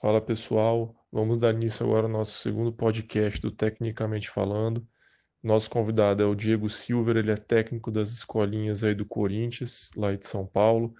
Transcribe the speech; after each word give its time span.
Fala 0.00 0.18
pessoal, 0.18 0.96
vamos 1.12 1.36
dar 1.36 1.52
início 1.52 1.84
agora 1.84 2.06
ao 2.06 2.10
nosso 2.10 2.38
segundo 2.38 2.72
podcast 2.72 3.38
do 3.38 3.50
Tecnicamente 3.50 4.30
Falando. 4.30 4.82
Nosso 5.42 5.68
convidado 5.68 6.22
é 6.22 6.26
o 6.26 6.34
Diego 6.34 6.70
Silver, 6.70 7.18
ele 7.18 7.30
é 7.30 7.36
técnico 7.36 7.90
das 7.90 8.08
escolinhas 8.10 8.82
aí 8.82 8.94
do 8.94 9.04
Corinthians, 9.04 9.90
lá 9.94 10.16
de 10.16 10.26
São 10.26 10.46
Paulo. 10.46 10.94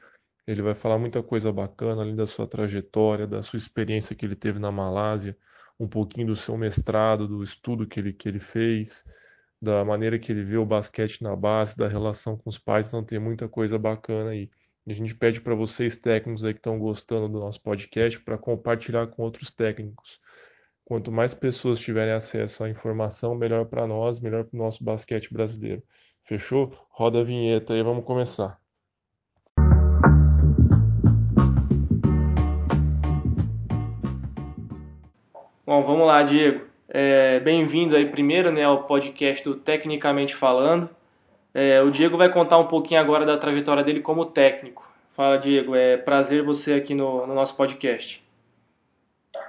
Ele 0.46 0.60
vai 0.60 0.74
falar 0.74 0.98
muita 0.98 1.22
coisa 1.22 1.50
bacana, 1.50 2.02
além 2.02 2.14
da 2.14 2.26
sua 2.26 2.46
trajetória, 2.46 3.26
da 3.26 3.40
sua 3.40 3.56
experiência 3.56 4.14
que 4.14 4.26
ele 4.26 4.36
teve 4.36 4.58
na 4.58 4.70
Malásia, 4.70 5.34
um 5.78 5.88
pouquinho 5.88 6.26
do 6.26 6.36
seu 6.36 6.58
mestrado, 6.58 7.26
do 7.26 7.42
estudo 7.42 7.86
que 7.86 8.00
ele, 8.00 8.12
que 8.12 8.28
ele 8.28 8.38
fez, 8.38 9.02
da 9.62 9.82
maneira 9.82 10.18
que 10.18 10.30
ele 10.30 10.44
vê 10.44 10.58
o 10.58 10.66
basquete 10.66 11.22
na 11.22 11.34
base, 11.34 11.74
da 11.74 11.88
relação 11.88 12.36
com 12.36 12.50
os 12.50 12.58
pais, 12.58 12.88
então 12.88 13.02
tem 13.02 13.18
muita 13.18 13.48
coisa 13.48 13.78
bacana 13.78 14.32
aí. 14.32 14.50
A 14.88 14.92
gente 14.92 15.14
pede 15.14 15.40
para 15.40 15.54
vocês 15.54 15.96
técnicos 15.96 16.44
aí 16.44 16.54
que 16.54 16.58
estão 16.58 16.78
gostando 16.78 17.28
do 17.28 17.38
nosso 17.38 17.62
podcast 17.62 18.18
para 18.20 18.38
compartilhar 18.38 19.06
com 19.08 19.22
outros 19.22 19.50
técnicos. 19.50 20.18
Quanto 20.84 21.12
mais 21.12 21.34
pessoas 21.34 21.78
tiverem 21.78 22.14
acesso 22.14 22.64
à 22.64 22.68
informação, 22.68 23.34
melhor 23.34 23.66
para 23.66 23.86
nós, 23.86 24.20
melhor 24.20 24.44
para 24.44 24.56
o 24.56 24.62
nosso 24.62 24.82
basquete 24.82 25.32
brasileiro. 25.32 25.82
Fechou? 26.24 26.74
Roda 26.90 27.20
a 27.20 27.24
vinheta 27.24 27.74
aí, 27.74 27.82
vamos 27.82 28.04
começar. 28.04 28.58
Bom, 35.66 35.84
vamos 35.84 36.06
lá, 36.06 36.22
Diego. 36.22 36.66
É, 36.88 37.38
Bem-vindo 37.38 37.94
aí 37.94 38.10
primeiro 38.10 38.50
né, 38.50 38.64
ao 38.64 38.84
podcast 38.84 39.44
do 39.44 39.54
Tecnicamente 39.54 40.34
Falando. 40.34 40.90
É, 41.52 41.80
o 41.82 41.90
Diego 41.90 42.16
vai 42.16 42.32
contar 42.32 42.58
um 42.58 42.68
pouquinho 42.68 43.00
agora 43.00 43.26
da 43.26 43.36
trajetória 43.36 43.82
dele 43.82 44.00
como 44.00 44.26
técnico. 44.26 44.88
Fala, 45.16 45.38
Diego, 45.38 45.74
é 45.74 45.96
prazer 45.96 46.42
você 46.42 46.74
aqui 46.74 46.94
no, 46.94 47.26
no 47.26 47.34
nosso 47.34 47.56
podcast. 47.56 48.24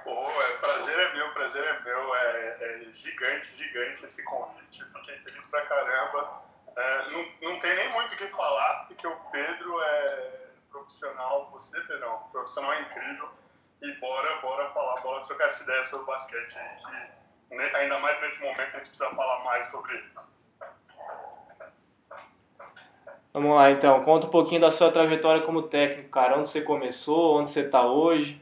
Oh, 0.04 0.42
é, 0.42 0.56
prazer 0.56 0.98
é 0.98 1.14
meu, 1.14 1.28
prazer 1.30 1.62
é 1.62 1.80
meu. 1.84 2.14
É, 2.14 2.56
é 2.60 2.92
gigante, 2.92 3.56
gigante 3.56 4.04
esse 4.04 4.22
convite. 4.24 4.84
Fiquei 4.84 5.16
feliz 5.18 5.46
pra 5.46 5.62
caramba. 5.62 6.42
É, 6.76 7.10
não, 7.10 7.50
não 7.50 7.60
tem 7.60 7.76
nem 7.76 7.92
muito 7.92 8.12
o 8.14 8.16
que 8.16 8.26
falar, 8.28 8.86
porque 8.88 9.06
o 9.06 9.16
Pedro 9.30 9.80
é 9.82 10.42
profissional, 10.70 11.50
você, 11.52 11.80
Pedrão, 11.82 12.18
profissional 12.32 12.80
incrível. 12.80 13.28
E 13.80 13.92
bora, 13.94 14.36
bora 14.40 14.68
falar, 14.70 15.00
bora 15.02 15.24
trocar 15.26 15.48
essa 15.48 15.62
ideia 15.62 15.86
sobre 15.86 16.06
basquete. 16.06 16.54
Que, 17.48 17.76
ainda 17.76 17.98
mais 17.98 18.20
nesse 18.20 18.40
momento 18.40 18.74
a 18.74 18.78
gente 18.78 18.88
precisa 18.88 19.10
falar 19.10 19.44
mais 19.44 19.70
sobre 19.70 20.02
Vamos 23.32 23.56
lá 23.56 23.70
então, 23.70 24.04
conta 24.04 24.26
um 24.26 24.30
pouquinho 24.30 24.60
da 24.60 24.70
sua 24.70 24.92
trajetória 24.92 25.40
como 25.42 25.62
técnico, 25.62 26.10
cara. 26.10 26.36
Onde 26.36 26.50
você 26.50 26.60
começou, 26.60 27.38
onde 27.38 27.50
você 27.50 27.62
está 27.62 27.86
hoje? 27.86 28.38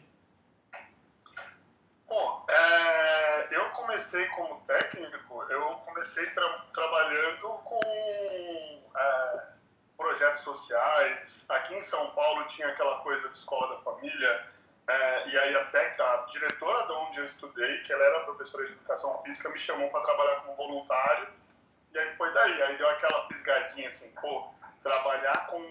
Bom, 2.09 2.45
é, 2.49 3.49
eu 3.55 3.71
comecei 3.71 4.27
como 4.31 4.61
técnico, 4.67 5.45
eu 5.49 5.63
comecei 5.87 6.27
tra 6.31 6.49
trabalhando 6.75 7.49
com 7.65 7.81
é, 8.97 9.43
projetos 9.97 10.43
sociais. 10.43 11.45
Aqui 11.49 11.77
em 11.77 11.83
São 11.83 12.11
Paulo 12.11 12.49
tinha 12.49 12.67
aquela 12.67 12.99
coisa 12.99 13.29
de 13.29 13.37
escola 13.37 13.77
da 13.77 13.83
família, 13.83 14.47
é, 14.89 15.29
e 15.29 15.39
aí 15.39 15.55
até 15.55 15.95
a 16.01 16.17
diretora 16.33 16.87
de 16.87 16.93
onde 16.93 17.19
eu 17.19 17.27
estudei, 17.27 17.79
que 17.83 17.93
ela 17.93 18.05
era 18.05 18.25
professora 18.25 18.67
de 18.67 18.73
educação 18.73 19.23
física, 19.23 19.51
me 19.51 19.59
chamou 19.61 19.89
para 19.91 20.01
trabalhar 20.01 20.41
como 20.41 20.57
voluntário. 20.57 21.29
E 21.95 21.99
aí 21.99 22.17
foi 22.17 22.33
daí, 22.33 22.61
aí 22.61 22.77
deu 22.77 22.89
aquela 22.89 23.29
pisgadinha 23.29 23.89
assim, 23.89 24.11
pô, 24.21 24.49
trabalhar 24.83 25.47
com, 25.47 25.63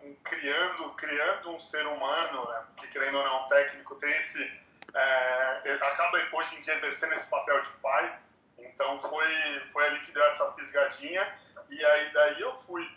com, 0.00 0.14
criando 0.24 0.90
criando 0.90 1.50
um 1.50 1.58
ser 1.60 1.86
humano 1.86 2.48
né? 2.48 2.64
que 2.76 2.88
querendo 2.88 3.18
ou 3.18 3.24
não 3.24 3.48
técnico 3.48 3.94
tem 3.96 4.10
esse 4.18 4.64
é, 4.94 5.78
acaba 5.80 6.18
hoje 6.32 6.56
em 6.56 6.60
dia 6.60 6.74
exercendo 6.74 7.14
esse 7.14 7.26
papel 7.26 7.60
de 7.62 7.70
pai. 7.82 8.18
Então 8.58 9.00
foi 9.00 9.60
foi 9.72 9.86
ali 9.86 10.00
que 10.00 10.12
deu 10.12 10.24
essa 10.26 10.44
pisgadinha 10.52 11.38
e 11.68 11.84
aí 11.84 12.12
daí 12.12 12.40
eu 12.40 12.56
fui. 12.66 12.88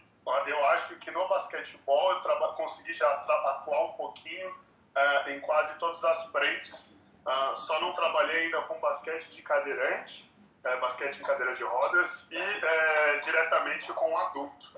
Eu 0.46 0.66
acho 0.68 0.94
que 0.98 1.10
no 1.10 1.26
basquetebol 1.30 2.12
eu 2.12 2.54
consegui 2.56 2.94
já 2.94 3.10
atuar 3.10 3.86
um 3.86 3.94
pouquinho 3.94 4.54
é, 4.94 5.32
em 5.32 5.40
quase 5.40 5.74
todas 5.80 6.04
as 6.04 6.26
frentes. 6.32 6.94
Uh, 7.26 7.56
só 7.58 7.80
não 7.82 7.94
trabalhei 7.94 8.46
ainda 8.46 8.62
com 8.64 8.80
basquete 8.80 9.30
de 9.32 9.42
cadeirante 9.42 10.28
é, 10.68 10.78
basquete 10.78 11.20
em 11.20 11.24
cadeira 11.24 11.56
de 11.56 11.64
rodas 11.64 12.26
e 12.30 12.38
é, 12.38 13.20
diretamente 13.24 13.92
com 13.94 14.18
adulto 14.18 14.77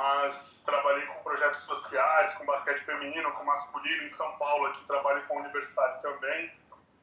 mas 0.00 0.58
trabalhei 0.64 1.04
com 1.08 1.22
projetos 1.22 1.60
sociais, 1.64 2.32
com 2.38 2.46
basquete 2.46 2.82
feminino, 2.86 3.30
com 3.32 3.44
masculino 3.44 4.04
em 4.04 4.08
São 4.08 4.34
Paulo, 4.38 4.68
aqui 4.68 4.82
trabalho 4.86 5.22
com 5.26 5.40
universidade 5.40 6.00
também. 6.00 6.50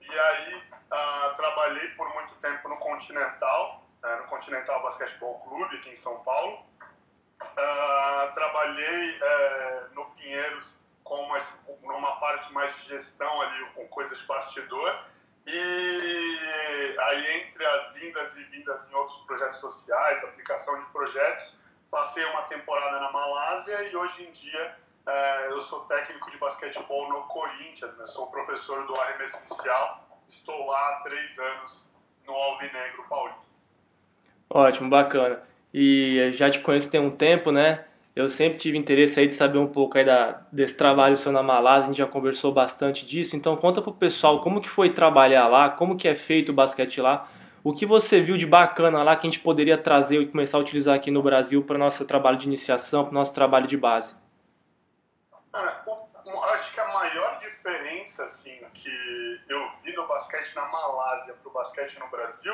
E 0.02 0.20
aí 0.20 0.56
uh, 0.56 1.36
trabalhei 1.36 1.90
por 1.90 2.12
muito 2.16 2.34
tempo 2.42 2.68
no 2.68 2.78
Continental, 2.78 3.84
uh, 4.04 4.22
no 4.24 4.24
Continental 4.24 4.82
Basquetebol 4.82 5.40
Clube 5.42 5.78
aqui 5.78 5.92
em 5.92 5.96
São 5.98 6.24
Paulo. 6.24 6.66
Uh, 7.40 8.34
trabalhei 8.34 9.20
uh, 9.20 9.94
no 9.94 10.06
Pinheiros 10.16 10.74
com 11.04 11.22
uma, 11.22 11.40
numa 11.84 12.20
parte 12.20 12.52
mais 12.52 12.76
de 12.78 12.90
gestão 12.90 13.42
ali, 13.44 13.64
com 13.76 13.88
coisas 13.90 14.18
de 14.18 14.26
bastidor. 14.26 15.06
E 15.46 16.98
aí 17.00 17.42
entre 17.42 17.64
as 17.64 17.96
indas 17.98 18.36
e 18.36 18.44
vindas 18.46 18.90
em 18.90 18.96
outros 18.96 19.24
projetos 19.28 19.60
sociais, 19.60 20.24
aplicação 20.24 20.84
de 20.84 20.90
projetos, 20.92 21.56
Passei 21.90 22.24
uma 22.26 22.42
temporada 22.44 23.00
na 23.00 23.12
Malásia 23.12 23.90
e 23.90 23.96
hoje 23.96 24.24
em 24.24 24.32
dia 24.32 24.76
é, 25.08 25.48
eu 25.52 25.62
sou 25.62 25.82
técnico 25.82 26.30
de 26.30 26.38
basquetebol 26.38 27.08
no 27.10 27.22
Corinthians, 27.24 27.98
né? 27.98 28.06
sou 28.08 28.28
professor 28.28 28.86
do 28.86 29.00
arremesso 29.00 29.38
inicial, 29.38 30.06
estou 30.28 30.68
lá 30.68 30.80
há 30.80 31.02
três 31.04 31.40
anos 31.40 31.86
no 32.26 32.34
Alvinegro 32.34 33.04
Paulista. 33.10 33.42
Ótimo, 34.50 34.90
bacana. 34.90 35.42
E 35.74 36.32
já 36.34 36.50
te 36.50 36.60
conheço 36.60 36.90
tem 36.90 37.00
um 37.00 37.12
tempo, 37.12 37.52
né? 37.52 37.86
Eu 38.16 38.28
sempre 38.28 38.58
tive 38.58 38.78
interesse 38.78 39.20
aí 39.20 39.28
de 39.28 39.36
saber 39.36 39.60
um 39.60 39.68
pouco 39.68 39.98
aí 39.98 40.04
da, 40.04 40.42
desse 40.52 40.74
trabalho 40.74 41.16
seu 41.16 41.32
na 41.32 41.44
Malásia, 41.44 41.84
a 41.84 41.88
gente 41.88 41.98
já 42.00 42.08
conversou 42.08 42.52
bastante 42.52 43.06
disso, 43.06 43.36
então 43.36 43.56
conta 43.56 43.82
pro 43.82 43.94
pessoal 43.94 44.42
como 44.42 44.60
que 44.60 44.70
foi 44.70 44.92
trabalhar 44.92 45.48
lá, 45.48 45.70
como 45.70 45.96
que 45.96 46.08
é 46.08 46.16
feito 46.16 46.50
o 46.50 46.56
basquete 46.56 47.00
lá, 47.00 47.30
o 47.68 47.76
que 47.76 47.86
você 47.86 48.22
viu 48.22 48.38
de 48.38 48.46
bacana 48.46 49.04
lá 49.04 49.18
que 49.18 49.28
a 49.28 49.30
gente 49.30 49.42
poderia 49.42 49.78
trazer 49.78 50.22
e 50.22 50.32
começar 50.32 50.58
a 50.58 50.62
utilizar 50.62 50.96
aqui 50.96 51.12
no 51.12 51.22
Brasil 51.22 51.62
para 51.62 51.76
o 51.76 51.78
nosso 51.78 52.06
trabalho 52.06 52.38
de 52.38 52.48
iniciação, 52.48 53.04
para 53.04 53.12
o 53.12 53.14
nosso 53.14 53.34
trabalho 53.34 53.68
de 53.68 53.76
base? 53.76 54.16
Acho 55.54 56.74
que 56.74 56.80
a 56.80 56.88
maior 56.94 57.40
diferença 57.42 58.24
assim, 58.24 58.58
que 58.74 59.42
eu 59.50 59.70
vi 59.84 59.94
no 59.98 60.08
basquete 60.08 60.56
na 60.56 60.66
Malásia 60.66 61.34
para 61.34 61.50
o 61.50 61.54
basquete 61.54 62.00
no 62.00 62.08
Brasil 62.08 62.54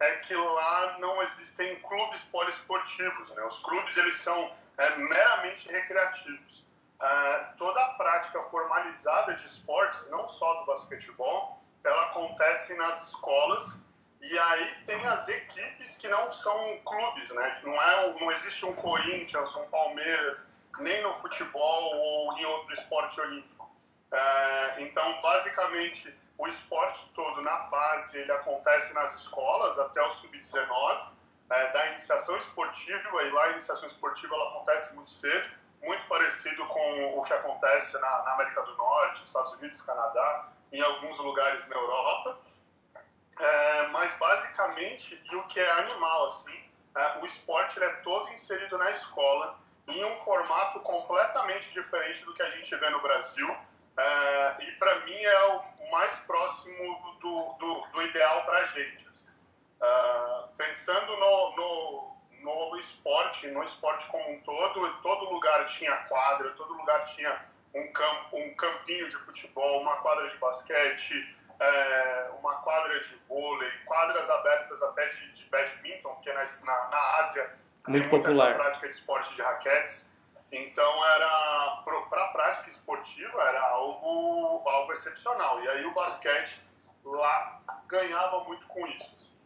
é 0.00 0.16
que 0.16 0.34
lá 0.34 0.96
não 0.98 1.22
existem 1.22 1.76
clubes 1.76 2.20
poliesportivos. 2.32 3.30
Né? 3.30 3.42
Os 3.44 3.60
clubes 3.60 3.96
eles 3.96 4.20
são 4.22 4.50
é, 4.76 4.96
meramente 4.96 5.68
recreativos. 5.68 6.66
É, 7.00 7.34
toda 7.58 7.80
a 7.80 7.88
prática 7.90 8.42
formalizada 8.50 9.34
de 9.34 9.46
esportes, 9.46 10.10
não 10.10 10.28
só 10.30 10.54
do 10.54 10.66
basquetebol, 10.66 11.62
ela 11.84 12.06
acontece 12.06 12.74
nas 12.74 13.06
escolas 13.06 13.87
e 14.20 14.38
aí 14.38 14.74
tem 14.84 15.06
as 15.06 15.28
equipes 15.28 15.96
que 15.96 16.08
não 16.08 16.32
são 16.32 16.78
clubes, 16.84 17.30
né? 17.30 17.60
Não, 17.62 17.80
é, 17.80 18.14
não 18.20 18.32
existe 18.32 18.66
um 18.66 18.74
Corinthians, 18.74 19.54
um 19.56 19.66
Palmeiras, 19.68 20.46
nem 20.80 21.02
no 21.02 21.14
futebol 21.20 21.94
ou 21.96 22.38
em 22.38 22.44
outro 22.44 22.74
esporte 22.74 23.20
olímpico. 23.20 23.70
É, 24.10 24.82
então, 24.82 25.20
basicamente, 25.22 26.14
o 26.36 26.46
esporte 26.46 27.10
todo 27.14 27.42
na 27.42 27.56
base 27.66 28.16
ele 28.16 28.32
acontece 28.32 28.92
nas 28.92 29.14
escolas 29.20 29.78
até 29.78 30.02
o 30.02 30.12
sub-19, 30.14 31.08
é, 31.50 31.72
da 31.72 31.86
iniciação 31.88 32.36
esportiva, 32.36 33.22
e 33.22 33.30
lá 33.30 33.44
a 33.44 33.50
iniciação 33.52 33.88
esportiva 33.88 34.34
ela 34.34 34.50
acontece 34.50 34.94
muito 34.94 35.10
cedo, 35.10 35.50
muito 35.82 36.06
parecido 36.08 36.66
com 36.66 37.18
o 37.18 37.22
que 37.22 37.32
acontece 37.32 37.92
na, 37.94 38.22
na 38.24 38.32
América 38.34 38.62
do 38.62 38.76
Norte, 38.76 39.24
Estados 39.24 39.52
Unidos, 39.54 39.80
Canadá, 39.82 40.48
em 40.72 40.80
alguns 40.80 41.16
lugares 41.18 41.66
na 41.68 41.76
Europa. 41.76 42.38
É, 43.38 43.86
mas 43.88 44.12
basicamente, 44.18 45.20
e 45.30 45.36
o 45.36 45.42
que 45.44 45.60
é 45.60 45.70
animal, 45.70 46.26
assim, 46.28 46.64
é, 46.96 47.18
o 47.20 47.26
esporte 47.26 47.80
é 47.82 47.88
todo 48.02 48.32
inserido 48.32 48.76
na 48.76 48.90
escola 48.90 49.58
em 49.86 50.04
um 50.04 50.16
formato 50.24 50.80
completamente 50.80 51.70
diferente 51.72 52.24
do 52.24 52.34
que 52.34 52.42
a 52.42 52.50
gente 52.50 52.74
vê 52.76 52.90
no 52.90 53.00
Brasil. 53.00 53.56
É, 53.96 54.56
e 54.60 54.72
para 54.72 55.00
mim 55.00 55.16
é 55.16 55.44
o 55.46 55.90
mais 55.90 56.14
próximo 56.20 57.16
do, 57.20 57.52
do, 57.54 57.86
do 57.92 58.02
ideal 58.02 58.44
para 58.44 58.58
a 58.58 58.66
gente. 58.66 59.06
Assim. 59.08 59.26
É, 59.82 60.44
pensando 60.56 61.16
no, 61.16 61.56
no, 61.56 62.16
no 62.42 62.76
esporte, 62.78 63.46
no 63.48 63.62
esporte 63.64 64.06
como 64.08 64.30
um 64.32 64.40
todo, 64.42 65.02
todo 65.02 65.32
lugar 65.32 65.66
tinha 65.66 65.96
quadra, 66.08 66.50
todo 66.50 66.74
lugar 66.74 67.06
tinha 67.14 67.44
um, 67.74 67.92
campo, 67.92 68.36
um 68.36 68.54
campinho 68.54 69.08
de 69.08 69.16
futebol, 69.18 69.80
uma 69.82 69.96
quadra 69.96 70.28
de 70.28 70.36
basquete, 70.38 71.37
é, 71.60 72.30
uma 72.38 72.54
quadra 72.62 73.00
de 73.00 73.16
vôlei, 73.28 73.70
quadras 73.84 74.28
abertas 74.30 74.82
até 74.82 75.08
de, 75.08 75.32
de 75.32 75.44
badminton, 75.46 76.14
porque 76.14 76.32
na, 76.32 76.44
na, 76.64 76.88
na 76.88 77.16
Ásia 77.20 77.58
muito 77.86 78.10
tem 78.10 78.20
popular. 78.20 78.50
essa 78.50 78.58
prática 78.58 78.88
de 78.88 78.94
esporte 78.94 79.34
de 79.34 79.42
raquetes. 79.42 80.06
Então 80.50 81.04
era 81.04 81.82
para 82.08 82.24
a 82.24 82.28
prática 82.28 82.70
esportiva 82.70 83.42
era 83.42 83.60
algo 83.60 84.66
algo 84.66 84.92
excepcional. 84.92 85.62
E 85.62 85.68
aí 85.68 85.84
o 85.84 85.92
basquete 85.92 86.62
lá 87.04 87.60
ganhava 87.86 88.44
muito 88.44 88.66
com 88.66 88.86
isso. 88.86 89.14
Assim. 89.14 89.38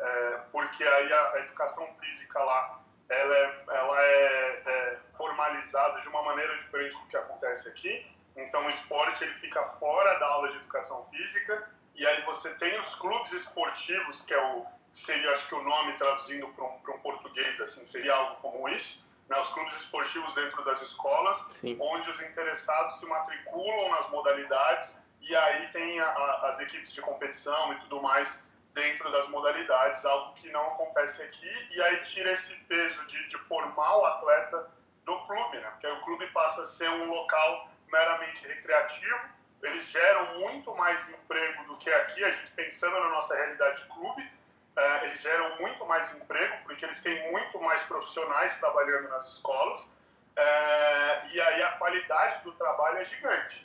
É, 0.00 0.40
porque 0.52 0.84
aí 0.84 1.12
a, 1.12 1.32
a, 1.32 1.38
educação 1.40 1.86
física 2.00 2.38
lá 2.42 2.80
ela 3.08 3.36
é, 3.36 3.64
ela 3.68 4.02
é, 4.02 4.62
é, 4.66 4.98
formalizada 5.16 6.00
de 6.00 6.08
uma 6.08 6.22
maneira 6.22 6.56
diferente 6.58 6.94
do 6.98 7.06
que 7.06 7.16
acontece 7.16 7.68
aqui. 7.68 8.13
Então 8.36 8.66
o 8.66 8.70
esporte 8.70 9.22
ele 9.22 9.34
fica 9.34 9.62
fora 9.78 10.18
da 10.18 10.26
aula 10.26 10.50
de 10.50 10.56
educação 10.56 11.06
física 11.10 11.70
e 11.94 12.06
aí 12.06 12.22
você 12.22 12.50
tem 12.54 12.78
os 12.80 12.94
clubes 12.96 13.32
esportivos 13.32 14.22
que 14.22 14.34
é 14.34 14.54
o 14.54 14.66
seria 14.92 15.32
acho 15.32 15.48
que 15.48 15.54
o 15.54 15.62
nome 15.62 15.92
traduzindo 15.94 16.46
para 16.48 16.64
um, 16.64 16.78
um, 16.94 16.98
português 17.00 17.60
assim 17.60 17.84
seria 17.84 18.14
algo 18.14 18.36
como 18.36 18.68
isso 18.68 19.04
né, 19.28 19.36
os 19.40 19.48
clubes 19.48 19.74
esportivos 19.74 20.34
dentro 20.34 20.64
das 20.64 20.80
escolas 20.82 21.36
Sim. 21.54 21.76
onde 21.80 22.08
os 22.10 22.20
interessados 22.20 22.98
se 23.00 23.06
matriculam 23.06 23.90
nas 23.90 24.08
modalidades 24.10 24.94
e 25.20 25.34
aí 25.34 25.68
tem 25.72 25.98
a, 26.00 26.06
a, 26.06 26.48
as 26.50 26.60
equipes 26.60 26.92
de 26.92 27.00
competição 27.00 27.72
e 27.72 27.80
tudo 27.80 28.00
mais 28.02 28.28
dentro 28.74 29.10
das 29.10 29.28
modalidades, 29.28 30.04
algo 30.04 30.34
que 30.34 30.50
não 30.50 30.66
acontece 30.72 31.22
aqui, 31.22 31.68
e 31.70 31.80
aí 31.80 32.02
tira 32.04 32.32
esse 32.32 32.54
peso 32.66 33.06
de, 33.06 33.28
de 33.28 33.38
formar 33.46 33.96
o 33.96 34.04
atleta 34.04 34.68
do 35.04 35.16
clube, 35.26 35.58
né? 35.58 35.70
Porque 35.70 35.86
aí 35.86 35.92
o 35.92 36.02
clube 36.02 36.26
passa 36.28 36.62
a 36.62 36.66
ser 36.66 36.90
um 36.90 37.08
local 37.08 37.68
meramente 37.94 38.44
recreativo, 38.46 39.20
eles 39.62 39.86
geram 39.86 40.40
muito 40.40 40.74
mais 40.74 41.08
emprego 41.08 41.64
do 41.64 41.76
que 41.78 41.88
aqui, 41.88 42.24
a 42.24 42.30
gente 42.30 42.50
pensando 42.56 42.98
na 42.98 43.08
nossa 43.08 43.34
realidade 43.34 43.82
de 43.82 43.88
clube, 43.88 44.28
é, 44.76 45.06
eles 45.06 45.22
geram 45.22 45.56
muito 45.60 45.86
mais 45.86 46.12
emprego, 46.16 46.56
porque 46.64 46.84
eles 46.84 47.00
têm 47.00 47.30
muito 47.30 47.58
mais 47.60 47.80
profissionais 47.84 48.58
trabalhando 48.58 49.08
nas 49.08 49.32
escolas, 49.32 49.88
é, 50.36 51.28
e 51.32 51.40
aí 51.40 51.62
a 51.62 51.72
qualidade 51.72 52.42
do 52.42 52.52
trabalho 52.52 52.98
é 52.98 53.04
gigante. 53.04 53.64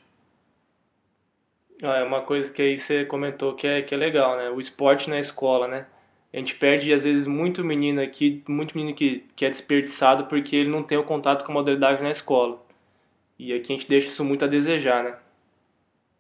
Ah, 1.82 1.98
é 1.98 2.04
uma 2.04 2.22
coisa 2.22 2.52
que 2.52 2.62
aí 2.62 2.78
você 2.78 3.06
comentou 3.06 3.56
que 3.56 3.66
é, 3.66 3.82
que 3.82 3.96
é 3.96 3.98
legal, 3.98 4.38
né? 4.38 4.50
O 4.50 4.60
esporte 4.60 5.10
na 5.10 5.20
escola, 5.20 5.68
né? 5.68 5.88
A 6.32 6.38
gente 6.38 6.54
perde, 6.56 6.94
às 6.94 7.04
vezes, 7.04 7.26
muito 7.26 7.64
menino 7.64 8.02
aqui, 8.02 8.44
muito 8.48 8.78
menino 8.78 8.96
que, 8.96 9.28
que 9.36 9.46
é 9.46 9.50
desperdiçado 9.50 10.26
porque 10.26 10.56
ele 10.56 10.70
não 10.70 10.84
tem 10.84 10.98
o 10.98 11.04
contato 11.04 11.44
com 11.44 11.52
a 11.52 11.56
modalidade 11.56 12.04
na 12.04 12.12
escola. 12.12 12.60
E 13.40 13.54
aqui 13.54 13.74
a 13.74 13.78
gente 13.78 13.88
deixa 13.88 14.10
isso 14.10 14.24
muito 14.24 14.44
a 14.44 14.48
desejar, 14.48 15.04
né? 15.04 15.18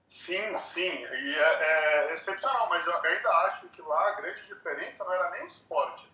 Sim, 0.08 0.58
sim. 0.58 0.90
E 0.90 1.36
é, 1.36 2.10
é 2.10 2.14
excepcional, 2.14 2.70
mas 2.70 2.88
eu 2.88 2.96
ainda 2.96 3.30
acho 3.46 3.68
que 3.68 3.82
lá 3.82 4.08
a 4.08 4.22
grande 4.22 4.42
diferença 4.48 5.04
não 5.04 5.14
era 5.14 5.30
nem 5.32 5.44
o 5.44 5.48
esporte. 5.48 6.08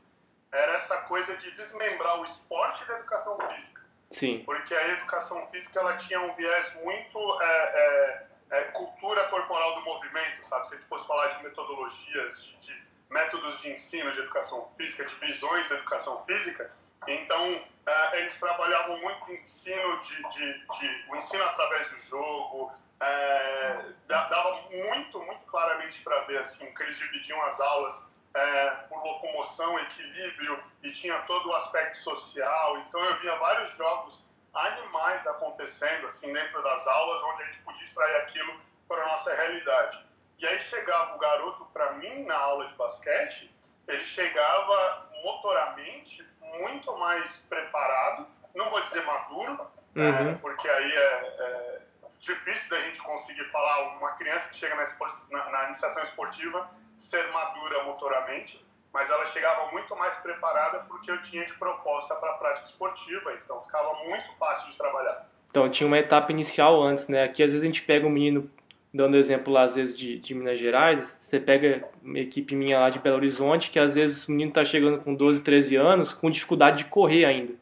Era 0.51 0.73
essa 0.73 0.97
coisa 1.03 1.37
de 1.37 1.51
desmembrar 1.51 2.19
o 2.19 2.25
esporte 2.25 2.83
da 2.85 2.95
educação 2.95 3.37
física. 3.37 3.81
Sim. 4.09 4.43
Porque 4.45 4.73
a 4.73 4.87
educação 4.89 5.47
física 5.47 5.79
ela 5.79 5.95
tinha 5.97 6.19
um 6.19 6.33
viés 6.35 6.73
muito... 6.83 7.19
É, 7.41 7.45
é, 7.45 8.27
é, 8.51 8.61
cultura 8.65 9.23
corporal 9.25 9.75
do 9.75 9.81
movimento, 9.81 10.47
sabe? 10.47 10.67
Se 10.67 10.75
a 10.75 10.77
gente 10.77 10.87
fosse 10.87 11.07
falar 11.07 11.27
de 11.29 11.43
metodologias, 11.43 12.43
de, 12.43 12.57
de, 12.57 12.83
métodos 13.09 13.61
de 13.61 13.69
ensino 13.69 14.11
de 14.11 14.19
educação 14.19 14.71
física, 14.77 15.05
de 15.05 15.15
visões 15.15 15.67
da 15.69 15.75
educação 15.75 16.23
física, 16.25 16.71
então 17.07 17.61
é, 17.85 18.19
eles 18.19 18.37
trabalhavam 18.39 18.99
muito 19.01 19.31
ensino 19.31 20.01
de, 20.01 20.15
de, 20.29 20.65
de, 20.79 21.05
o 21.09 21.15
ensino 21.15 21.43
através 21.43 21.89
do 21.91 21.99
jogo, 21.99 22.73
é, 22.99 23.85
dava 24.07 24.61
muito, 24.71 25.19
muito 25.19 25.45
claramente 25.45 26.01
para 26.01 26.21
ver 26.21 26.39
assim 26.39 26.65
que 26.73 26.83
eles 26.83 26.97
dividiam 26.97 27.41
as 27.43 27.59
aulas 27.59 28.03
é, 28.33 28.69
por 28.89 29.03
locomoção, 29.03 29.79
equilíbrio 29.79 30.63
e 30.83 30.91
tinha 30.91 31.17
todo 31.21 31.49
o 31.49 31.55
aspecto 31.55 31.97
social. 31.99 32.77
Então 32.79 33.03
eu 33.03 33.19
via 33.19 33.35
vários 33.37 33.71
jogos 33.77 34.25
animais 34.53 35.25
acontecendo 35.27 36.07
assim 36.07 36.31
dentro 36.31 36.61
das 36.63 36.87
aulas, 36.87 37.23
onde 37.23 37.43
a 37.43 37.45
gente 37.45 37.59
podia 37.59 37.83
extrair 37.83 38.15
aquilo 38.17 38.59
para 38.87 39.03
a 39.03 39.07
nossa 39.07 39.33
realidade. 39.33 40.05
E 40.37 40.45
aí 40.45 40.59
chegava 40.63 41.15
o 41.15 41.19
garoto, 41.19 41.65
para 41.73 41.93
mim, 41.93 42.25
na 42.25 42.35
aula 42.35 42.67
de 42.67 42.73
basquete, 42.75 43.54
ele 43.87 44.03
chegava 44.05 45.07
motoramente 45.23 46.25
muito 46.59 46.97
mais 46.97 47.35
preparado, 47.49 48.27
não 48.53 48.69
vou 48.69 48.81
dizer 48.81 49.03
maduro, 49.05 49.67
uhum. 49.95 50.31
é, 50.31 50.35
porque 50.35 50.67
aí 50.67 50.91
é, 50.91 51.35
é, 51.39 51.81
difícil 52.19 52.69
da 52.69 52.79
gente 52.81 53.01
conseguir 53.01 53.43
falar 53.51 53.97
uma 53.97 54.11
criança 54.13 54.47
que 54.49 54.57
chega 54.57 54.75
na, 54.75 54.85
na, 55.31 55.49
na 55.51 55.65
iniciação 55.65 56.03
esportiva 56.03 56.69
ser 56.97 57.29
madura 57.31 57.83
motoramente, 57.83 58.63
mas 58.93 59.09
ela 59.09 59.25
chegava 59.27 59.71
muito 59.71 59.95
mais 59.95 60.13
preparada 60.15 60.79
porque 60.87 61.11
eu 61.11 61.21
tinha 61.23 61.45
de 61.45 61.53
proposta 61.55 62.15
para 62.15 62.31
a 62.31 62.33
prática 62.35 62.67
esportiva, 62.67 63.33
então 63.33 63.61
ficava 63.63 63.93
muito 64.05 64.33
fácil 64.37 64.71
de 64.71 64.77
trabalhar. 64.77 65.27
Então 65.49 65.69
tinha 65.69 65.87
uma 65.87 65.99
etapa 65.99 66.31
inicial 66.31 66.81
antes, 66.81 67.07
né? 67.07 67.23
Aqui 67.23 67.43
às 67.43 67.49
vezes 67.49 67.61
a 67.61 67.65
gente 67.65 67.81
pega 67.81 68.07
um 68.07 68.09
menino, 68.09 68.49
dando 68.95 69.17
exemplo 69.17 69.51
lá 69.51 69.63
às 69.63 69.75
vezes 69.75 69.97
de, 69.97 70.19
de 70.19 70.33
Minas 70.33 70.57
Gerais, 70.57 71.17
você 71.21 71.37
pega 71.37 71.87
uma 72.01 72.17
equipe 72.17 72.55
minha 72.55 72.79
lá 72.79 72.89
de 72.89 72.99
Belo 72.99 73.17
Horizonte, 73.17 73.69
que 73.69 73.77
às 73.77 73.93
vezes 73.93 74.25
o 74.25 74.31
menino 74.31 74.49
está 74.49 74.63
chegando 74.63 75.03
com 75.03 75.13
12, 75.13 75.43
13 75.43 75.75
anos, 75.75 76.13
com 76.13 76.31
dificuldade 76.31 76.77
de 76.77 76.85
correr 76.85 77.25
ainda. 77.25 77.53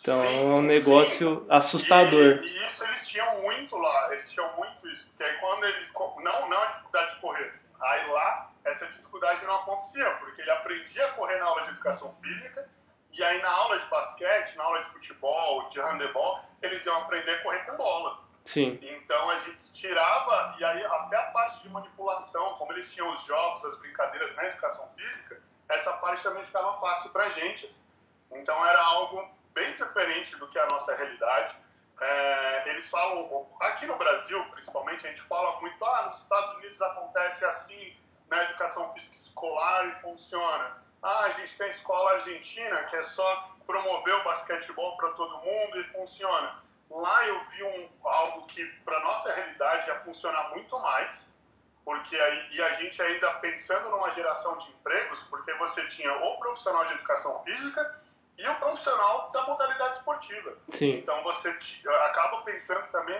Então 0.00 0.20
sim, 0.22 0.26
é 0.26 0.40
um 0.40 0.62
negócio 0.62 1.40
sim. 1.40 1.46
assustador. 1.50 2.40
E, 2.42 2.46
e, 2.46 2.66
isso 2.66 2.82
eles 2.84 3.06
tinham 3.06 3.42
muito 3.42 3.76
lá, 3.76 4.12
eles 4.12 4.30
tinham 4.30 4.56
muito 4.56 4.88
isso, 4.88 5.06
porque 5.08 5.22
aí 5.22 5.36
quando 5.38 5.64
eles. 5.64 5.88
Não, 5.92 6.48
não 6.48 6.62
a 6.62 6.66
dificuldade 6.66 7.14
de 7.14 7.20
correr, 7.20 7.52
aí 7.80 8.10
lá 8.10 8.50
essa 8.64 8.86
dificuldade 8.86 9.44
não 9.44 9.56
acontecia, 9.56 10.10
porque 10.20 10.40
ele 10.40 10.50
aprendia 10.50 11.06
a 11.06 11.12
correr 11.12 11.38
na 11.38 11.46
aula 11.46 11.62
de 11.62 11.70
educação 11.70 12.14
física, 12.22 12.66
e 13.12 13.22
aí 13.22 13.42
na 13.42 13.50
aula 13.50 13.78
de 13.78 13.86
basquete, 13.86 14.56
na 14.56 14.64
aula 14.64 14.82
de 14.82 14.90
futebol, 14.90 15.68
de 15.68 15.80
handebol, 15.80 16.40
eles 16.62 16.84
iam 16.86 16.96
aprender 17.02 17.32
a 17.32 17.42
correr 17.42 17.58
com 17.66 17.76
bola. 17.76 18.27
Sim. 18.48 18.78
Então 18.80 19.28
a 19.28 19.40
gente 19.40 19.72
tirava, 19.74 20.56
e 20.58 20.64
aí 20.64 20.84
até 20.84 21.16
a 21.18 21.30
parte 21.32 21.62
de 21.62 21.68
manipulação, 21.68 22.54
como 22.54 22.72
eles 22.72 22.90
tinham 22.92 23.12
os 23.12 23.22
jogos, 23.26 23.62
as 23.66 23.78
brincadeiras 23.78 24.34
na 24.36 24.46
educação 24.46 24.88
física, 24.96 25.42
essa 25.68 25.92
parte 25.94 26.22
também 26.22 26.44
ficava 26.46 26.80
fácil 26.80 27.10
pra 27.10 27.28
gente. 27.28 27.66
Assim. 27.66 27.80
Então 28.32 28.64
era 28.64 28.80
algo 28.80 29.28
bem 29.52 29.70
diferente 29.76 30.34
do 30.36 30.48
que 30.48 30.58
a 30.58 30.66
nossa 30.66 30.94
realidade. 30.96 31.56
É, 32.00 32.70
eles 32.70 32.88
falam, 32.88 33.46
aqui 33.60 33.84
no 33.84 33.96
Brasil 33.96 34.42
principalmente, 34.52 35.06
a 35.06 35.10
gente 35.10 35.22
fala 35.24 35.60
muito, 35.60 35.84
ah, 35.84 36.06
nos 36.10 36.22
Estados 36.22 36.56
Unidos 36.56 36.80
acontece 36.80 37.44
assim, 37.44 37.96
na 38.30 38.44
educação 38.44 38.94
física 38.94 39.14
escolar 39.14 39.88
e 39.88 40.00
funciona. 40.00 40.82
Ah, 41.02 41.24
a 41.24 41.30
gente 41.32 41.54
tem 41.58 41.66
a 41.66 41.70
escola 41.70 42.12
argentina 42.12 42.84
que 42.84 42.96
é 42.96 43.02
só 43.02 43.56
promover 43.66 44.14
o 44.14 44.24
basquetebol 44.24 44.96
para 44.96 45.10
todo 45.10 45.38
mundo 45.38 45.80
e 45.80 45.84
funciona. 45.92 46.66
Lá 46.90 47.26
eu 47.26 47.40
vi 47.50 47.62
um, 47.62 47.88
algo 48.02 48.46
que 48.46 48.64
para 48.84 48.98
nossa 49.00 49.32
realidade 49.32 49.88
ia 49.88 50.00
funcionar 50.00 50.50
muito 50.50 50.78
mais, 50.78 51.26
porque 51.84 52.16
aí, 52.16 52.48
e 52.52 52.62
a 52.62 52.74
gente 52.74 53.00
ainda 53.00 53.30
pensando 53.34 53.90
numa 53.90 54.10
geração 54.12 54.56
de 54.58 54.70
empregos, 54.70 55.22
porque 55.24 55.52
você 55.54 55.86
tinha 55.88 56.12
o 56.14 56.38
profissional 56.38 56.84
de 56.86 56.94
educação 56.94 57.42
física 57.44 58.00
e 58.38 58.46
o 58.46 58.54
profissional 58.54 59.30
da 59.32 59.42
modalidade 59.46 59.96
esportiva. 59.96 60.56
Sim. 60.70 60.90
Então 60.92 61.22
você 61.24 61.48
acaba 62.06 62.42
pensando 62.42 62.86
também 62.92 63.18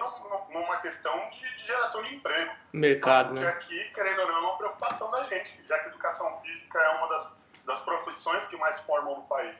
numa 0.50 0.76
questão 0.76 1.28
de, 1.30 1.66
geração 1.66 2.02
de 2.04 2.14
emprego. 2.14 2.52
Mercado, 2.72 3.28
Porque 3.30 3.44
né? 3.44 3.50
aqui, 3.50 3.84
querendo 3.94 4.20
ou 4.20 4.28
não, 4.28 4.36
é 4.36 4.40
uma 4.40 4.56
preocupação 4.56 5.10
da 5.10 5.24
gente, 5.24 5.60
já 5.66 5.78
que 5.80 5.88
educação 5.88 6.40
física 6.42 6.78
é 6.78 6.88
uma 6.90 7.08
das, 7.08 7.32
das 7.64 7.80
profissões 7.80 8.46
que 8.46 8.56
mais 8.56 8.78
formam 8.80 9.16
no 9.16 9.22
país. 9.24 9.56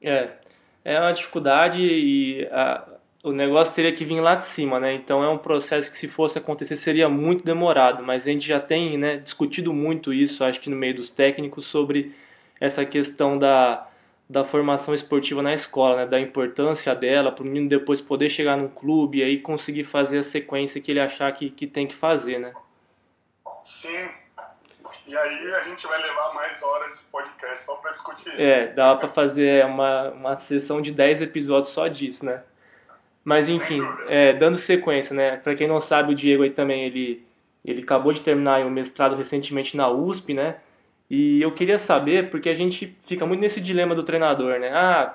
É, 0.00 0.38
é 0.84 1.00
uma 1.00 1.12
dificuldade 1.12 1.78
e 1.78 2.46
a, 2.52 2.84
o 3.22 3.32
negócio 3.32 3.74
teria 3.74 3.94
que 3.94 4.04
vir 4.04 4.20
lá 4.20 4.34
de 4.34 4.46
cima, 4.46 4.80
né? 4.80 4.94
Então 4.94 5.22
é 5.22 5.28
um 5.28 5.38
processo 5.38 5.90
que 5.90 5.98
se 5.98 6.08
fosse 6.08 6.38
acontecer 6.38 6.76
seria 6.76 7.08
muito 7.08 7.44
demorado, 7.44 8.02
mas 8.02 8.22
a 8.22 8.30
gente 8.30 8.46
já 8.46 8.58
tem 8.58 8.98
né, 8.98 9.16
discutido 9.18 9.72
muito 9.72 10.12
isso, 10.12 10.44
acho 10.44 10.60
que 10.60 10.68
no 10.68 10.76
meio 10.76 10.96
dos 10.96 11.08
técnicos, 11.08 11.66
sobre 11.66 12.14
essa 12.60 12.84
questão 12.84 13.38
da 13.38 13.88
da 14.32 14.44
formação 14.44 14.94
esportiva 14.94 15.42
na 15.42 15.52
escola, 15.52 15.96
né? 15.96 16.06
da 16.06 16.18
importância 16.18 16.94
dela 16.94 17.30
para 17.30 17.42
o 17.42 17.46
menino 17.46 17.68
depois 17.68 18.00
poder 18.00 18.30
chegar 18.30 18.56
num 18.56 18.68
clube 18.68 19.18
e 19.18 19.22
aí 19.22 19.38
conseguir 19.38 19.84
fazer 19.84 20.18
a 20.18 20.22
sequência 20.22 20.80
que 20.80 20.90
ele 20.90 21.00
achar 21.00 21.30
que, 21.32 21.50
que 21.50 21.66
tem 21.66 21.86
que 21.86 21.94
fazer, 21.94 22.38
né? 22.38 22.54
Sim. 23.62 24.08
E 25.06 25.14
aí 25.14 25.54
a 25.54 25.62
gente 25.64 25.86
vai 25.86 26.00
levar 26.00 26.32
mais 26.34 26.62
horas 26.62 26.96
de 26.96 27.04
podcast 27.04 27.64
só 27.64 27.74
para 27.74 27.90
discutir 27.90 28.28
isso. 28.28 28.40
É, 28.40 28.68
dá 28.68 28.96
para 28.96 29.08
fazer 29.10 29.66
uma, 29.66 30.10
uma 30.10 30.38
sessão 30.38 30.80
de 30.80 30.92
10 30.92 31.20
episódios 31.20 31.74
só 31.74 31.86
disso, 31.86 32.24
né? 32.24 32.42
Mas 33.24 33.48
enfim, 33.48 33.80
é, 34.08 34.32
dando 34.32 34.56
sequência, 34.58 35.14
né? 35.14 35.36
Para 35.36 35.54
quem 35.54 35.68
não 35.68 35.80
sabe, 35.80 36.12
o 36.12 36.16
Diego 36.16 36.42
aí 36.42 36.50
também 36.50 36.84
ele 36.84 37.24
ele 37.64 37.82
acabou 37.82 38.12
de 38.12 38.20
terminar 38.20 38.66
o 38.66 38.70
mestrado 38.70 39.14
recentemente 39.14 39.76
na 39.76 39.88
USP, 39.88 40.34
né? 40.34 40.56
E 41.08 41.40
eu 41.40 41.52
queria 41.52 41.78
saber, 41.78 42.30
porque 42.30 42.48
a 42.48 42.54
gente 42.54 42.96
fica 43.06 43.24
muito 43.24 43.40
nesse 43.40 43.60
dilema 43.60 43.94
do 43.94 44.02
treinador, 44.02 44.58
né? 44.58 44.70
Ah, 44.72 45.14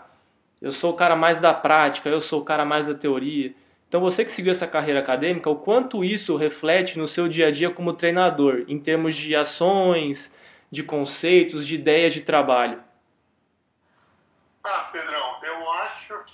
eu 0.62 0.72
sou 0.72 0.94
o 0.94 0.96
cara 0.96 1.16
mais 1.16 1.42
da 1.42 1.54
prática, 1.54 2.08
eu 2.08 2.22
sou 2.22 2.42
o 2.42 2.46
cara 2.46 2.64
mais 2.64 2.88
da 2.88 2.94
teoria. 2.94 3.54
Então 3.88 4.02
você 4.02 4.24
que 4.24 4.32
seguiu 4.32 4.52
essa 4.52 4.68
carreira 4.68 5.00
acadêmica, 5.00 5.50
o 5.50 5.56
quanto 5.56 6.04
isso 6.04 6.36
reflete 6.36 6.98
no 6.98 7.08
seu 7.08 7.28
dia 7.28 7.48
a 7.48 7.52
dia 7.52 7.70
como 7.70 7.94
treinador, 7.94 8.64
em 8.68 8.80
termos 8.80 9.16
de 9.16 9.36
ações, 9.36 10.34
de 10.72 10.84
conceitos, 10.84 11.66
de 11.66 11.76
ideias 11.76 12.14
de 12.14 12.22
trabalho? 12.22 12.80
Ah, 14.64 14.90
Pedrão, 14.92 15.27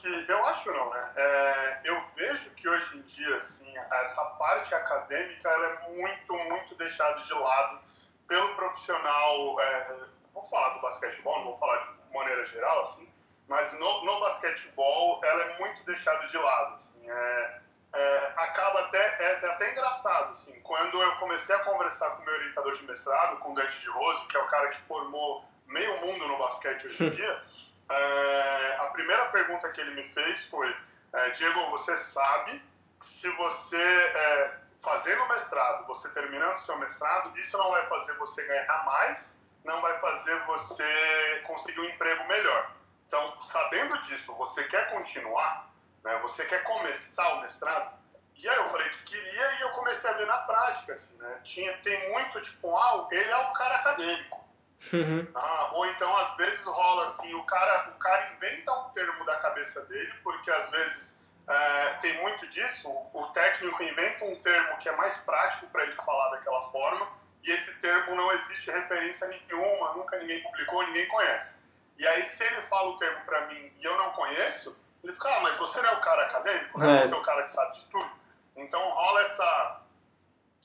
que. 0.03 0.31
Eu 0.31 0.45
acho 0.45 0.71
não, 0.71 0.89
né? 0.89 1.11
É, 1.15 1.79
eu 1.85 2.03
vejo 2.15 2.49
que 2.51 2.67
hoje 2.67 2.97
em 2.97 3.01
dia, 3.01 3.37
assim, 3.37 3.77
essa 3.77 4.23
parte 4.37 4.75
acadêmica 4.75 5.49
ela 5.49 5.65
é 5.65 5.89
muito, 5.89 6.33
muito 6.33 6.75
deixada 6.75 7.21
de 7.21 7.33
lado 7.33 7.79
pelo 8.27 8.53
profissional. 8.55 9.59
É, 9.61 9.97
vou 10.33 10.43
falar 10.49 10.69
do 10.75 10.81
basquetebol, 10.81 11.37
não 11.37 11.45
vou 11.45 11.57
falar 11.57 11.77
de 11.77 12.13
maneira 12.13 12.45
geral, 12.45 12.83
assim, 12.83 13.09
mas 13.47 13.71
no, 13.73 14.05
no 14.05 14.19
basquetebol 14.19 15.21
ela 15.23 15.43
é 15.43 15.59
muito 15.59 15.83
deixada 15.85 16.27
de 16.27 16.37
lado. 16.37 16.75
Assim, 16.75 17.09
é, 17.09 17.59
é, 17.93 18.33
acaba 18.35 18.81
até, 18.81 18.97
é, 18.97 19.39
é, 19.41 19.49
até 19.51 19.71
engraçado, 19.71 20.31
assim, 20.31 20.59
quando 20.61 21.01
eu 21.01 21.15
comecei 21.17 21.55
a 21.55 21.59
conversar 21.59 22.09
com 22.11 22.23
meu 22.23 22.33
orientador 22.33 22.75
de 22.75 22.83
mestrado, 22.83 23.37
com 23.37 23.51
o 23.51 23.55
Dante 23.55 23.79
de 23.79 23.89
Rose, 23.89 24.27
que 24.27 24.35
é 24.35 24.39
o 24.41 24.47
cara 24.47 24.69
que 24.69 24.81
formou 24.81 25.45
meio 25.67 26.01
mundo 26.01 26.27
no 26.27 26.37
basquete 26.37 26.87
hoje 26.87 27.03
em 27.03 27.09
dia, 27.15 27.43
é, 27.89 28.77
a 28.79 28.85
primeira 28.93 29.25
pergunta 29.25 29.71
que 29.71 29.81
ele 29.81 29.91
me 29.91 30.13
fez 30.13 30.43
foi, 30.45 30.75
é, 31.13 31.29
Diego, 31.31 31.69
você 31.71 31.95
sabe 31.97 32.61
se 33.01 33.29
você, 33.29 33.77
é, 33.77 34.57
fazendo 34.81 35.27
mestrado, 35.27 35.85
você 35.87 36.09
terminando 36.09 36.57
seu 36.59 36.77
mestrado, 36.77 37.37
isso 37.37 37.57
não 37.57 37.71
vai 37.71 37.85
fazer 37.87 38.13
você 38.13 38.43
ganhar 38.43 38.85
mais, 38.85 39.33
não 39.63 39.81
vai 39.81 39.97
fazer 39.99 40.37
você 40.45 41.41
conseguir 41.45 41.79
um 41.79 41.85
emprego 41.85 42.25
melhor. 42.25 42.71
Então, 43.07 43.41
sabendo 43.45 43.97
disso, 44.01 44.33
você 44.35 44.63
quer 44.65 44.89
continuar? 44.91 45.69
Né? 46.03 46.17
Você 46.23 46.45
quer 46.45 46.63
começar 46.63 47.35
o 47.35 47.41
mestrado? 47.41 47.97
E 48.35 48.49
aí 48.49 48.57
eu 48.57 48.69
falei 48.69 48.89
que 48.89 49.03
queria 49.03 49.53
e 49.53 49.61
eu 49.61 49.69
comecei 49.69 50.09
a 50.09 50.13
ver 50.13 50.27
na 50.27 50.37
prática, 50.39 50.93
assim, 50.93 51.15
né? 51.15 51.39
Tinha, 51.43 51.77
tem 51.77 52.11
muito, 52.11 52.41
tipo, 52.41 52.75
ah, 52.75 53.07
ele 53.11 53.29
é 53.29 53.37
um 53.37 53.53
cara 53.53 53.75
acadêmico. 53.75 54.42
Uhum. 54.91 55.27
Ah, 55.33 55.69
ou 55.73 55.85
então, 55.87 56.15
às 56.17 56.35
vezes, 56.35 56.63
rola 56.63 57.05
assim, 57.05 57.33
o 57.33 57.43
cara, 57.43 57.89
o 57.95 57.99
cara 57.99 58.33
inventa 58.35 58.71
um 58.71 58.89
termo 58.89 59.25
da 59.25 59.35
cabeça 59.37 59.81
dele, 59.85 60.13
porque 60.23 60.51
às 60.51 60.69
vezes 60.69 61.17
é, 61.47 61.89
tem 62.01 62.21
muito 62.21 62.47
disso, 62.47 62.89
o 63.13 63.27
técnico 63.33 63.81
inventa 63.83 64.25
um 64.25 64.35
termo 64.41 64.77
que 64.77 64.89
é 64.89 64.95
mais 64.95 65.15
prático 65.17 65.67
para 65.67 65.83
ele 65.83 65.95
falar 65.95 66.29
daquela 66.31 66.69
forma, 66.71 67.07
e 67.43 67.51
esse 67.51 67.73
termo 67.75 68.15
não 68.15 68.31
existe 68.31 68.71
referência 68.71 69.27
nenhuma, 69.27 69.93
nunca 69.93 70.17
ninguém 70.17 70.41
publicou, 70.43 70.85
ninguém 70.87 71.07
conhece. 71.07 71.53
E 71.97 72.07
aí, 72.07 72.25
se 72.25 72.43
ele 72.43 72.61
fala 72.63 72.89
o 72.89 72.97
termo 72.97 73.23
para 73.25 73.47
mim 73.47 73.71
e 73.79 73.83
eu 73.83 73.97
não 73.97 74.11
conheço, 74.11 74.75
ele 75.03 75.13
fica, 75.13 75.29
ah, 75.29 75.39
mas 75.41 75.55
você 75.57 75.81
não 75.81 75.89
é 75.89 75.93
o 75.93 76.01
cara 76.01 76.23
acadêmico, 76.23 76.79
né? 76.79 77.03
É. 77.03 77.07
Você 77.07 77.13
é 77.13 77.17
o 77.17 77.21
cara 77.21 77.43
que 77.43 77.51
sabe 77.51 77.75
de 77.77 77.85
tudo. 77.87 78.09
Então 78.55 78.81
rola 78.89 79.21
essa, 79.23 79.81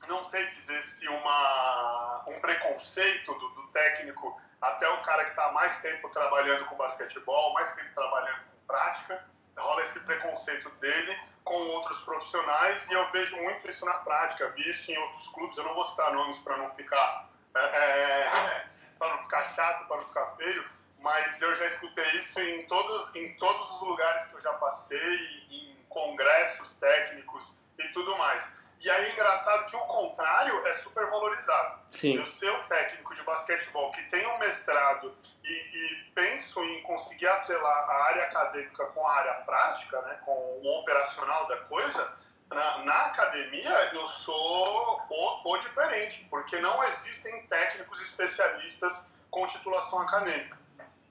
não 0.08 0.24
sei 0.24 0.46
dizer 0.48 0.82
se 0.84 1.06
uma, 1.08 2.24
um 2.26 2.40
preconceito 2.40 3.34
do, 3.34 3.48
do 3.50 3.68
técnico 3.68 4.40
até 4.60 4.88
o 4.88 5.02
cara 5.02 5.24
que 5.24 5.30
está 5.30 5.52
mais 5.52 5.76
tempo 5.80 6.08
trabalhando 6.08 6.64
com 6.66 6.76
basquetebol, 6.76 7.52
mais 7.54 7.72
tempo 7.74 7.94
trabalhando 7.94 8.38
com 8.38 8.66
prática, 8.66 9.24
rola 9.56 9.82
esse 9.82 10.00
preconceito 10.00 10.70
dele 10.80 11.18
com 11.44 11.54
outros 11.54 12.00
profissionais 12.00 12.88
e 12.88 12.92
eu 12.92 13.10
vejo 13.10 13.36
muito 13.36 13.68
isso 13.68 13.84
na 13.84 13.94
prática, 13.94 14.48
vi 14.50 14.68
isso 14.68 14.90
em 14.90 14.98
outros 14.98 15.28
clubes, 15.28 15.56
eu 15.56 15.64
não 15.64 15.74
vou 15.74 15.84
citar 15.84 16.12
nomes 16.12 16.38
para 16.38 16.56
não 16.56 16.70
ficar 16.74 17.28
é, 17.54 17.60
é 17.60 18.66
para 18.98 19.08
não 19.08 19.22
ficar 19.22 19.44
chato, 19.54 19.86
para 19.86 19.96
não 19.98 20.06
ficar 20.06 20.26
feio, 20.36 20.64
mas 20.98 21.40
eu 21.40 21.54
já 21.54 21.66
escutei 21.66 22.18
isso 22.18 22.40
em 22.40 22.66
todos, 22.66 23.14
em 23.14 23.32
todos 23.34 23.70
os 23.70 23.80
lugares 23.82 24.26
que 24.26 24.34
eu 24.34 24.40
já 24.40 24.52
passei, 24.54 25.46
em 25.50 25.76
congressos 25.88 26.74
técnicos 26.74 27.52
e 27.78 27.88
tudo 27.88 28.16
mais. 28.18 28.42
E 28.80 28.88
aí, 28.88 29.12
engraçado 29.12 29.68
que 29.70 29.76
o 29.76 29.80
contrário 29.80 30.66
é 30.66 30.74
super 30.78 31.06
valorizado. 31.10 31.80
Sim. 31.90 32.16
Eu 32.16 32.26
ser 32.26 32.50
um 32.50 32.62
técnico 32.64 33.14
de 33.14 33.22
basquetebol 33.22 33.90
que 33.92 34.02
tem 34.10 34.26
um 34.26 34.38
mestrado 34.38 35.16
e, 35.42 35.52
e, 35.52 36.12
penso 36.14 36.62
em 36.62 36.82
conseguir 36.82 37.26
atrelar 37.26 37.90
a 37.90 38.04
área 38.04 38.22
acadêmica 38.24 38.86
com 38.86 39.06
a 39.06 39.16
área 39.16 39.34
prática, 39.44 40.00
né, 40.02 40.18
com 40.24 40.32
o 40.32 40.80
operacional 40.80 41.46
da 41.48 41.56
coisa, 41.62 42.12
na, 42.50 42.84
na 42.84 43.06
academia 43.06 43.90
eu 43.92 44.06
sou 44.08 45.02
o, 45.10 45.52
o 45.52 45.58
diferente, 45.58 46.26
porque 46.30 46.58
não 46.60 46.82
existem 46.84 47.46
técnicos 47.46 48.00
especialistas 48.02 49.00
com 49.30 49.46
titulação 49.46 50.00
acadêmica. 50.00 50.56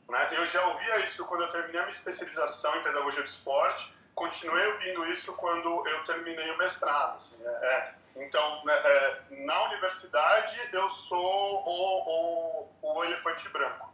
Né? 0.10 0.30
Eu 0.32 0.46
já 0.48 0.66
ouvia 0.68 1.00
isso 1.06 1.26
quando 1.26 1.44
eu 1.44 1.52
terminei 1.52 1.82
a 1.82 1.86
minha 1.86 1.96
especialização 1.96 2.76
em 2.78 2.84
pedagogia 2.84 3.22
do 3.22 3.30
esporte, 3.30 3.94
continuei 4.18 4.66
ouvindo 4.68 5.06
isso 5.12 5.32
quando 5.34 5.88
eu 5.88 6.04
terminei 6.04 6.50
o 6.52 6.58
mestrado. 6.58 7.18
Assim, 7.18 7.38
é, 7.46 7.50
é. 7.50 7.94
Então, 8.18 8.66
né, 8.66 8.74
é, 8.74 9.22
na 9.46 9.64
universidade, 9.66 10.60
eu 10.74 10.90
sou 10.90 11.64
o, 11.66 12.68
o, 12.82 12.96
o 12.96 13.04
elefante 13.06 13.48
branco. 13.50 13.94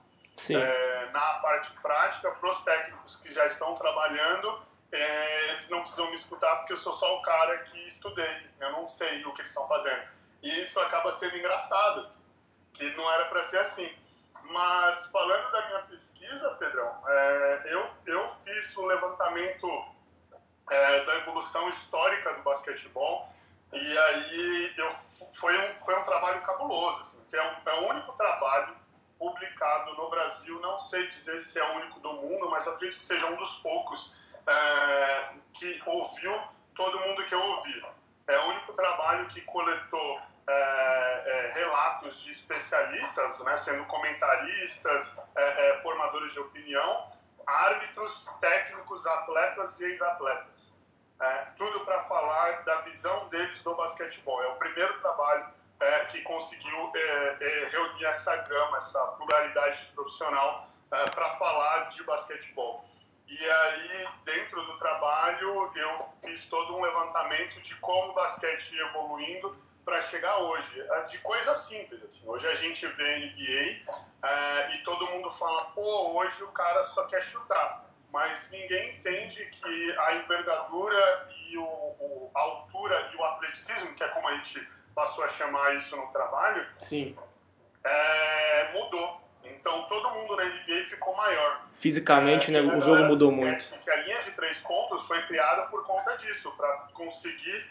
É, 0.50 1.10
na 1.12 1.34
parte 1.36 1.72
prática, 1.82 2.32
para 2.32 2.50
os 2.50 2.64
técnicos 2.64 3.18
que 3.18 3.32
já 3.34 3.46
estão 3.46 3.76
trabalhando, 3.76 4.64
é, 4.92 5.50
eles 5.50 5.70
não 5.70 5.82
precisam 5.82 6.10
me 6.10 6.16
escutar 6.16 6.56
porque 6.58 6.74
eu 6.74 6.78
sou 6.78 6.94
só 6.94 7.20
o 7.20 7.22
cara 7.22 7.58
que 7.60 7.78
estudei, 7.90 8.50
eu 8.60 8.72
não 8.72 8.88
sei 8.88 9.24
o 9.26 9.34
que 9.34 9.42
eles 9.42 9.52
estão 9.52 9.68
fazendo. 9.68 10.04
E 10.42 10.62
isso 10.62 10.80
acaba 10.80 11.12
sendo 11.18 11.38
engraçado, 11.38 12.00
assim, 12.00 12.20
que 12.74 12.90
não 12.96 13.12
era 13.12 13.26
para 13.26 13.44
ser 13.46 13.60
assim. 13.60 13.94
Mas 14.46 15.06
falando 15.08 15.52
da 15.52 15.68
minha 15.68 15.80
pesquisa, 15.84 16.50
Pedrão, 16.56 16.92
é, 17.08 17.62
eu, 17.66 17.90
eu 18.06 18.36
fiz 18.44 18.76
o 18.78 18.86
levantamento 18.86 19.93
é, 20.70 21.06
da 21.06 21.16
evolução 21.18 21.70
histórica 21.70 22.34
do 22.34 22.44
basquetebol 22.44 23.34
e 23.74 23.98
aí 23.98 24.74
eu, 24.78 24.96
foi, 25.40 25.58
um, 25.58 25.86
foi 25.86 26.00
um 26.00 26.04
trabalho 26.04 26.42
cabuloso, 26.42 27.02
assim, 27.02 27.20
que 27.30 27.36
é, 27.36 27.44
um, 27.44 27.70
é 27.70 27.74
o 27.80 27.90
único 27.90 28.14
trabalho 28.14 28.76
publicado 29.18 29.96
no 29.96 30.10
Brasil, 30.10 30.60
não 30.60 30.80
sei 30.82 31.08
dizer 31.08 31.42
se 31.42 31.58
é 31.58 31.72
o 31.72 31.78
único 31.78 32.00
do 32.00 32.14
mundo, 32.14 32.50
mas 32.52 32.68
acredito 32.68 32.98
que 33.00 33.06
seja 33.06 33.26
um 33.26 33.36
dos 33.36 33.52
poucos 33.58 34.14
é, 34.46 35.34
que 35.54 35.82
ouviu 35.86 36.40
todo 36.76 37.00
mundo 37.00 37.26
que 37.26 37.34
eu 37.34 37.42
ouvi. 37.42 37.84
É 38.28 38.38
o 38.40 38.50
único 38.50 38.74
trabalho 38.74 39.28
que 39.30 39.42
coletou 39.42 40.22
é, 40.48 41.24
é, 41.26 41.52
relatos 41.54 42.22
de 42.24 42.32
especialistas, 42.32 43.40
né, 43.40 43.58
sendo 43.58 43.86
comentaristas, 43.86 45.10
é, 45.36 45.70
é, 45.70 45.82
formadores 45.82 46.32
de 46.34 46.40
opinião, 46.40 47.12
árbitros, 47.48 48.28
técnicos, 48.40 49.06
atletas 49.06 49.80
e 49.80 49.86
ex-atletas. 49.86 50.72
É, 51.22 51.46
tudo 51.58 51.82
para 51.82 52.04
falar 52.04 52.64
da 52.64 52.82
visão 52.82 53.30
deles 53.30 53.62
do 53.64 53.76
basquetebol. 53.76 54.44
É 54.44 54.48
o 54.48 54.56
primeiro 54.56 55.00
trabalho 55.00 55.48
é, 55.80 56.06
que 56.06 56.22
conseguiu 56.22 56.92
reunir 57.72 58.06
essa 58.06 58.36
gama, 58.36 58.78
essa 58.78 59.00
pluralidade 59.18 59.86
profissional 59.94 60.68
para 60.90 61.38
falar 61.38 61.90
de 61.90 62.04
basquetebol. 62.04 62.86
E 63.28 63.50
aí, 63.50 64.08
dentro 64.26 64.64
do 64.66 64.78
trabalho, 64.78 65.72
eu 65.76 66.10
fiz 66.24 66.46
todo 66.50 66.76
um 66.76 66.82
levantamento 66.82 67.62
de 67.62 67.76
como 67.78 68.12
o 68.12 68.14
basquete 68.14 68.76
ia 68.76 68.86
evoluindo 68.88 69.58
para 69.86 70.02
chegar 70.04 70.38
hoje. 70.40 70.82
É 70.82 71.02
de 71.04 71.18
coisa 71.20 71.56
simples, 71.56 72.04
assim. 72.04 72.28
Hoje 72.28 72.48
a 72.48 72.56
gente 72.56 72.86
vê 72.88 73.20
NBA 73.20 73.94
é, 74.28 74.76
e 74.76 74.84
todo 74.84 75.08
mundo 75.08 75.32
fala, 75.32 75.66
pô, 75.76 76.20
hoje 76.20 76.44
o 76.44 76.52
cara 76.52 76.86
só 76.88 77.04
quer 77.06 77.24
chutar. 77.24 77.86
Mas 78.12 78.50
ninguém 78.52 78.96
entende 78.96 79.44
que 79.46 79.96
a 79.98 80.16
envergadura 80.16 81.30
e 81.48 81.58
o, 81.58 81.64
o, 81.64 82.32
a 82.36 82.40
altura 82.40 83.10
e 83.12 83.16
o 83.16 83.24
atleticismo, 83.24 83.96
que 83.96 84.04
é 84.04 84.08
como 84.10 84.28
a 84.28 84.36
gente 84.36 84.68
passou 84.94 85.24
a 85.24 85.30
chamar 85.30 85.76
isso 85.76 85.96
no 85.96 86.08
trabalho, 86.08 86.66
Sim. 86.80 87.16
É, 87.84 88.72
mudou. 88.74 89.22
Então 89.44 89.84
todo 89.90 90.12
mundo 90.12 90.36
na 90.38 90.46
NBA 90.46 90.86
ficou 90.90 91.16
maior. 91.16 91.66
Fisicamente, 91.80 92.50
é, 92.50 92.62
né, 92.62 92.76
o 92.76 92.80
jogo 92.80 93.04
mudou 93.06 93.32
muito. 93.32 93.80
Que 93.80 93.90
a 93.90 93.96
linha 93.98 94.22
de 94.22 94.32
três 94.32 94.58
pontos 94.60 95.04
foi 95.08 95.22
criada 95.24 95.64
por 95.64 95.84
conta 95.84 96.16
disso, 96.18 96.52
para 96.56 96.88
conseguir 96.94 97.66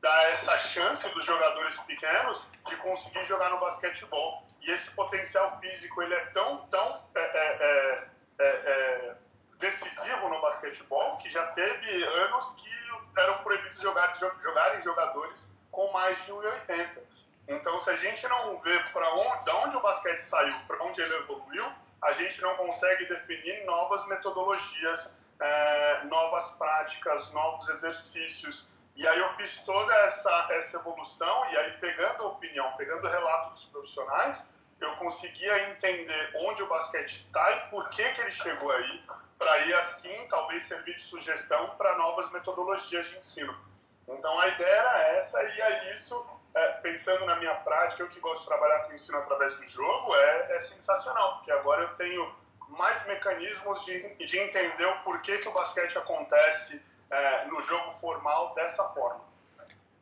dar 0.00 0.30
essa 0.30 0.58
chance 0.58 1.08
dos 1.10 1.24
jogadores 1.24 1.76
pequenos 1.80 2.46
de 2.66 2.76
conseguir 2.76 3.24
jogar 3.24 3.50
no 3.50 3.60
basquetebol. 3.60 4.46
E 4.62 4.70
esse 4.70 4.90
potencial 4.92 5.58
físico 5.60 6.02
ele 6.02 6.14
é 6.14 6.24
tão, 6.26 6.66
tão 6.68 7.02
é, 7.14 7.20
é, 7.20 7.28
é, 7.60 8.08
é, 8.38 8.46
é 8.46 9.16
decisivo 9.58 10.28
no 10.28 10.40
basquetebol 10.40 11.16
que 11.18 11.28
já 11.30 11.46
teve 11.48 12.04
anos 12.04 12.54
que 12.56 12.68
eram 13.20 13.38
proibidos 13.38 13.80
jogar, 13.80 14.14
jogarem 14.16 14.82
jogadores 14.82 15.48
com 15.70 15.90
mais 15.92 16.16
de 16.24 16.32
1,80. 16.32 16.88
Então, 17.48 17.80
se 17.80 17.90
a 17.90 17.96
gente 17.96 18.26
não 18.28 18.58
vê 18.60 18.78
para 18.92 19.14
onde, 19.14 19.44
de 19.44 19.50
onde 19.50 19.76
o 19.76 19.80
basquete 19.80 20.20
saiu, 20.20 20.54
para 20.66 20.82
onde 20.84 21.00
ele 21.00 21.14
evoluiu, 21.16 21.66
a 22.02 22.12
gente 22.12 22.40
não 22.40 22.54
consegue 22.56 23.06
definir 23.06 23.64
novas 23.64 24.06
metodologias, 24.06 25.12
é, 25.40 26.04
novas 26.04 26.46
práticas, 26.50 27.30
novos 27.32 27.68
exercícios 27.70 28.66
e 28.98 29.06
aí 29.06 29.18
eu 29.20 29.32
fiz 29.34 29.56
toda 29.58 29.94
essa, 29.94 30.48
essa 30.50 30.76
evolução 30.76 31.50
e 31.52 31.56
aí 31.56 31.72
pegando 31.78 32.24
a 32.24 32.26
opinião, 32.26 32.72
pegando 32.76 33.06
o 33.06 33.10
relato 33.10 33.50
dos 33.50 33.64
profissionais, 33.66 34.44
eu 34.80 34.90
conseguia 34.96 35.70
entender 35.70 36.32
onde 36.34 36.64
o 36.64 36.66
basquete 36.66 37.24
está 37.24 37.50
e 37.52 37.70
por 37.70 37.88
que, 37.90 38.02
que 38.02 38.20
ele 38.20 38.32
chegou 38.32 38.72
aí, 38.72 39.04
para 39.38 39.52
aí 39.52 39.72
assim 39.72 40.26
talvez 40.28 40.66
servir 40.66 40.96
de 40.96 41.02
sugestão 41.02 41.76
para 41.76 41.96
novas 41.96 42.28
metodologias 42.32 43.08
de 43.08 43.18
ensino. 43.18 43.56
Então 44.08 44.40
a 44.40 44.48
ideia 44.48 44.68
era 44.68 44.98
essa 45.18 45.44
e 45.44 45.60
é 45.60 45.94
isso, 45.94 46.26
é, 46.56 46.68
pensando 46.82 47.24
na 47.24 47.36
minha 47.36 47.54
prática, 47.54 48.02
eu 48.02 48.08
que 48.08 48.18
gosto 48.18 48.40
de 48.40 48.48
trabalhar 48.48 48.80
com 48.80 48.94
ensino 48.94 49.18
através 49.18 49.56
do 49.58 49.66
jogo, 49.68 50.12
é, 50.16 50.56
é 50.56 50.60
sensacional, 50.60 51.36
porque 51.36 51.52
agora 51.52 51.82
eu 51.82 51.94
tenho 51.94 52.34
mais 52.70 53.06
mecanismos 53.06 53.84
de, 53.84 54.14
de 54.16 54.38
entender 54.40 54.86
o 54.86 54.98
porquê 55.04 55.38
que 55.38 55.48
o 55.48 55.52
basquete 55.52 55.96
acontece 55.96 56.82
é, 57.10 57.46
no 57.46 57.60
jogo 57.60 57.92
formal 58.00 58.52
dessa 58.54 58.84
forma. 58.84 59.28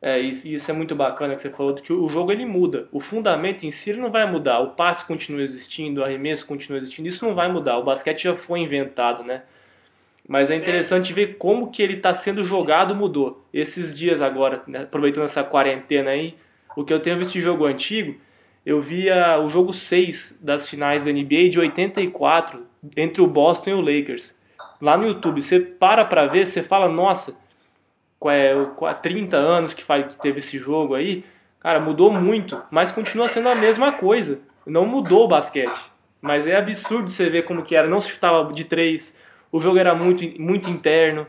É, 0.01 0.19
isso, 0.19 0.47
isso 0.47 0.69
é 0.69 0.73
muito 0.73 0.95
bacana 0.95 1.35
que 1.35 1.41
você 1.41 1.49
falou, 1.49 1.73
que 1.73 1.91
o 1.91 2.07
jogo 2.07 2.31
ele 2.31 2.45
muda. 2.45 2.87
O 2.91 2.99
fundamento 2.99 3.65
em 3.65 3.71
si 3.71 3.93
não 3.93 4.11
vai 4.11 4.29
mudar. 4.29 4.59
O 4.59 4.71
passe 4.71 5.05
continua 5.05 5.41
existindo, 5.41 6.01
o 6.01 6.03
arremesso 6.03 6.45
continua 6.45 6.77
existindo. 6.77 7.07
Isso 7.07 7.25
não 7.25 7.33
vai 7.33 7.51
mudar. 7.51 7.79
O 7.79 7.83
basquete 7.83 8.23
já 8.23 8.35
foi 8.35 8.59
inventado, 8.59 9.23
né? 9.23 9.43
Mas 10.27 10.51
é 10.51 10.55
interessante 10.55 11.13
ver 11.13 11.37
como 11.37 11.71
que 11.71 11.81
ele 11.81 11.93
está 11.95 12.13
sendo 12.13 12.43
jogado 12.43 12.93
mudou. 12.93 13.43
Esses 13.53 13.97
dias 13.97 14.21
agora, 14.21 14.61
né, 14.67 14.83
aproveitando 14.83 15.23
essa 15.23 15.43
quarentena 15.43 16.11
aí, 16.11 16.35
o 16.75 16.83
que 16.83 16.93
eu 16.93 16.99
tenho 16.99 17.17
visto 17.17 17.31
de 17.31 17.41
jogo 17.41 17.65
antigo, 17.65 18.19
eu 18.65 18.81
via 18.81 19.39
o 19.39 19.47
jogo 19.47 19.73
6 19.73 20.37
das 20.41 20.69
finais 20.69 21.03
da 21.03 21.11
NBA 21.11 21.49
de 21.49 21.59
84 21.59 22.67
entre 22.97 23.21
o 23.21 23.27
Boston 23.27 23.69
e 23.69 23.73
o 23.73 23.81
Lakers. 23.81 24.35
Lá 24.81 24.97
no 24.97 25.07
YouTube, 25.07 25.41
você 25.41 25.59
para 25.59 26.05
pra 26.05 26.27
ver, 26.27 26.45
você 26.45 26.63
fala, 26.63 26.87
nossa, 26.87 27.35
é, 28.25 28.55
30 29.01 29.37
anos 29.37 29.73
que, 29.73 29.83
que 29.83 30.21
teve 30.21 30.39
esse 30.39 30.57
jogo 30.57 30.95
aí, 30.95 31.23
cara, 31.59 31.79
mudou 31.79 32.11
muito, 32.11 32.61
mas 32.71 32.91
continua 32.91 33.27
sendo 33.27 33.49
a 33.49 33.55
mesma 33.55 33.93
coisa. 33.93 34.39
Não 34.65 34.85
mudou 34.85 35.25
o 35.25 35.27
basquete. 35.27 35.79
Mas 36.21 36.47
é 36.47 36.55
absurdo 36.55 37.09
você 37.09 37.29
ver 37.29 37.45
como 37.45 37.63
que 37.63 37.75
era. 37.75 37.87
Não 37.87 37.99
se 37.99 38.09
chutava 38.09 38.51
de 38.51 38.65
três, 38.65 39.15
o 39.51 39.59
jogo 39.59 39.77
era 39.77 39.95
muito, 39.95 40.23
muito 40.41 40.69
interno. 40.69 41.25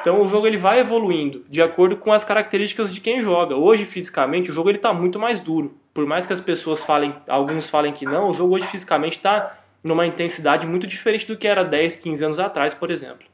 Então 0.00 0.20
o 0.20 0.28
jogo 0.28 0.46
ele 0.46 0.58
vai 0.58 0.80
evoluindo 0.80 1.44
de 1.48 1.62
acordo 1.62 1.96
com 1.96 2.12
as 2.12 2.24
características 2.24 2.92
de 2.92 3.00
quem 3.00 3.20
joga. 3.20 3.56
Hoje 3.56 3.84
fisicamente 3.84 4.50
o 4.50 4.54
jogo 4.54 4.68
ele 4.68 4.78
está 4.78 4.92
muito 4.92 5.18
mais 5.18 5.40
duro. 5.40 5.74
Por 5.94 6.06
mais 6.06 6.26
que 6.26 6.32
as 6.32 6.40
pessoas 6.40 6.82
falem, 6.84 7.14
alguns 7.26 7.70
falem 7.70 7.92
que 7.92 8.04
não, 8.04 8.28
o 8.28 8.34
jogo 8.34 8.54
hoje 8.54 8.66
fisicamente 8.66 9.16
está 9.16 9.58
numa 9.82 10.06
intensidade 10.06 10.66
muito 10.66 10.86
diferente 10.86 11.26
do 11.26 11.36
que 11.36 11.46
era 11.46 11.64
10, 11.64 11.96
15 11.96 12.24
anos 12.24 12.38
atrás, 12.38 12.74
por 12.74 12.90
exemplo. 12.90 13.26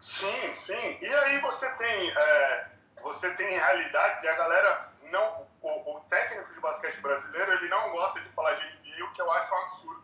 Sim, 0.00 0.54
sim. 0.66 0.98
E 1.00 1.06
aí 1.06 1.40
você 1.40 1.68
tem, 1.70 2.10
é, 2.10 2.66
você 3.02 3.30
tem 3.30 3.48
realidades 3.48 4.22
e 4.22 4.28
a 4.28 4.36
galera 4.36 4.88
não, 5.10 5.46
o, 5.62 5.96
o, 5.96 6.00
técnico 6.08 6.52
de 6.52 6.60
basquete 6.60 7.00
brasileiro 7.00 7.52
ele 7.52 7.68
não 7.68 7.90
gosta 7.90 8.20
de 8.20 8.28
falar 8.30 8.54
de 8.54 8.64
NBA, 8.66 9.04
o 9.04 9.12
que 9.12 9.22
eu 9.22 9.30
acho 9.32 9.54
um 9.54 9.58
absurdo. 9.58 10.02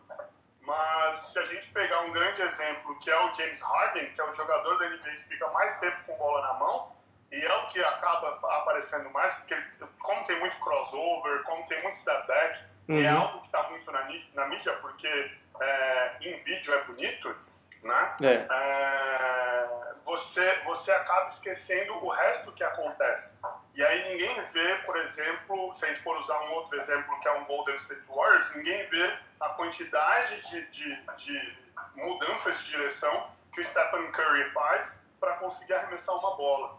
Mas 0.61 1.31
se 1.31 1.39
a 1.39 1.45
gente 1.45 1.67
pegar 1.71 2.01
um 2.01 2.11
grande 2.11 2.41
exemplo, 2.41 2.97
que 2.99 3.09
é 3.09 3.17
o 3.17 3.33
James 3.35 3.59
Harden, 3.59 4.13
que 4.13 4.21
é 4.21 4.23
o 4.23 4.35
jogador 4.35 4.79
da 4.79 4.89
NBA 4.89 5.09
que 5.09 5.29
fica 5.29 5.47
mais 5.49 5.77
tempo 5.79 5.97
com 6.05 6.17
bola 6.17 6.41
na 6.47 6.53
mão, 6.53 6.93
e 7.31 7.43
é 7.43 7.53
o 7.57 7.67
que 7.67 7.83
acaba 7.83 8.39
aparecendo 8.59 9.09
mais, 9.09 9.33
porque 9.35 9.55
como 9.99 10.23
tem 10.25 10.39
muito 10.39 10.55
crossover, 10.59 11.43
como 11.43 11.67
tem 11.67 11.81
muito 11.81 11.97
step 11.97 12.27
back, 12.27 12.59
uhum. 12.87 13.01
é 13.01 13.07
algo 13.07 13.39
que 13.39 13.45
está 13.47 13.69
muito 13.69 13.91
na, 13.91 14.07
na, 14.35 14.47
mídia, 14.47 14.73
porque 14.81 15.31
é, 15.61 16.17
em 16.21 16.43
vídeo 16.43 16.73
é 16.73 16.83
bonito, 16.83 17.35
né? 17.83 18.15
É. 18.21 18.33
É, 18.49 19.93
você, 20.05 20.61
você 20.65 20.91
acaba 20.91 21.27
esquecendo 21.27 21.93
o 21.93 22.09
resto 22.09 22.51
que 22.53 22.63
acontece. 22.63 23.31
E 23.75 23.83
aí 23.83 24.11
ninguém 24.11 24.41
vê, 24.51 24.75
por 24.85 24.97
exemplo, 24.97 25.73
se 25.75 25.85
a 25.85 25.87
gente 25.89 26.01
for 26.01 26.17
usar 26.17 26.39
um 26.41 26.51
outro 26.53 26.79
exemplo 26.79 27.19
que 27.19 27.27
é 27.27 27.31
um 27.33 27.45
Golden 27.45 27.75
State 27.77 28.03
Warriors, 28.07 28.55
ninguém 28.55 28.87
vê 28.89 29.17
a 29.39 29.49
quantidade 29.49 30.41
de, 30.49 30.65
de, 30.67 30.95
de 31.17 31.57
mudanças 31.95 32.57
de 32.59 32.65
direção 32.71 33.31
que 33.53 33.61
o 33.61 33.65
Stephen 33.65 34.11
Curry 34.11 34.49
faz 34.51 34.95
para 35.19 35.35
conseguir 35.37 35.73
arremessar 35.73 36.15
uma 36.15 36.35
bola. 36.35 36.77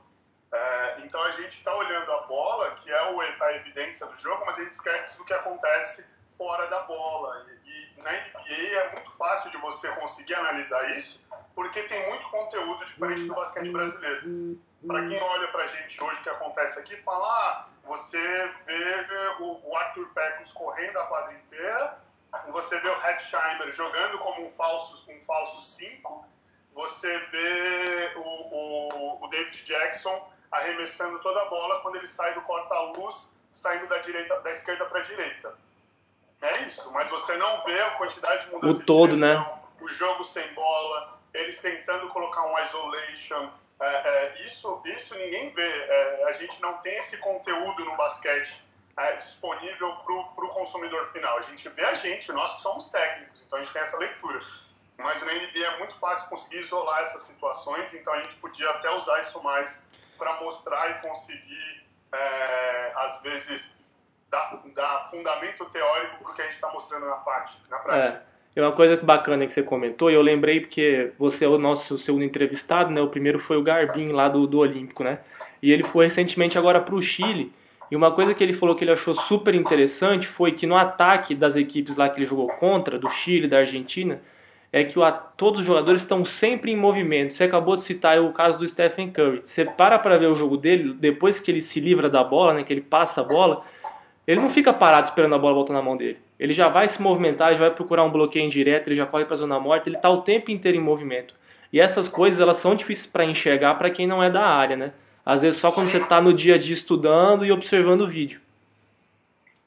É, 0.53 1.01
então 1.01 1.21
a 1.23 1.31
gente 1.33 1.57
está 1.59 1.75
olhando 1.75 2.13
a 2.13 2.21
bola, 2.23 2.71
que 2.77 2.91
é 2.91 2.99
a 2.99 3.53
evidência 3.55 4.07
do 4.07 4.17
jogo, 4.19 4.45
mas 4.47 4.59
a 4.59 4.63
gente 4.63 4.73
esquece 4.73 5.17
do 5.17 5.25
que 5.25 5.35
acontece 5.35 6.05
fora 6.37 6.67
da 6.69 6.81
bola. 6.83 7.47
E, 7.65 7.99
e 7.99 8.03
na 8.03 8.13
NBA 8.13 8.79
é 8.79 8.93
muito 8.93 9.11
fácil 9.13 9.51
de 9.51 9.57
você 9.59 9.89
conseguir 9.93 10.35
analisar 10.35 10.97
isso, 10.97 11.21
porque 11.55 11.83
tem 11.83 12.09
muito 12.09 12.29
conteúdo 12.29 12.85
diferente 12.87 13.27
do 13.27 13.35
basquete 13.35 13.71
brasileiro. 13.71 14.59
Para 14.87 15.09
quem 15.09 15.21
olha 15.21 15.49
para 15.49 15.65
a 15.65 15.67
gente 15.67 16.03
hoje, 16.03 16.21
o 16.21 16.23
que 16.23 16.29
acontece 16.29 16.79
aqui, 16.79 16.97
fala, 16.99 17.27
ah, 17.27 17.67
você 17.85 18.51
vê 18.67 19.07
o, 19.41 19.77
Arthur 19.77 20.09
Pecos 20.15 20.53
correndo 20.53 20.99
a 20.99 21.07
quadra 21.07 21.35
inteira, 21.35 21.99
você 22.49 22.79
vê 22.81 22.89
o 22.89 23.07
Hetzheimer 23.07 23.71
jogando 23.73 24.19
como 24.19 24.47
um 24.47 24.51
falso 24.53 25.05
um 25.11 25.25
falso 25.25 25.63
5, 25.77 26.27
você 26.75 27.19
vê 27.31 28.13
o, 28.17 28.21
o, 28.21 29.25
o 29.25 29.29
David 29.29 29.65
Jackson 29.65 30.31
arremessando 30.51 31.19
toda 31.21 31.43
a 31.43 31.45
bola 31.47 31.81
quando 31.81 31.97
ele 31.97 32.09
sai 32.09 32.35
do 32.35 32.43
corta-luz, 32.43 33.29
saindo 33.53 33.87
da 33.87 33.99
direita 33.99 34.41
da 34.41 34.51
esquerda 34.51 34.85
para 34.87 35.01
a 35.01 35.03
direita. 35.03 35.57
É 36.45 36.63
isso, 36.67 36.93
mas 36.93 37.09
você 37.09 37.35
não 37.37 37.65
vê 37.65 37.81
a 37.81 37.93
quantidade 37.93 38.45
de 38.45 38.53
mudança 38.53 38.79
o 38.79 38.85
todo, 38.85 39.15
direção, 39.15 39.45
né? 39.45 39.61
o 39.81 39.89
jogo 39.89 40.25
sem 40.25 40.47
bola, 40.53 41.19
eles 41.33 41.59
tentando 41.59 42.07
colocar 42.11 42.45
um 42.45 42.59
isolation. 42.67 43.51
É, 43.81 43.87
é, 43.87 44.47
isso, 44.47 44.83
isso 44.85 45.15
ninguém 45.15 45.49
vê. 45.55 45.67
É, 45.67 46.25
a 46.29 46.33
gente 46.33 46.61
não 46.61 46.75
tem 46.79 46.95
esse 46.99 47.17
conteúdo 47.17 47.83
no 47.87 47.97
basquete 47.97 48.63
é, 48.99 49.17
disponível 49.17 49.91
para 50.05 50.45
o 50.45 50.49
consumidor 50.51 51.11
final. 51.13 51.39
A 51.39 51.43
gente 51.43 51.67
vê 51.71 51.83
a 51.83 51.95
gente, 51.95 52.31
nós 52.31 52.57
que 52.57 52.63
somos 52.63 52.91
técnicos, 52.91 53.43
então 53.47 53.59
a 53.59 53.63
gente 53.63 53.73
tem 53.73 53.81
essa 53.83 53.97
leitura. 53.97 54.41
Mas 54.99 55.23
na 55.23 55.33
NBA 55.33 55.65
é 55.65 55.79
muito 55.79 55.99
fácil 55.99 56.29
conseguir 56.29 56.59
isolar 56.59 57.01
essas 57.05 57.25
situações, 57.25 57.93
então 57.95 58.13
a 58.13 58.21
gente 58.21 58.35
podia 58.37 58.69
até 58.69 58.91
usar 58.91 59.23
isso 59.23 59.43
mais 59.43 59.77
para 60.19 60.41
mostrar 60.41 60.91
e 60.91 60.95
conseguir, 61.01 61.87
é, 62.13 62.93
às 62.95 63.23
vezes, 63.23 63.71
dar 64.31 65.09
fundamento 65.11 65.65
teórico 65.67 66.23
para 66.23 66.33
o 66.33 66.35
que 66.35 66.43
a 66.43 66.45
gente 66.45 66.55
está 66.55 66.71
mostrando 66.73 67.07
na, 67.07 67.17
parte, 67.17 67.57
na 67.71 67.79
prática. 67.79 68.31
É. 68.31 68.35
É 68.57 68.63
uma 68.63 68.71
coisa 68.71 68.97
bacana 69.03 69.47
que 69.47 69.53
você 69.53 69.65
comentou, 69.65 70.13
e 70.13 70.15
eu 70.15 70.23
lembrei 70.23 70.61
porque 70.61 71.11
você 71.19 71.45
é 71.45 71.49
o 71.49 71.59
nosso 71.59 71.99
segundo 71.99 72.23
entrevistado, 72.23 72.89
né? 72.89 73.01
O 73.01 73.09
primeiro 73.09 73.41
foi 73.41 73.57
o 73.57 73.63
Garbin 73.63 74.13
lá 74.13 74.29
do, 74.29 74.47
do 74.47 74.59
Olímpico, 74.59 75.03
né? 75.03 75.19
E 75.61 75.73
ele 75.73 75.83
foi 75.83 76.07
recentemente 76.07 76.57
agora 76.57 76.81
para 76.81 76.95
o 76.95 77.03
Chile. 77.03 77.53
E 77.91 77.97
uma 77.97 78.13
coisa 78.13 78.33
que 78.33 78.45
ele 78.45 78.55
falou 78.55 78.77
que 78.77 78.85
ele 78.85 78.93
achou 78.93 79.17
super 79.17 79.57
interessante 79.57 80.29
foi 80.29 80.53
que 80.53 80.69
no 80.69 80.77
ataque 80.77 81.35
das 81.35 81.57
equipes 81.57 81.97
lá 81.97 82.09
que 82.09 82.19
ele 82.19 82.27
jogou 82.27 82.47
contra, 82.47 82.97
do 82.97 83.09
Chile, 83.09 83.49
da 83.49 83.59
Argentina, 83.59 84.21
é 84.73 84.85
que 84.85 85.01
o, 85.01 85.13
todos 85.37 85.61
os 85.61 85.67
jogadores 85.67 86.03
estão 86.03 86.25
sempre 86.25 86.71
em 86.71 86.77
movimento. 86.77 87.35
Você 87.35 87.45
acabou 87.45 87.77
de 87.77 87.83
citar 87.83 88.21
o 88.21 88.33
caso 88.33 88.59
do 88.59 88.69
Stephen 88.69 89.11
Curry. 89.11 89.43
Você 89.45 89.65
para 89.65 89.99
para 89.99 90.17
ver 90.17 90.27
o 90.27 90.35
jogo 90.37 90.57
dele, 90.57 90.95
depois 90.95 91.41
que 91.41 91.51
ele 91.51 91.61
se 91.61 91.81
livra 91.81 92.09
da 92.09 92.23
bola, 92.23 92.55
né, 92.55 92.63
que 92.63 92.73
ele 92.73 92.83
passa 92.83 93.21
a 93.21 93.25
bola, 93.25 93.65
ele 94.27 94.41
não 94.41 94.51
fica 94.51 94.73
parado 94.73 95.09
esperando 95.09 95.35
a 95.35 95.39
bola 95.39 95.55
voltar 95.55 95.75
na 95.75 95.83
mão 95.83 95.97
dele. 95.97 96.19
Ele 96.39 96.53
já 96.53 96.69
vai 96.69 96.89
se 96.89 97.01
movimentar, 97.01 97.51
ele 97.51 97.61
vai 97.61 97.71
procurar 97.71 98.05
um 98.05 98.11
bloqueio 98.11 98.45
indireto, 98.45 98.89
ele 98.89 98.97
já 98.97 99.07
corre 99.07 99.25
para 99.25 99.35
a 99.35 99.39
zona 99.39 99.61
morta, 99.61 99.89
ele 99.89 99.97
está 99.97 100.09
o 100.09 100.23
tempo 100.23 100.51
inteiro 100.51 100.79
em 100.79 100.81
movimento. 100.81 101.35
E 101.73 101.81
essas 101.81 102.09
coisas 102.09 102.41
elas 102.41 102.57
são 102.59 102.75
difíceis 102.75 103.07
para 103.07 103.25
enxergar 103.25 103.75
para 103.75 103.91
quem 103.91 104.07
não 104.07 104.23
é 104.23 104.31
da 104.31 104.47
área, 104.47 104.77
né? 104.77 104.93
Às 105.25 105.43
vezes 105.43 105.61
só 105.61 105.73
quando 105.73 105.91
você 105.91 105.99
está 105.99 106.21
no 106.21 106.33
dia 106.33 106.55
a 106.55 106.59
dia 106.59 106.75
estudando 106.75 107.45
e 107.45 107.53
observando 107.53 108.03
o 108.03 108.09
vídeo. 108.09 108.41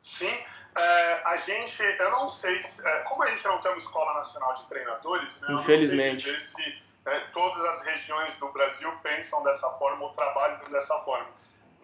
Sim, 0.02 0.34
é, 0.76 1.22
a 1.26 1.38
gente, 1.38 1.82
eu 1.82 2.12
não 2.12 2.30
sei, 2.30 2.62
se, 2.64 2.86
é, 2.86 3.00
como 3.00 3.24
a 3.24 3.28
gente 3.28 3.44
não 3.46 3.60
tem 3.60 3.72
uma 3.72 3.80
escola 3.80 4.14
nacional 4.14 4.54
de 4.56 4.66
treinadores, 4.68 5.42
né, 5.42 5.48
Infelizmente. 5.52 6.28
eu 6.28 6.34
não 6.34 6.40
sei 6.40 6.66
dizer 6.66 6.74
se 6.74 6.84
é, 7.08 7.20
todas 7.34 7.64
as 7.66 7.86
regiões 7.86 8.36
do 8.38 8.48
Brasil 8.50 8.92
pensam 9.04 9.44
dessa 9.44 9.70
forma 9.72 10.06
ou 10.06 10.14
trabalham 10.14 10.60
dessa 10.72 10.98
forma 11.00 11.28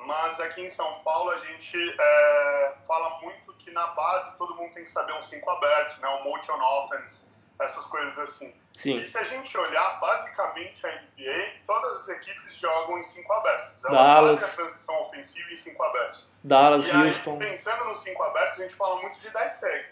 mas 0.06 0.40
aqui 0.40 0.62
em 0.62 0.70
São 0.70 1.00
Paulo 1.04 1.32
a 1.32 1.38
gente 1.38 1.96
é, 2.00 2.74
fala 2.88 3.20
muito 3.22 3.54
que 3.54 3.72
na 3.72 3.88
base 3.88 4.38
todo 4.38 4.56
mundo 4.56 4.74
tem 4.74 4.84
que 4.84 4.92
saber 4.92 5.14
um 5.14 5.24
5 5.24 5.50
abertos, 5.50 5.98
né, 6.00 6.08
um 6.10 6.24
motion 6.24 6.60
offense, 6.62 7.24
essas 7.60 7.86
coisas 7.86 8.18
assim. 8.20 8.54
Sim. 8.74 8.98
E 8.98 9.06
se 9.06 9.18
a 9.18 9.24
gente 9.24 9.56
olhar 9.58 10.00
basicamente 10.00 10.86
a 10.86 10.92
NBA, 10.92 11.54
todas 11.66 12.02
as 12.02 12.10
equipes 12.10 12.56
jogam 12.58 13.00
em 13.00 13.04
5 13.04 13.34
abertos. 13.34 13.86
Elas 13.86 13.98
Dallas. 13.98 14.40
fazem 14.40 14.54
a 14.54 14.56
transição 14.56 15.02
ofensiva 15.04 15.52
em 15.52 15.56
5 15.56 15.84
abertos. 15.84 16.30
Dallas, 16.44 16.88
e 16.88 16.92
Houston. 16.92 17.34
Aí, 17.34 17.50
pensando 17.50 17.86
nos 17.86 18.02
5 18.02 18.24
abertos, 18.24 18.60
a 18.60 18.64
gente 18.64 18.76
fala 18.76 19.02
muito 19.02 19.20
de 19.20 19.30
dice 19.30 19.60
seg. 19.60 19.86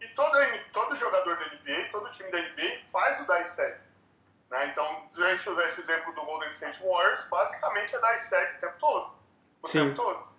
E 0.00 0.08
todo, 0.08 0.38
todo 0.72 0.96
jogador 0.96 1.36
da 1.36 1.46
NBA, 1.46 1.88
todo 1.90 2.10
time 2.12 2.30
da 2.30 2.38
NBA 2.38 2.78
faz 2.92 3.20
o 3.20 3.26
dice 3.26 3.56
seg. 3.56 3.78
Né? 4.50 4.66
Então, 4.68 5.08
se 5.12 5.22
a 5.22 5.34
gente 5.34 5.50
usar 5.50 5.64
esse 5.66 5.80
exemplo 5.80 6.12
do 6.14 6.22
Golden 6.22 6.50
State 6.52 6.80
Warriors, 6.82 7.28
basicamente 7.28 7.94
é 7.94 7.98
dice 7.98 8.28
seg 8.28 8.56
o 8.56 8.60
tempo 8.60 8.74
todo 8.78 9.19
o 9.62 9.68
Sim. 9.68 9.86
tempo 9.86 9.96
todo. 9.96 10.30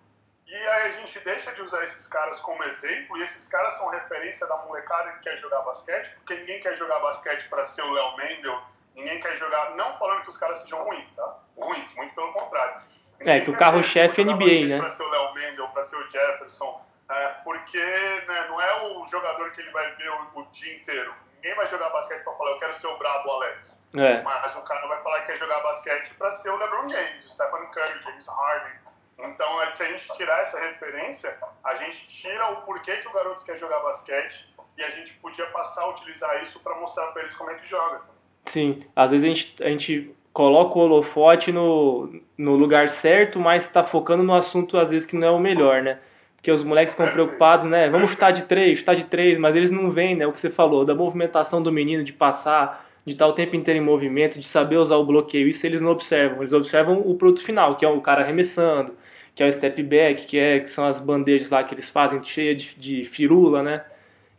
E 0.46 0.54
aí 0.54 0.82
a 0.82 0.90
gente 0.90 1.18
deixa 1.20 1.50
de 1.52 1.62
usar 1.62 1.82
esses 1.84 2.06
caras 2.08 2.38
como 2.40 2.62
exemplo, 2.64 3.16
e 3.16 3.22
esses 3.22 3.48
caras 3.48 3.74
são 3.78 3.88
referência 3.88 4.46
da 4.46 4.56
molecada 4.58 5.12
que 5.12 5.20
quer 5.20 5.38
jogar 5.38 5.62
basquete, 5.62 6.14
porque 6.16 6.34
ninguém 6.34 6.60
quer 6.60 6.76
jogar 6.76 7.00
basquete 7.00 7.48
para 7.48 7.64
ser 7.66 7.80
o 7.82 7.90
Léo 7.90 8.16
Mendel, 8.18 8.60
ninguém 8.94 9.18
quer 9.20 9.38
jogar, 9.38 9.70
não 9.76 9.96
falando 9.98 10.22
que 10.22 10.28
os 10.28 10.36
caras 10.36 10.60
sejam 10.60 10.84
ruins, 10.84 11.08
tá? 11.16 11.38
Ruins, 11.56 11.94
muito 11.94 12.14
pelo 12.14 12.32
contrário. 12.34 12.82
Ninguém 13.18 13.34
é, 13.34 13.40
que 13.40 13.50
o 13.50 13.56
carro-chefe 13.56 14.20
é 14.20 14.24
NBA, 14.24 14.66
né? 14.68 14.78
Para 14.78 14.90
ser 14.90 15.02
o 15.02 15.08
Léo 15.08 15.34
Mendel, 15.34 15.68
para 15.68 15.84
ser 15.86 15.96
o 15.96 16.10
Jefferson, 16.10 16.84
é, 17.10 17.28
porque 17.44 17.78
né, 17.78 18.46
não 18.48 18.60
é 18.60 18.82
o 18.82 19.06
jogador 19.06 19.50
que 19.52 19.60
ele 19.62 19.70
vai 19.70 19.90
ver 19.94 20.10
o, 20.10 20.40
o 20.40 20.44
dia 20.52 20.76
inteiro. 20.76 21.14
Ninguém 21.36 21.54
vai 21.56 21.66
jogar 21.68 21.88
basquete 21.90 22.22
para 22.24 22.34
falar, 22.34 22.50
eu 22.50 22.58
quero 22.58 22.74
ser 22.74 22.86
o 22.88 22.98
brabo 22.98 23.30
Alex. 23.30 23.82
É. 23.96 24.22
Mas 24.22 24.56
o 24.56 24.60
cara 24.62 24.86
vai 24.86 25.02
falar 25.02 25.20
que 25.20 25.32
quer 25.32 25.38
jogar 25.38 25.60
basquete 25.60 26.14
para 26.14 26.32
ser 26.38 26.50
o 26.50 26.56
LeBron 26.56 26.88
James, 26.88 27.24
o 27.24 27.30
Stephen 27.30 27.66
Curry, 27.72 28.02
James 28.02 28.26
Harden. 28.26 28.81
Então, 29.24 29.62
é, 29.62 29.70
se 29.72 29.82
a 29.82 29.86
gente 29.86 30.12
tirar 30.14 30.40
essa 30.42 30.58
referência, 30.58 31.34
a 31.64 31.74
gente 31.76 32.08
tira 32.08 32.50
o 32.52 32.62
porquê 32.62 32.96
que 32.96 33.08
o 33.08 33.12
garoto 33.12 33.44
quer 33.44 33.58
jogar 33.58 33.80
basquete 33.80 34.46
e 34.76 34.82
a 34.82 34.90
gente 34.90 35.12
podia 35.14 35.46
passar 35.46 35.82
a 35.82 35.90
utilizar 35.90 36.42
isso 36.42 36.58
para 36.60 36.78
mostrar 36.80 37.06
para 37.08 37.22
eles 37.22 37.34
como 37.34 37.50
é 37.50 37.54
que 37.54 37.68
joga. 37.68 38.00
Sim, 38.46 38.82
às 38.96 39.10
vezes 39.10 39.24
a 39.24 39.28
gente, 39.28 39.62
a 39.62 39.68
gente 39.68 40.14
coloca 40.32 40.78
o 40.78 40.82
holofote 40.82 41.52
no, 41.52 42.20
no 42.36 42.56
lugar 42.56 42.88
certo, 42.88 43.38
mas 43.38 43.64
está 43.64 43.84
focando 43.84 44.22
no 44.22 44.34
assunto 44.34 44.78
às 44.78 44.90
vezes 44.90 45.06
que 45.06 45.16
não 45.16 45.28
é 45.28 45.30
o 45.30 45.38
melhor, 45.38 45.82
né? 45.82 45.98
Porque 46.36 46.50
os 46.50 46.64
moleques 46.64 46.94
ficam 46.94 47.12
preocupados, 47.12 47.66
né? 47.66 47.88
Vamos 47.88 48.10
chutar 48.10 48.32
de 48.32 48.42
três, 48.42 48.80
chutar 48.80 48.96
de 48.96 49.04
três, 49.04 49.38
mas 49.38 49.54
eles 49.54 49.70
não 49.70 49.92
veem, 49.92 50.16
né? 50.16 50.26
O 50.26 50.32
que 50.32 50.40
você 50.40 50.50
falou, 50.50 50.84
da 50.84 50.92
movimentação 50.94 51.62
do 51.62 51.70
menino, 51.70 52.02
de 52.02 52.12
passar, 52.12 52.84
de 53.06 53.12
estar 53.12 53.28
o 53.28 53.32
tempo 53.32 53.54
inteiro 53.54 53.78
em 53.78 53.84
movimento, 53.84 54.40
de 54.40 54.46
saber 54.46 54.76
usar 54.76 54.96
o 54.96 55.06
bloqueio. 55.06 55.46
Isso 55.46 55.64
eles 55.64 55.80
não 55.80 55.92
observam. 55.92 56.38
Eles 56.38 56.52
observam 56.52 56.98
o 56.98 57.14
produto 57.14 57.44
final, 57.44 57.76
que 57.76 57.84
é 57.84 57.88
o 57.88 58.00
cara 58.00 58.22
arremessando, 58.22 58.92
que 59.34 59.42
é 59.42 59.48
o 59.48 59.52
step 59.52 59.82
back, 59.82 60.26
que, 60.26 60.38
é, 60.38 60.60
que 60.60 60.70
são 60.70 60.86
as 60.86 61.00
bandejas 61.00 61.48
lá 61.50 61.64
que 61.64 61.74
eles 61.74 61.88
fazem 61.88 62.22
cheia 62.24 62.54
de, 62.54 62.74
de 62.74 63.04
firula, 63.06 63.62
né? 63.62 63.84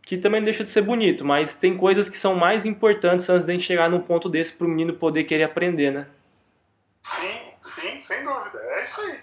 Que 0.02 0.16
também 0.18 0.40
não 0.40 0.44
deixa 0.44 0.64
de 0.64 0.70
ser 0.70 0.82
bonito, 0.82 1.24
mas 1.24 1.56
tem 1.56 1.76
coisas 1.76 2.08
que 2.08 2.16
são 2.16 2.34
mais 2.34 2.64
importantes 2.64 3.28
antes 3.28 3.46
de 3.46 3.52
a 3.52 3.54
gente 3.54 3.66
chegar 3.66 3.88
num 3.88 4.00
ponto 4.00 4.28
desse 4.28 4.52
para 4.52 4.66
o 4.66 4.70
menino 4.70 4.94
poder 4.94 5.24
querer 5.24 5.44
aprender, 5.44 5.90
né? 5.90 6.06
Sim, 7.02 7.38
sim, 7.62 8.00
sem 8.00 8.24
dúvida. 8.24 8.58
É 8.60 8.82
isso 8.82 9.00
aí. 9.00 9.18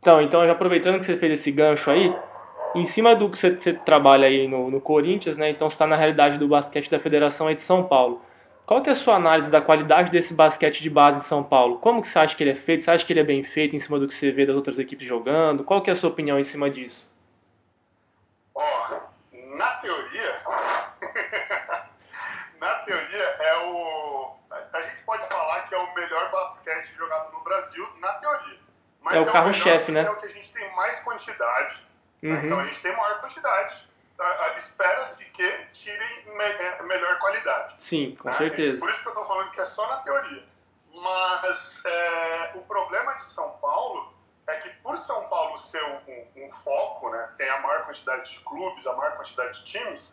Então, 0.00 0.20
então 0.20 0.50
aproveitando 0.50 0.98
que 0.98 1.06
você 1.06 1.16
fez 1.16 1.40
esse 1.40 1.50
gancho 1.50 1.90
aí, 1.90 2.14
em 2.74 2.84
cima 2.84 3.14
do 3.14 3.30
que 3.30 3.38
você, 3.38 3.54
você 3.54 3.72
trabalha 3.72 4.26
aí 4.26 4.48
no, 4.48 4.70
no, 4.70 4.80
Corinthians, 4.80 5.36
né? 5.36 5.50
Então 5.50 5.68
você 5.68 5.74
está 5.74 5.86
na 5.86 5.96
realidade 5.96 6.38
do 6.38 6.48
basquete 6.48 6.90
da 6.90 6.98
Federação 6.98 7.46
aí 7.46 7.54
de 7.54 7.62
São 7.62 7.84
Paulo. 7.84 8.20
Qual 8.66 8.82
que 8.82 8.88
é 8.88 8.92
a 8.92 8.96
sua 8.96 9.16
análise 9.16 9.50
da 9.50 9.60
qualidade 9.60 10.10
desse 10.10 10.32
basquete 10.32 10.80
de 10.80 10.88
base 10.88 11.20
de 11.20 11.26
São 11.26 11.44
Paulo? 11.44 11.78
Como 11.78 12.00
que 12.00 12.08
você 12.08 12.18
acha 12.18 12.34
que 12.34 12.42
ele 12.42 12.52
é 12.52 12.54
feito? 12.54 12.82
Você 12.82 12.90
acha 12.90 13.04
que 13.04 13.12
ele 13.12 13.20
é 13.20 13.24
bem 13.24 13.44
feito 13.44 13.76
em 13.76 13.78
cima 13.78 13.98
do 13.98 14.08
que 14.08 14.14
você 14.14 14.30
vê 14.30 14.46
das 14.46 14.56
outras 14.56 14.78
equipes 14.78 15.06
jogando? 15.06 15.64
Qual 15.64 15.82
que 15.82 15.90
é 15.90 15.92
a 15.92 15.96
sua 15.96 16.08
opinião 16.08 16.38
em 16.38 16.44
cima 16.44 16.70
disso? 16.70 17.12
Ó, 18.54 18.62
oh, 18.62 19.56
na 19.56 19.70
teoria, 19.76 20.42
na 22.58 22.74
teoria 22.76 23.22
é 23.22 23.56
o 23.66 24.34
a 24.72 24.82
gente 24.82 25.02
pode 25.04 25.26
falar 25.28 25.62
que 25.68 25.74
é 25.74 25.78
o 25.78 25.94
melhor 25.94 26.30
basquete 26.30 26.94
jogado 26.96 27.32
no 27.32 27.40
Brasil, 27.42 27.88
na 28.00 28.12
teoria. 28.14 28.58
Mas 29.00 29.16
é 29.16 29.20
o 29.20 29.30
carro-chefe, 29.30 29.92
né? 29.92 30.02
É 30.04 30.10
o 30.10 30.16
que 30.16 30.26
a 30.26 30.30
gente 30.30 30.52
tem 30.52 30.74
mais 30.74 30.98
quantidade. 31.00 31.76
Né? 32.22 32.30
Uhum. 32.30 32.36
Né? 32.36 32.46
Então 32.46 32.60
a 32.60 32.64
gente 32.66 32.80
tem 32.80 32.96
maior 32.96 33.20
quantidade. 33.20 33.88
Espera-se 34.56 35.24
que 35.26 35.66
tirem 35.72 36.26
me 36.26 36.44
é, 36.44 36.82
melhor 36.82 37.18
qualidade. 37.18 37.74
Sim, 37.78 38.14
com 38.16 38.28
né? 38.28 38.34
certeza. 38.34 38.78
Por 38.78 38.90
isso 38.90 39.02
que 39.02 39.08
eu 39.08 39.12
estou 39.12 39.26
falando 39.26 39.50
que 39.50 39.60
é 39.60 39.66
só 39.66 39.86
na 39.88 39.96
teoria. 39.98 40.44
Mas 40.92 41.84
é, 41.84 42.52
o 42.54 42.62
problema 42.62 43.14
de 43.14 43.24
São 43.34 43.50
Paulo 43.60 44.14
é 44.46 44.56
que 44.56 44.70
por 44.82 44.96
São 44.98 45.26
Paulo 45.28 45.58
ser 45.58 45.82
um, 45.82 46.44
um, 46.44 46.52
foco, 46.62 47.10
né, 47.10 47.34
tem 47.36 47.48
a 47.48 47.58
maior 47.60 47.86
quantidade 47.86 48.30
de 48.30 48.38
clubes, 48.40 48.86
a 48.86 48.92
maior 48.92 49.16
quantidade 49.16 49.58
de 49.60 49.72
times, 49.72 50.12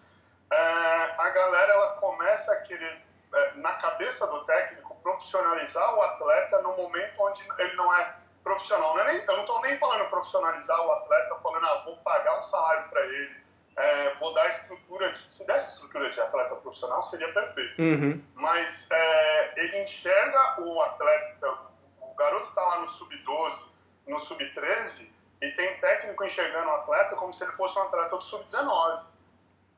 é, 0.51 1.15
a 1.17 1.29
galera 1.29 1.71
ela 1.71 1.93
começa 1.97 2.51
a 2.51 2.55
querer, 2.61 3.01
é, 3.33 3.53
na 3.55 3.73
cabeça 3.73 4.25
do 4.25 4.43
técnico, 4.45 4.95
profissionalizar 5.03 5.95
o 5.95 6.01
atleta 6.01 6.61
no 6.61 6.75
momento 6.75 7.13
onde 7.19 7.45
ele 7.59 7.75
não 7.75 7.93
é 7.93 8.15
profissional. 8.43 8.95
Não 8.95 9.01
é 9.01 9.13
nem, 9.13 9.17
eu 9.17 9.33
não 9.33 9.41
estou 9.41 9.61
nem 9.61 9.77
falando 9.77 10.09
profissionalizar 10.09 10.81
o 10.85 10.91
atleta, 10.91 11.35
falando, 11.35 11.65
ah, 11.65 11.81
vou 11.85 11.97
pagar 11.97 12.39
um 12.39 12.43
salário 12.43 12.89
para 12.89 13.01
ele, 13.01 13.40
é, 13.77 14.13
vou 14.15 14.33
dar 14.33 14.47
estrutura, 14.49 15.11
de, 15.13 15.33
se 15.33 15.45
desse 15.45 15.73
estrutura 15.73 16.09
de 16.09 16.19
atleta 16.19 16.55
profissional 16.55 17.01
seria 17.03 17.31
perfeito. 17.33 17.81
Uhum. 17.81 18.23
Mas 18.35 18.87
é, 18.91 19.59
ele 19.59 19.83
enxerga 19.83 20.61
o 20.61 20.81
atleta, 20.81 21.57
o 22.01 22.13
garoto 22.15 22.49
está 22.49 22.61
lá 22.61 22.79
no 22.81 22.89
sub-12, 22.89 23.65
no 24.07 24.19
sub-13, 24.21 25.07
e 25.41 25.51
tem 25.51 25.79
técnico 25.79 26.23
enxergando 26.23 26.67
o 26.67 26.75
atleta 26.75 27.15
como 27.15 27.33
se 27.33 27.43
ele 27.43 27.53
fosse 27.53 27.77
um 27.77 27.83
atleta 27.83 28.15
do 28.15 28.21
sub-19. 28.23 29.03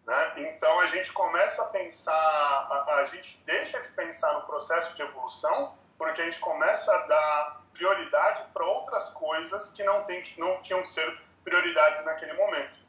Né? 0.05 0.33
Então 0.37 0.79
a 0.81 0.87
gente 0.87 1.11
começa 1.13 1.61
a 1.61 1.65
pensar, 1.65 2.13
a, 2.13 2.95
a 2.95 3.05
gente 3.05 3.41
deixa 3.45 3.79
de 3.79 3.87
pensar 3.89 4.33
no 4.33 4.41
processo 4.41 4.93
de 4.95 5.01
evolução, 5.01 5.77
porque 5.97 6.21
a 6.21 6.25
gente 6.25 6.39
começa 6.39 6.93
a 6.93 6.97
dar 7.07 7.61
prioridade 7.73 8.43
para 8.53 8.65
outras 8.65 9.09
coisas 9.09 9.71
que 9.71 9.83
não, 9.83 10.03
tem, 10.03 10.21
que 10.21 10.39
não 10.39 10.61
tinham 10.61 10.81
que 10.81 10.89
ser 10.89 11.17
prioridades 11.43 12.03
naquele 12.05 12.33
momento. 12.33 12.82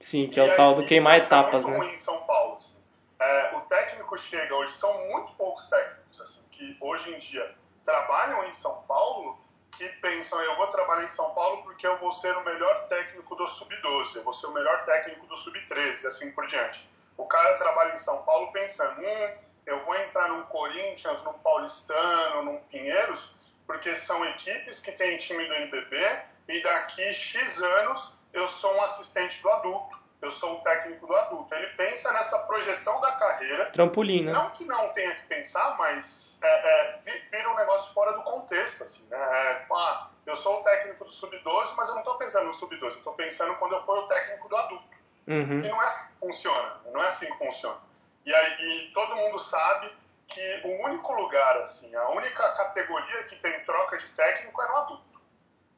Sim, 0.00 0.28
que 0.28 0.40
é 0.40 0.42
o 0.42 0.56
tal 0.56 0.74
do 0.74 0.86
queimar 0.86 1.18
etapas, 1.18 1.64
né? 1.64 1.92
Em 1.92 1.96
São 1.96 2.18
Paulo. 2.22 2.56
Assim. 2.56 2.76
É, 3.20 3.56
o 3.56 3.60
técnico 3.62 4.18
chega 4.18 4.54
hoje, 4.54 4.74
são 4.76 4.92
muito 5.08 5.32
poucos 5.34 5.66
técnicos 5.68 6.20
assim, 6.20 6.40
que 6.50 6.76
hoje 6.80 7.14
em 7.14 7.18
dia 7.18 7.54
trabalham 7.84 8.44
em 8.44 8.52
São 8.54 8.82
Paulo 8.88 9.38
que 9.76 9.88
pensam, 10.00 10.40
eu 10.42 10.56
vou 10.56 10.66
trabalhar 10.68 11.04
em 11.04 11.10
São 11.10 11.30
Paulo 11.32 11.62
porque 11.62 11.86
eu 11.86 11.96
vou 11.98 12.12
ser 12.12 12.36
o 12.36 12.44
melhor 12.44 12.88
técnico 12.88 13.34
do 13.34 13.46
Sub-12, 13.46 14.16
eu 14.16 14.24
vou 14.24 14.34
ser 14.34 14.46
o 14.46 14.52
melhor 14.52 14.84
técnico 14.84 15.26
do 15.26 15.36
Sub-13, 15.38 16.06
assim 16.06 16.32
por 16.32 16.46
diante. 16.46 16.88
O 17.16 17.26
cara 17.26 17.56
trabalha 17.58 17.94
em 17.94 17.98
São 17.98 18.22
Paulo 18.22 18.52
pensando, 18.52 19.00
hum, 19.00 19.38
eu 19.66 19.84
vou 19.84 19.94
entrar 19.96 20.28
num 20.28 20.42
Corinthians, 20.44 21.22
num 21.24 21.34
Paulistano, 21.34 22.42
num 22.42 22.58
Pinheiros, 22.70 23.34
porque 23.66 23.94
são 23.96 24.24
equipes 24.24 24.80
que 24.80 24.92
têm 24.92 25.18
time 25.18 25.46
do 25.46 25.54
NBB 25.54 26.22
e 26.48 26.62
daqui 26.62 27.12
X 27.12 27.62
anos 27.62 28.19
eu 28.32 28.48
sou 28.48 28.74
um 28.74 28.82
assistente 28.82 29.40
do 29.42 29.50
adulto, 29.50 29.98
eu 30.22 30.30
sou 30.32 30.58
o 30.58 30.60
técnico 30.60 31.06
do 31.06 31.14
adulto. 31.14 31.54
Ele 31.54 31.66
pensa 31.68 32.12
nessa 32.12 32.38
projeção 32.40 33.00
da 33.00 33.12
carreira. 33.12 33.66
Trampolim, 33.70 34.24
né? 34.24 34.32
Não 34.32 34.50
que 34.50 34.64
não 34.64 34.88
tenha 34.92 35.14
que 35.14 35.26
pensar, 35.26 35.76
mas 35.78 36.38
é, 36.42 36.98
é, 37.06 37.18
vira 37.30 37.50
um 37.50 37.56
negócio 37.56 37.92
fora 37.94 38.12
do 38.12 38.22
contexto, 38.22 38.84
assim, 38.84 39.04
né? 39.08 39.18
É, 39.18 39.66
ah, 39.72 40.08
eu 40.26 40.36
sou 40.36 40.60
o 40.60 40.62
técnico 40.62 41.04
do 41.04 41.10
sub-12, 41.10 41.74
mas 41.76 41.88
eu 41.88 41.94
não 41.94 42.02
estou 42.02 42.18
pensando 42.18 42.46
no 42.46 42.54
sub-12, 42.54 42.82
eu 42.82 42.98
estou 42.98 43.14
pensando 43.14 43.54
quando 43.56 43.72
eu 43.72 43.84
for 43.84 43.98
o 43.98 44.08
técnico 44.08 44.48
do 44.48 44.56
adulto. 44.56 45.00
Uhum. 45.26 45.64
E 45.64 45.68
não 45.68 45.82
é 45.82 45.86
assim 45.86 46.06
que 46.08 46.18
funciona, 46.20 46.80
não 46.92 47.02
é 47.02 47.08
assim 47.08 47.26
que 47.26 47.38
funciona. 47.38 47.78
E 48.26 48.34
aí 48.34 48.88
e 48.88 48.92
todo 48.92 49.16
mundo 49.16 49.38
sabe 49.38 49.90
que 50.28 50.60
o 50.64 50.84
único 50.84 51.12
lugar, 51.12 51.56
assim, 51.58 51.94
a 51.94 52.08
única 52.10 52.52
categoria 52.52 53.24
que 53.24 53.36
tem 53.36 53.64
troca 53.64 53.98
de 53.98 54.06
técnico 54.12 54.62
é 54.62 54.68
no 54.68 54.76
adulto. 54.76 55.20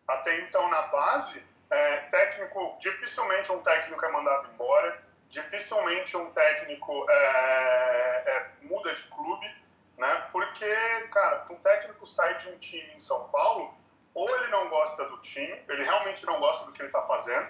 Até 0.07 0.41
então, 0.41 0.69
na 0.69 0.83
base, 0.83 1.43
é, 1.73 1.97
técnico, 2.11 2.77
dificilmente 2.81 3.51
um 3.51 3.63
técnico 3.63 4.05
é 4.05 4.13
mandado 4.13 4.51
embora, 4.53 5.03
dificilmente 5.31 6.15
um 6.17 6.31
técnico 6.33 7.07
é, 7.11 8.23
é, 8.27 8.47
muda 8.63 8.95
de 8.95 9.03
clube, 9.05 9.51
né? 9.97 10.29
Porque, 10.31 10.67
cara, 11.11 11.47
um 11.49 11.57
técnico 11.57 12.07
sai 12.07 12.37
de 12.39 12.51
um 12.51 12.59
time 12.59 12.93
em 12.95 13.01
São 13.01 13.27
Paulo, 13.31 13.75
ou 14.15 14.29
ele 14.37 14.49
não 14.49 14.69
gosta 14.69 15.03
do 15.07 15.17
time, 15.23 15.63
ele 15.67 15.83
realmente 15.83 16.25
não 16.27 16.39
gosta 16.39 16.67
do 16.67 16.73
que 16.73 16.83
ele 16.83 16.89
está 16.89 17.01
fazendo, 17.07 17.49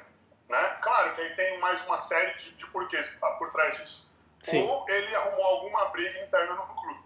né? 0.48 0.78
Claro 0.80 1.14
que 1.14 1.20
aí 1.20 1.34
tem 1.34 1.58
mais 1.58 1.84
uma 1.86 1.98
série 1.98 2.32
de, 2.38 2.52
de 2.52 2.66
porquês 2.68 3.08
por 3.38 3.50
trás 3.50 3.76
disso. 3.78 4.08
Sim. 4.44 4.62
Ou 4.62 4.88
ele 4.88 5.14
arrumou 5.16 5.44
alguma 5.44 5.86
briga 5.86 6.20
interna 6.24 6.54
no 6.54 6.66
clube. 6.66 7.00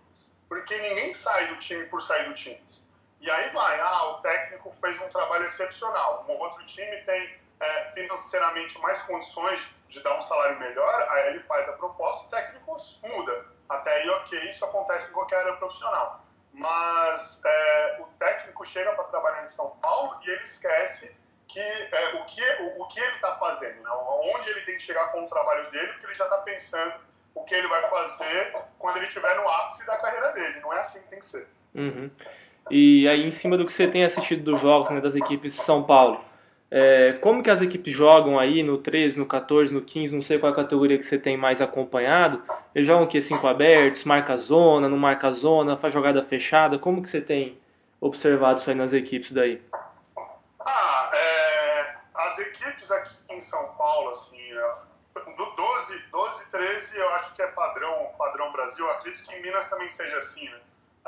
Porque 0.48 0.76
ninguém 0.76 1.14
sai 1.14 1.48
do 1.48 1.57
time 1.57 1.87
por 1.87 2.02
sair 2.02 2.29
do 2.29 2.35
time. 2.35 2.61
E 3.20 3.31
aí 3.31 3.50
vai, 3.50 3.81
ah, 3.81 4.11
o 4.11 4.14
técnico 4.20 4.74
fez 4.81 5.00
um 5.00 5.09
trabalho 5.09 5.46
excepcional. 5.46 6.24
Um 6.29 6.33
outro 6.33 6.64
time 6.66 6.96
tem 7.02 7.35
é, 7.61 7.85
financeiramente 7.92 8.79
mais 8.81 9.00
condições 9.02 9.61
de 9.88 10.02
dar 10.02 10.16
um 10.16 10.22
salário 10.22 10.59
melhor, 10.59 11.07
aí 11.11 11.29
ele 11.29 11.40
faz 11.40 11.68
a 11.68 11.72
proposta, 11.72 12.26
o 12.26 12.29
técnico 12.29 12.76
muda. 13.02 13.46
Até 13.68 13.96
aí, 13.96 14.11
ok, 14.11 14.48
isso 14.48 14.64
acontece 14.64 15.09
em 15.09 15.12
qualquer 15.12 15.40
área 15.40 15.57
profissional. 15.57 16.24
Mas 16.52 17.40
é, 17.44 17.96
o 18.00 18.07
técnico 18.18 18.64
chega 18.66 18.92
para 18.92 19.05
trabalhar 19.05 19.44
em 19.44 19.48
São 19.48 19.70
Paulo 19.83 20.18
e 20.22 20.31
ele 20.31 20.42
esquece 20.42 21.14
que, 21.48 21.61
é, 21.61 22.14
o, 22.14 22.24
que 22.26 22.42
o, 22.62 22.83
o 22.83 22.88
que 22.88 23.00
ele 23.00 23.14
está 23.14 23.37
fazendo, 23.37 23.83
né? 23.83 23.90
onde 23.90 24.50
ele 24.50 24.61
tem 24.62 24.76
que 24.76 24.83
chegar 24.83 25.12
com 25.12 25.24
o 25.24 25.29
trabalho 25.29 25.70
dele, 25.70 25.92
porque 25.92 26.07
ele 26.07 26.14
já 26.14 26.24
está 26.24 26.38
pensando 26.38 26.94
o 27.35 27.44
que 27.44 27.55
ele 27.55 27.68
vai 27.68 27.88
fazer 27.88 28.57
quando 28.79 28.96
ele 28.96 29.07
estiver 29.07 29.37
no 29.37 29.48
ápice 29.48 29.85
da 29.85 29.96
carreira 29.98 30.33
dele. 30.33 30.61
Não 30.61 30.72
é 30.72 30.81
assim 30.81 31.00
que 31.00 31.09
tem 31.09 31.20
que 31.20 31.26
ser. 31.26 31.48
Uhum. 31.74 32.11
E 32.70 33.09
aí, 33.09 33.26
em 33.26 33.31
cima 33.31 33.57
do 33.57 33.64
que 33.64 33.72
você 33.72 33.87
tem 33.87 34.05
assistido 34.05 34.50
dos 34.50 34.61
jogos 34.61 34.90
né, 34.90 35.00
das 35.00 35.14
equipes 35.14 35.55
de 35.55 35.62
São 35.62 35.85
Paulo, 35.85 36.20
é, 36.68 37.12
como 37.20 37.42
que 37.42 37.50
as 37.50 37.62
equipes 37.62 37.94
jogam 37.94 38.38
aí 38.38 38.62
no 38.62 38.79
13, 38.79 39.18
no 39.18 39.26
14, 39.26 39.72
no 39.72 39.83
15, 39.83 40.16
não 40.16 40.22
sei 40.22 40.38
qual 40.38 40.52
a 40.52 40.57
categoria 40.57 40.98
que 40.98 41.05
você 41.05 41.16
tem 41.16 41.37
mais 41.37 41.62
acompanhado? 41.62 42.42
Eles 42.74 42.87
jogam 42.87 43.05
o 43.05 43.09
que? 43.09 43.22
Cinco 43.22 43.46
abertos, 43.46 44.05
marca 44.05 44.37
zona, 44.37 44.88
não 44.88 44.98
marca 44.98 45.31
zona, 45.31 45.76
faz 45.76 45.94
jogada 45.94 46.24
fechada? 46.24 46.79
Como 46.79 47.02
que 47.02 47.09
você 47.09 47.20
tem 47.20 47.57
observado 48.00 48.59
isso 48.59 48.68
aí 48.68 48.76
nas 48.76 48.92
equipes 48.92 49.31
daí? 49.31 49.62
Ah, 50.61 51.11
é, 51.14 51.94
as 52.14 52.38
equipes 52.40 52.90
aqui 52.90 53.14
em 53.31 53.40
São 53.42 53.64
Paulo, 53.79 54.11
assim, 54.11 54.42
é, 54.52 54.74
do 55.37 55.44
12, 55.57 56.02
12, 56.11 56.50
13 56.50 56.96
eu 56.96 57.09
acho 57.11 57.35
que 57.35 57.42
é 57.42 57.46
padrão, 57.46 58.11
padrão 58.18 58.50
Brasil. 58.50 58.85
Eu 58.85 58.90
acredito 58.90 59.22
que 59.22 59.35
em 59.37 59.42
Minas 59.42 59.68
também 59.68 59.88
seja 59.90 60.18
assim, 60.18 60.48
né? 60.48 60.59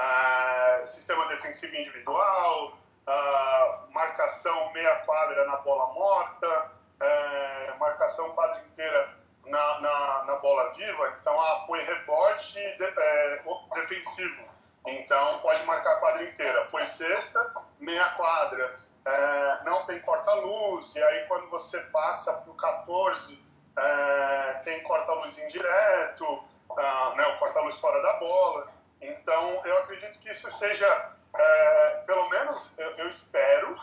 Ah, 0.01 0.83
sistema 0.87 1.27
defensivo 1.27 1.75
individual, 1.75 2.79
ah, 3.05 3.81
marcação 3.91 4.73
meia 4.73 4.95
quadra 5.01 5.45
na 5.47 5.57
bola 5.57 5.93
morta, 5.93 6.71
eh, 7.01 7.75
marcação 7.81 8.31
quadra 8.31 8.61
inteira 8.61 9.13
na, 9.45 9.81
na, 9.81 10.25
na, 10.25 10.37
bola 10.37 10.73
viva, 10.75 11.17
então 11.21 11.41
ah, 11.41 11.65
põe 11.67 11.83
rebote 11.83 12.55
de, 12.55 12.85
é, 12.85 13.43
defensivo, 13.75 14.45
então 14.87 15.41
pode 15.41 15.65
marcar 15.65 15.95
a 15.95 16.01
quadra 16.01 16.23
inteira. 16.23 16.69
Foi 16.71 16.87
sexta, 16.87 17.55
meia 17.81 18.09
quadra, 18.11 18.79
é, 19.05 19.65
não 19.65 19.85
tem 19.87 20.01
corta-luz, 20.01 20.95
e 20.95 21.03
aí 21.03 21.27
quando 21.27 21.51
você 21.51 21.81
passa 21.81 22.33
para 22.33 22.53
o 22.53 22.55
14, 22.55 23.43
é, 23.77 24.53
tem 24.63 24.81
corta-luz 24.85 25.37
indireto, 25.39 26.45
ah, 26.77 27.15
né, 27.17 27.27
o 27.27 27.39
corta-luz 27.39 27.77
fora 27.81 28.01
da 28.01 28.13
bola. 28.15 28.78
Então, 29.01 29.63
eu 29.65 29.79
acredito 29.79 30.19
que 30.19 30.31
isso 30.31 30.51
seja, 30.59 31.13
é, 31.35 32.03
pelo 32.07 32.29
menos 32.29 32.71
eu, 32.77 32.91
eu, 32.93 33.09
espero 33.09 33.79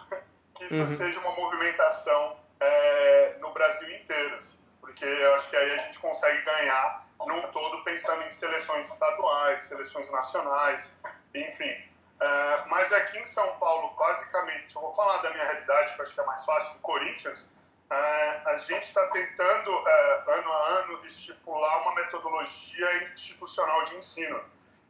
que 0.56 0.66
isso 0.66 0.76
uhum. 0.76 0.98
seja 0.98 1.20
uma 1.20 1.32
movimentação 1.32 2.38
é, 2.60 3.36
no 3.40 3.52
Brasil 3.52 3.90
inteiro, 3.96 4.36
assim, 4.36 4.58
porque 4.82 5.06
eu 5.06 5.36
acho 5.36 5.50
que 5.50 5.56
aí 5.56 5.72
a 5.72 5.84
gente 5.84 6.00
consegue 6.00 6.42
ganhar 6.44 7.06
num 7.26 7.42
todo 7.52 7.84
pensando 7.84 8.24
em 8.24 8.32
seleções 8.32 8.88
estaduais, 8.88 9.64
seleções 9.64 10.12
nacionais, 10.12 10.92
enfim. 11.34 11.96
É, 12.20 12.64
mas 12.68 12.92
aqui 12.94 13.18
em 13.18 13.26
São 13.26 13.58
Paulo, 13.58 13.94
basicamente, 13.96 14.76
eu 14.76 14.82
vou 14.82 14.96
falar 14.96 15.18
da 15.18 15.32
minha 15.32 15.44
realidade, 15.44 15.96
que 15.96 16.02
eu 16.02 16.06
acho 16.06 16.14
que 16.14 16.20
é 16.20 16.26
mais 16.26 16.46
fácil, 16.46 16.74
do 16.74 16.80
Corinthians, 16.80 17.50
é, 17.90 18.42
a 18.46 18.58
gente 18.58 18.84
está 18.84 19.06
tentando, 19.08 19.88
é, 19.88 20.24
ano 20.28 20.52
a 20.52 20.68
ano, 20.80 21.06
estipular 21.06 21.82
uma 21.84 21.94
metodologia 21.96 23.04
institucional 23.14 23.86
de 23.86 23.96
ensino. 23.98 24.42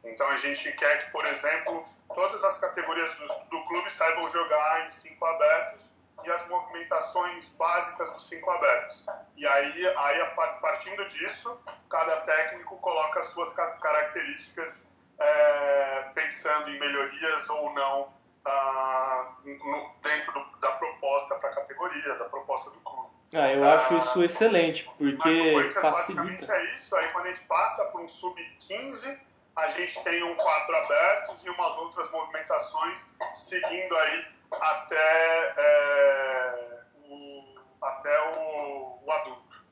Então 0.06 0.26
a 0.28 0.38
gente 0.38 0.70
quer 0.72 1.04
que, 1.04 1.10
por 1.10 1.24
exemplo, 1.26 1.84
todas 2.14 2.42
as 2.44 2.58
categorias 2.58 3.12
do, 3.16 3.26
do 3.50 3.64
clube 3.66 3.92
saibam 3.92 4.30
jogar 4.30 4.86
em 4.86 4.90
cinco 4.90 5.24
abertos 5.24 5.90
e 6.24 6.30
as 6.30 6.48
movimentações 6.48 7.46
básicas 7.58 8.10
dos 8.12 8.28
cinco 8.28 8.50
abertos. 8.50 9.04
E 9.36 9.46
aí, 9.46 9.86
aí 9.96 10.24
partindo 10.60 11.08
disso, 11.08 11.60
cada 11.90 12.16
técnico 12.22 12.78
coloca 12.78 13.20
as 13.20 13.28
suas 13.30 13.52
características 13.52 14.74
é, 15.18 16.10
pensando 16.14 16.70
em 16.70 16.78
melhorias 16.78 17.48
ou 17.48 17.72
não 17.72 18.12
ah, 18.44 19.34
no, 19.44 19.90
dentro 20.02 20.32
do, 20.32 20.56
da 20.58 20.72
proposta 20.72 21.34
para 21.36 21.50
a 21.50 21.54
categoria, 21.54 22.14
da 22.14 22.24
proposta 22.26 22.70
do 22.70 22.80
clube. 22.80 23.10
Ah, 23.34 23.52
eu 23.52 23.68
acho 23.68 23.96
isso 23.96 24.22
excelente, 24.22 24.84
porque 24.84 25.72
facilita. 25.74 25.80
Basicamente 25.80 26.50
é 26.50 26.74
isso, 26.74 26.94
aí 26.96 27.08
quando 27.08 27.26
a 27.26 27.28
gente 27.30 27.42
passa 27.42 27.84
por 27.86 28.00
um 28.00 28.08
sub-15, 28.08 29.18
a 29.56 29.68
gente 29.68 30.02
tem 30.04 30.22
um 30.22 30.34
quadro 30.34 30.76
abertos 30.76 31.44
e 31.44 31.48
umas 31.48 31.76
outras 31.78 32.10
movimentações 32.10 33.04
seguindo 33.32 33.96
aí 33.96 34.24
até, 34.52 35.54
é, 35.56 36.80
o, 37.08 37.42
até 37.80 38.36
o, 38.36 38.98
o 39.04 39.10
adulto. 39.10 39.64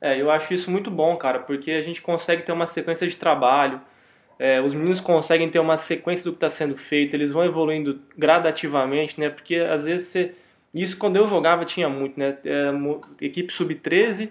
É, 0.00 0.20
eu 0.20 0.30
acho 0.30 0.54
isso 0.54 0.70
muito 0.70 0.90
bom, 0.90 1.16
cara, 1.16 1.40
porque 1.40 1.72
a 1.72 1.82
gente 1.82 2.00
consegue 2.00 2.42
ter 2.42 2.52
uma 2.52 2.66
sequência 2.66 3.06
de 3.06 3.16
trabalho, 3.16 3.80
é, 4.38 4.60
os 4.60 4.74
meninos 4.74 5.00
conseguem 5.00 5.50
ter 5.50 5.58
uma 5.58 5.76
sequência 5.76 6.24
do 6.24 6.32
que 6.32 6.36
está 6.36 6.50
sendo 6.50 6.76
feito, 6.76 7.14
eles 7.14 7.32
vão 7.32 7.44
evoluindo 7.44 8.02
gradativamente, 8.16 9.18
né? 9.18 9.30
Porque 9.30 9.56
às 9.56 9.84
vezes 9.84 10.08
você... 10.08 10.34
Isso 10.74 10.98
quando 10.98 11.16
eu 11.16 11.26
jogava 11.26 11.64
tinha 11.64 11.88
muito, 11.88 12.20
né? 12.20 12.36
É, 12.44 13.24
equipe 13.24 13.50
sub-13, 13.50 14.30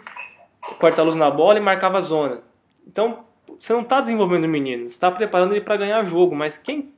quarta-luz 0.80 1.16
na 1.16 1.32
bola 1.32 1.58
e 1.58 1.62
marcava 1.62 1.98
a 1.98 2.02
zona. 2.02 2.42
Então, 2.86 3.26
você 3.48 3.74
não 3.74 3.82
está 3.82 4.02
desenvolvendo 4.02 4.46
o 4.46 4.50
menino, 4.50 4.90
você 4.90 4.96
está 4.96 5.12
preparando 5.12 5.54
ele 5.54 5.64
para 5.64 5.78
ganhar 5.78 6.04
jogo, 6.04 6.36
mas 6.36 6.58
quem 6.58 6.94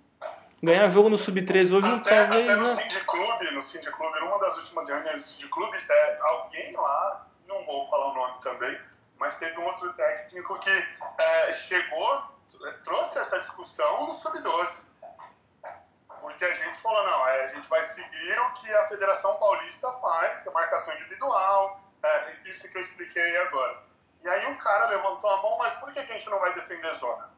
ganhar 0.62 0.88
jogo 0.90 1.10
no 1.10 1.18
Sub-13 1.18 1.74
hoje 1.74 1.88
não 1.88 2.00
tá 2.00 2.24
Até 2.24 2.56
no 2.56 2.68
Cindy 2.68 3.00
Clube, 3.06 3.52
no 3.52 3.64
Cindy 3.64 3.92
Clube, 3.92 4.20
numa 4.20 4.40
das 4.40 4.58
últimas 4.58 4.88
reuniões 4.88 5.22
do 5.22 5.28
Cindy 5.28 5.48
Clube, 5.50 5.78
é, 5.90 6.18
alguém 6.22 6.74
lá, 6.74 7.28
não 7.48 7.64
vou 7.66 7.88
falar 7.90 8.12
o 8.12 8.14
nome 8.14 8.42
também, 8.42 8.78
mas 9.20 9.36
teve 9.38 9.58
um 9.60 9.66
outro 9.66 9.92
técnico 9.94 10.60
que 10.60 10.70
é, 10.70 11.54
chegou, 11.68 12.24
trouxe 12.84 13.20
essa 13.20 13.40
discussão 13.40 14.08
no 14.08 14.14
Sub-12. 14.16 14.70
Porque 16.22 16.44
a 16.44 16.54
gente 16.54 16.82
falou, 16.82 17.04
não, 17.06 17.28
é, 17.28 17.46
a 17.46 17.48
gente 17.50 17.68
vai 17.70 17.86
seguir 17.94 18.40
o 18.40 18.54
que 18.54 18.74
a 18.74 18.88
Federação 18.88 19.36
Paulista 19.36 19.92
faz, 19.94 20.42
que 20.42 20.50
é 20.50 20.52
marcação 20.52 20.94
individual, 20.96 21.82
é, 22.04 22.34
isso 22.46 22.68
que 22.68 22.78
eu 22.78 22.82
expliquei 22.82 23.38
agora. 23.38 23.87
E 24.28 24.30
aí 24.30 24.46
o 24.52 24.58
cara 24.58 24.88
levantou 24.88 25.30
a 25.30 25.42
mão, 25.42 25.58
mas 25.58 25.74
por 25.76 25.90
que 25.94 26.00
a 26.00 26.04
gente 26.04 26.30
não 26.30 26.38
vai 26.38 26.54
defender 26.54 26.94
zona? 26.98 27.30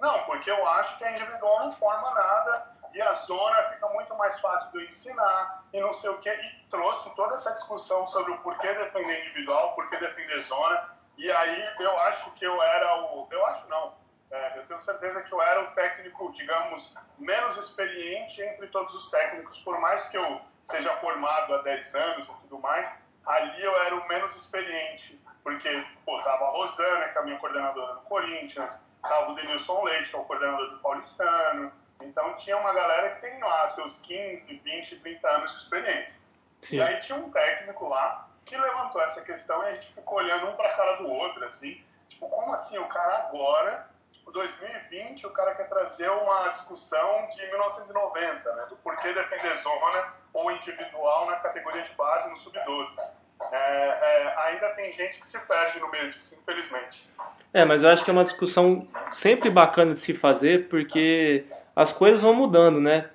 Não, 0.00 0.24
porque 0.24 0.50
eu 0.50 0.66
acho 0.68 0.96
que 0.96 1.04
a 1.04 1.10
individual 1.12 1.66
não 1.66 1.72
forma 1.72 2.14
nada 2.14 2.76
e 2.94 3.02
a 3.02 3.12
zona 3.26 3.62
fica 3.64 3.86
muito 3.88 4.14
mais 4.16 4.40
fácil 4.40 4.70
de 4.70 4.78
eu 4.78 4.84
ensinar 4.84 5.64
e 5.74 5.78
não 5.78 5.92
sei 5.92 6.08
o 6.08 6.18
quê. 6.20 6.30
E 6.30 6.70
trouxe 6.70 7.14
toda 7.14 7.34
essa 7.34 7.52
discussão 7.52 8.06
sobre 8.06 8.32
o 8.32 8.38
porquê 8.38 8.72
defender 8.72 9.20
individual, 9.20 9.74
porquê 9.74 9.98
defender 9.98 10.40
zona. 10.44 10.96
E 11.18 11.30
aí 11.30 11.74
eu 11.78 12.00
acho 12.00 12.30
que 12.30 12.46
eu 12.46 12.62
era 12.62 13.12
o. 13.12 13.28
Eu 13.30 13.44
acho 13.44 13.68
não. 13.68 13.92
É, 14.30 14.58
eu 14.58 14.66
tenho 14.66 14.80
certeza 14.80 15.22
que 15.24 15.32
eu 15.32 15.42
era 15.42 15.60
o 15.60 15.72
técnico, 15.72 16.32
digamos, 16.32 16.94
menos 17.18 17.54
experiente 17.58 18.40
entre 18.40 18.66
todos 18.68 18.94
os 18.94 19.10
técnicos, 19.10 19.58
por 19.58 19.78
mais 19.78 20.08
que 20.08 20.16
eu 20.16 20.40
seja 20.64 20.96
formado 20.96 21.54
há 21.54 21.58
10 21.58 21.94
anos 21.94 22.26
e 22.26 22.32
tudo 22.48 22.58
mais, 22.60 22.90
ali 23.26 23.62
eu 23.62 23.76
era 23.82 23.94
o 23.94 24.08
menos 24.08 24.34
experiente, 24.36 25.20
porque, 25.42 25.84
pô, 26.04 26.20
tava 26.22 26.44
a 26.44 26.50
Rosana, 26.50 27.08
que 27.08 27.18
é 27.18 27.20
a 27.20 27.24
minha 27.24 27.38
coordenadora 27.38 27.94
do 27.94 28.00
Corinthians, 28.02 28.78
tava 29.02 29.32
o 29.32 29.34
Denilson 29.34 29.82
Leite, 29.84 30.10
que 30.10 30.16
é 30.16 30.18
o 30.18 30.24
coordenador 30.24 30.70
do 30.70 30.78
Paulistano, 30.78 31.72
então 32.00 32.36
tinha 32.38 32.56
uma 32.56 32.72
galera 32.72 33.14
que 33.14 33.22
tem 33.22 33.40
lá 33.40 33.68
seus 33.70 33.96
15, 33.98 34.56
20, 34.58 34.96
30 35.00 35.28
anos 35.28 35.50
de 35.52 35.56
experiência. 35.58 36.14
Sim. 36.62 36.76
E 36.76 36.82
aí 36.82 37.00
tinha 37.00 37.18
um 37.18 37.30
técnico 37.30 37.88
lá 37.88 38.28
que 38.44 38.56
levantou 38.56 39.02
essa 39.02 39.20
questão 39.22 39.62
e 39.62 39.66
a 39.66 39.74
gente 39.74 39.92
ficou 39.92 40.18
olhando 40.18 40.48
um 40.48 40.56
pra 40.56 40.74
cara 40.74 40.96
do 40.96 41.08
outro, 41.08 41.44
assim, 41.46 41.82
tipo, 42.08 42.28
como 42.28 42.52
assim, 42.54 42.78
o 42.78 42.86
cara 42.88 43.28
agora, 43.28 43.88
tipo, 44.12 44.30
2020, 44.30 45.26
o 45.26 45.30
cara 45.30 45.54
quer 45.54 45.68
trazer 45.68 46.08
uma 46.08 46.48
discussão 46.48 47.28
de 47.34 47.46
1990, 47.46 48.54
né, 48.54 48.66
do 48.66 48.76
porquê 48.76 49.12
defender 49.12 49.56
zona 49.62 50.14
ou 50.32 50.50
individual 50.52 51.26
na 51.26 51.36
categoria 51.36 51.82
de 51.82 51.92
base 51.92 52.28
no 52.30 52.36
sub-12. 52.38 53.15
É, 53.52 53.56
é, 53.56 54.34
ainda 54.46 54.68
tem 54.70 54.92
gente 54.92 55.20
que 55.20 55.26
se 55.26 55.38
perde 55.40 55.80
no 55.80 55.90
meio 55.90 56.10
disso, 56.10 56.36
infelizmente. 56.40 57.04
É, 57.52 57.64
mas 57.64 57.82
eu 57.82 57.90
acho 57.90 58.04
que 58.04 58.10
é 58.10 58.12
uma 58.12 58.24
discussão 58.24 58.86
sempre 59.12 59.50
bacana 59.50 59.94
de 59.94 60.00
se 60.00 60.14
fazer, 60.14 60.68
porque 60.68 61.44
as 61.74 61.92
coisas 61.92 62.20
vão 62.20 62.34
mudando, 62.34 62.80
né? 62.80 63.08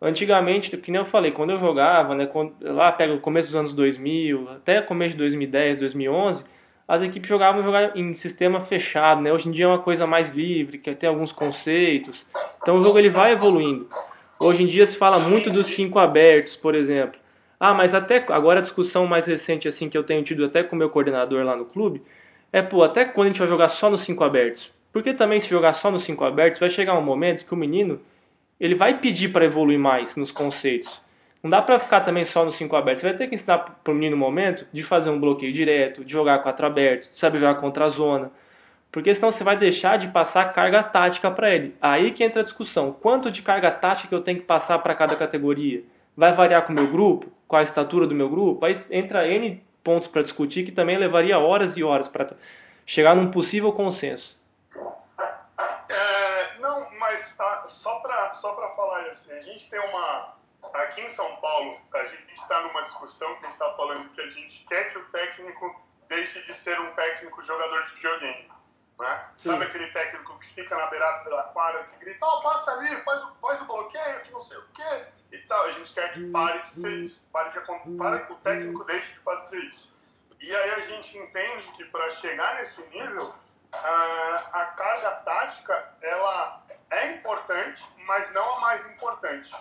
Antigamente, 0.00 0.76
que 0.76 0.90
nem 0.90 1.00
eu 1.00 1.06
falei, 1.06 1.32
quando 1.32 1.50
eu 1.50 1.58
jogava, 1.58 2.14
né, 2.14 2.26
quando, 2.26 2.54
lá 2.60 2.92
pega 2.92 3.14
o 3.14 3.20
começo 3.20 3.48
dos 3.48 3.56
anos 3.56 3.72
2000, 3.72 4.50
até 4.50 4.82
começo 4.82 5.12
de 5.12 5.18
2010, 5.18 5.78
2011, 5.78 6.44
as 6.86 7.02
equipes 7.02 7.28
jogavam 7.28 7.64
em 7.94 8.14
sistema 8.14 8.60
fechado, 8.60 9.20
né? 9.20 9.32
Hoje 9.32 9.48
em 9.48 9.52
dia 9.52 9.64
é 9.64 9.68
uma 9.68 9.80
coisa 9.80 10.06
mais 10.06 10.32
livre, 10.34 10.78
que 10.78 10.94
tem 10.94 11.08
alguns 11.08 11.32
conceitos. 11.32 12.24
Então 12.62 12.76
o 12.76 12.82
jogo 12.82 12.98
ele 12.98 13.10
vai 13.10 13.32
evoluindo. 13.32 13.88
Hoje 14.38 14.62
em 14.62 14.66
dia 14.66 14.86
se 14.86 14.96
fala 14.96 15.18
muito 15.18 15.50
dos 15.50 15.66
cinco 15.66 15.98
abertos, 15.98 16.54
por 16.54 16.74
exemplo. 16.74 17.18
Ah, 17.58 17.74
mas 17.74 17.94
até 17.94 18.24
agora 18.28 18.60
a 18.60 18.62
discussão 18.62 19.06
mais 19.06 19.26
recente 19.26 19.66
assim 19.66 19.88
que 19.88 19.96
eu 19.96 20.04
tenho 20.04 20.22
tido 20.22 20.44
até 20.44 20.62
com 20.62 20.76
o 20.76 20.78
meu 20.78 20.90
coordenador 20.90 21.44
lá 21.44 21.56
no 21.56 21.64
clube 21.64 22.02
é, 22.52 22.62
pô, 22.62 22.82
até 22.82 23.04
quando 23.04 23.26
a 23.26 23.30
gente 23.30 23.38
vai 23.38 23.48
jogar 23.48 23.68
só 23.68 23.90
nos 23.90 24.02
cinco 24.02 24.24
abertos? 24.24 24.72
Porque 24.92 25.12
também 25.12 25.40
se 25.40 25.48
jogar 25.48 25.74
só 25.74 25.90
nos 25.90 26.04
cinco 26.04 26.24
abertos 26.24 26.58
vai 26.58 26.70
chegar 26.70 26.98
um 26.98 27.02
momento 27.02 27.44
que 27.44 27.52
o 27.52 27.56
menino 27.56 28.00
ele 28.58 28.74
vai 28.74 28.98
pedir 28.98 29.28
para 29.28 29.44
evoluir 29.44 29.78
mais 29.78 30.16
nos 30.16 30.30
conceitos. 30.30 30.90
Não 31.42 31.50
dá 31.50 31.60
para 31.60 31.78
ficar 31.78 32.00
também 32.00 32.24
só 32.24 32.44
nos 32.44 32.56
cinco 32.56 32.74
abertos. 32.74 33.02
Você 33.02 33.08
vai 33.08 33.16
ter 33.18 33.28
que 33.28 33.34
ensinar 33.34 33.58
para 33.84 33.92
o 33.92 33.94
menino 33.94 34.16
no 34.16 34.22
momento 34.22 34.66
de 34.72 34.82
fazer 34.82 35.10
um 35.10 35.20
bloqueio 35.20 35.52
direto, 35.52 36.04
de 36.04 36.10
jogar 36.10 36.38
quatro 36.38 36.64
abertos, 36.66 37.10
de 37.12 37.20
saber 37.20 37.38
jogar 37.38 37.56
contra 37.56 37.84
a 37.84 37.88
zona. 37.90 38.32
Porque 38.90 39.14
senão 39.14 39.30
você 39.30 39.44
vai 39.44 39.58
deixar 39.58 39.98
de 39.98 40.08
passar 40.08 40.52
carga 40.54 40.82
tática 40.82 41.30
para 41.30 41.54
ele. 41.54 41.74
Aí 41.80 42.12
que 42.12 42.24
entra 42.24 42.40
a 42.40 42.44
discussão. 42.44 42.90
Quanto 42.90 43.30
de 43.30 43.42
carga 43.42 43.70
tática 43.70 44.14
eu 44.14 44.22
tenho 44.22 44.38
que 44.38 44.46
passar 44.46 44.78
para 44.78 44.94
cada 44.94 45.14
categoria? 45.14 45.82
Vai 46.16 46.32
variar 46.32 46.64
com 46.64 46.72
o 46.72 46.74
meu 46.74 46.86
grupo? 46.90 47.30
Qual 47.48 47.60
a 47.60 47.64
estatura 47.64 48.06
do 48.06 48.14
meu 48.14 48.28
grupo? 48.28 48.64
Aí 48.64 48.76
entra 48.90 49.26
N 49.26 49.64
pontos 49.86 50.08
para 50.08 50.22
discutir 50.22 50.64
que 50.64 50.72
também 50.72 50.98
levaria 50.98 51.38
horas 51.38 51.76
e 51.76 51.84
horas 51.84 52.08
para 52.08 52.32
chegar 52.84 53.14
num 53.14 53.30
possível 53.30 53.72
consenso. 53.72 54.36
É, 55.88 56.58
não, 56.58 56.90
mas 56.98 57.32
tá, 57.36 57.66
só 57.68 58.00
para 58.00 58.34
só 58.34 58.56
falar 58.74 59.02
assim, 59.12 59.32
a 59.32 59.42
gente 59.42 59.70
tem 59.70 59.78
uma. 59.78 60.34
Aqui 60.74 61.00
em 61.02 61.10
São 61.10 61.36
Paulo, 61.36 61.78
a 61.94 62.04
gente 62.04 62.34
está 62.34 62.60
numa 62.62 62.82
discussão 62.82 63.36
que 63.36 63.44
a 63.44 63.48
gente 63.48 63.52
está 63.52 63.72
falando 63.74 64.08
que 64.10 64.20
a 64.20 64.30
gente 64.30 64.64
quer 64.68 64.90
que 64.90 64.98
o 64.98 65.04
técnico 65.10 65.80
deixe 66.08 66.42
de 66.42 66.54
ser 66.54 66.80
um 66.80 66.90
técnico 66.94 67.40
jogador 67.44 67.86
de 67.86 67.94
videogame. 67.94 68.50
Né? 68.98 69.24
Sabe 69.36 69.64
aquele 69.64 69.86
técnico 69.92 70.36
que 70.40 70.54
fica 70.54 70.76
na 70.76 70.86
beirada 70.86 71.30
da 71.30 71.42
quadra, 71.44 71.84
que 71.84 72.04
grita, 72.04 72.26
oh, 72.26 72.42
passa 72.42 72.72
ali, 72.72 72.96
faz, 73.02 73.22
faz 73.40 73.60
o 73.60 73.66
bloqueio, 73.66 74.20
que 74.22 74.32
não 74.32 74.42
sei 74.42 74.56
o 74.56 74.64
quê 74.74 75.06
e 75.32 75.38
tal. 75.38 75.64
A 75.66 75.72
gente 75.72 75.92
quer 75.92 76.12
que 76.12 76.30
pare 76.30 76.62
de 76.62 76.80
ser 76.80 76.92
isso, 76.92 77.20
pare 77.32 77.50
de, 77.50 77.96
pare 77.96 78.26
que 78.26 78.32
o 78.32 78.36
técnico 78.36 78.84
deixe 78.84 79.12
de 79.12 79.18
fazer 79.20 79.58
isso. 79.58 79.94
E 80.40 80.54
aí 80.54 80.70
a 80.70 80.80
gente 80.80 81.18
entende 81.18 81.72
que 81.76 81.84
para 81.86 82.10
chegar 82.16 82.56
nesse 82.56 82.80
nível, 82.88 83.34
a, 83.72 84.48
a 84.52 84.64
carga 84.66 85.10
tática 85.24 85.94
ela 86.02 86.62
é 86.90 87.12
importante, 87.12 87.82
mas 88.06 88.32
não 88.32 88.56
a 88.56 88.60
mais 88.60 88.86
importante. 88.90 89.52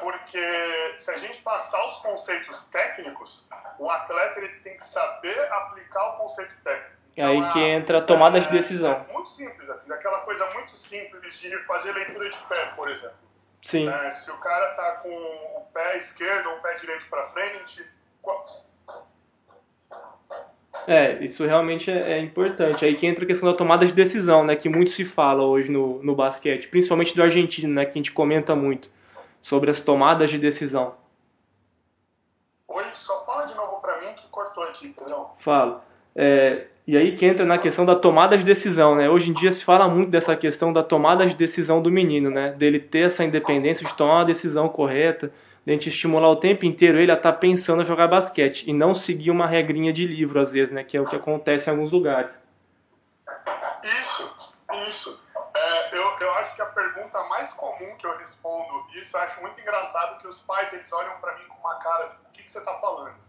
Porque 0.00 0.94
se 0.98 1.10
a 1.10 1.18
gente 1.18 1.40
passar 1.42 1.84
os 1.88 1.98
conceitos 2.02 2.62
técnicos, 2.66 3.46
o 3.78 3.90
atleta 3.90 4.40
ele 4.40 4.60
tem 4.60 4.76
que 4.76 4.84
saber 4.84 5.52
aplicar 5.52 6.14
o 6.14 6.18
conceito 6.18 6.54
técnico. 6.62 6.98
É 7.16 7.24
aí 7.24 7.36
então, 7.36 7.52
que 7.52 7.60
entra 7.60 7.98
a 7.98 8.02
tomada 8.02 8.38
é, 8.38 8.40
de 8.42 8.50
decisão. 8.50 8.92
É 9.08 9.12
muito 9.12 9.30
simples, 9.30 9.68
assim, 9.68 9.88
daquela 9.88 10.20
coisa 10.20 10.48
muito 10.50 10.76
simples 10.76 11.36
de 11.38 11.58
fazer 11.64 11.90
leitura 11.92 12.30
de 12.30 12.38
pé, 12.46 12.66
por 12.76 12.88
exemplo. 12.88 13.27
Sim. 13.68 13.86
É, 13.86 14.10
se 14.12 14.30
o 14.30 14.36
cara 14.38 14.74
tá 14.76 14.92
com 15.02 15.10
o 15.10 15.66
pé 15.74 15.98
esquerdo 15.98 16.48
ou 16.48 16.56
o 16.56 16.60
pé 16.60 16.74
direito 16.76 17.04
para 17.10 17.28
frente, 17.28 17.84
É, 20.86 21.22
isso 21.22 21.44
realmente 21.44 21.90
é, 21.90 22.12
é, 22.12 22.18
importante. 22.18 22.82
Aí 22.82 22.96
que 22.96 23.06
entra 23.06 23.24
a 23.24 23.26
questão 23.26 23.50
da 23.50 23.54
tomada 23.54 23.84
de 23.84 23.92
decisão, 23.92 24.42
né? 24.42 24.56
Que 24.56 24.70
muito 24.70 24.88
se 24.88 25.04
fala 25.04 25.44
hoje 25.44 25.70
no, 25.70 26.02
no 26.02 26.14
basquete, 26.14 26.68
principalmente 26.68 27.14
do 27.14 27.22
argentino, 27.22 27.74
né? 27.74 27.84
Que 27.84 27.90
a 27.90 27.94
gente 27.94 28.12
comenta 28.12 28.56
muito 28.56 28.90
sobre 29.42 29.70
as 29.70 29.80
tomadas 29.80 30.30
de 30.30 30.38
decisão. 30.38 30.94
Oi, 32.68 32.84
só 32.94 33.22
fala 33.26 33.44
de 33.44 33.54
novo 33.54 33.82
para 33.82 34.00
mim 34.00 34.14
que 34.14 34.26
cortou 34.28 34.64
aqui, 34.64 34.88
Pedrão. 34.88 35.34
Falo. 35.40 35.82
É, 36.16 36.68
e 36.88 36.96
aí 36.96 37.14
que 37.14 37.26
entra 37.26 37.44
na 37.44 37.58
questão 37.58 37.84
da 37.84 37.94
tomada 37.94 38.38
de 38.38 38.42
decisão, 38.42 38.96
né? 38.96 39.10
Hoje 39.10 39.28
em 39.28 39.34
dia 39.34 39.52
se 39.52 39.62
fala 39.62 39.86
muito 39.86 40.08
dessa 40.08 40.34
questão 40.34 40.72
da 40.72 40.82
tomada 40.82 41.26
de 41.26 41.36
decisão 41.36 41.82
do 41.82 41.90
menino, 41.90 42.30
né? 42.30 42.52
Dele 42.52 42.80
ter 42.80 43.00
essa 43.00 43.22
independência 43.22 43.86
de 43.86 43.92
tomar 43.92 44.14
uma 44.14 44.24
decisão 44.24 44.70
correta, 44.70 45.30
de 45.66 45.70
a 45.70 45.74
gente 45.74 45.90
estimular 45.90 46.30
o 46.30 46.36
tempo 46.36 46.64
inteiro 46.64 46.98
ele 46.98 47.10
a 47.10 47.14
estar 47.14 47.32
tá 47.32 47.38
pensando 47.38 47.82
a 47.82 47.84
jogar 47.84 48.08
basquete 48.08 48.64
e 48.66 48.72
não 48.72 48.94
seguir 48.94 49.30
uma 49.30 49.46
regrinha 49.46 49.92
de 49.92 50.06
livro, 50.06 50.40
às 50.40 50.50
vezes, 50.50 50.72
né? 50.72 50.82
Que 50.82 50.96
é 50.96 51.00
o 51.02 51.04
que 51.04 51.14
acontece 51.14 51.68
em 51.68 51.74
alguns 51.74 51.92
lugares. 51.92 52.32
Isso, 53.84 54.54
isso. 54.88 55.20
É, 55.54 55.94
eu, 55.94 56.16
eu 56.20 56.32
acho 56.36 56.56
que 56.56 56.62
a 56.62 56.66
pergunta 56.66 57.22
mais 57.24 57.52
comum 57.52 57.96
que 57.98 58.06
eu 58.06 58.16
respondo, 58.16 58.86
isso 58.94 59.14
eu 59.14 59.20
acho 59.20 59.38
muito 59.42 59.60
engraçado 59.60 60.22
que 60.22 60.26
os 60.26 60.38
pais 60.38 60.72
eles 60.72 60.90
olham 60.90 61.20
para 61.20 61.36
mim 61.36 61.44
com 61.48 61.60
uma 61.60 61.74
cara, 61.80 62.16
o 62.26 62.32
que, 62.32 62.44
que 62.44 62.50
você 62.50 62.60
está 62.60 62.72
falando? 62.76 63.27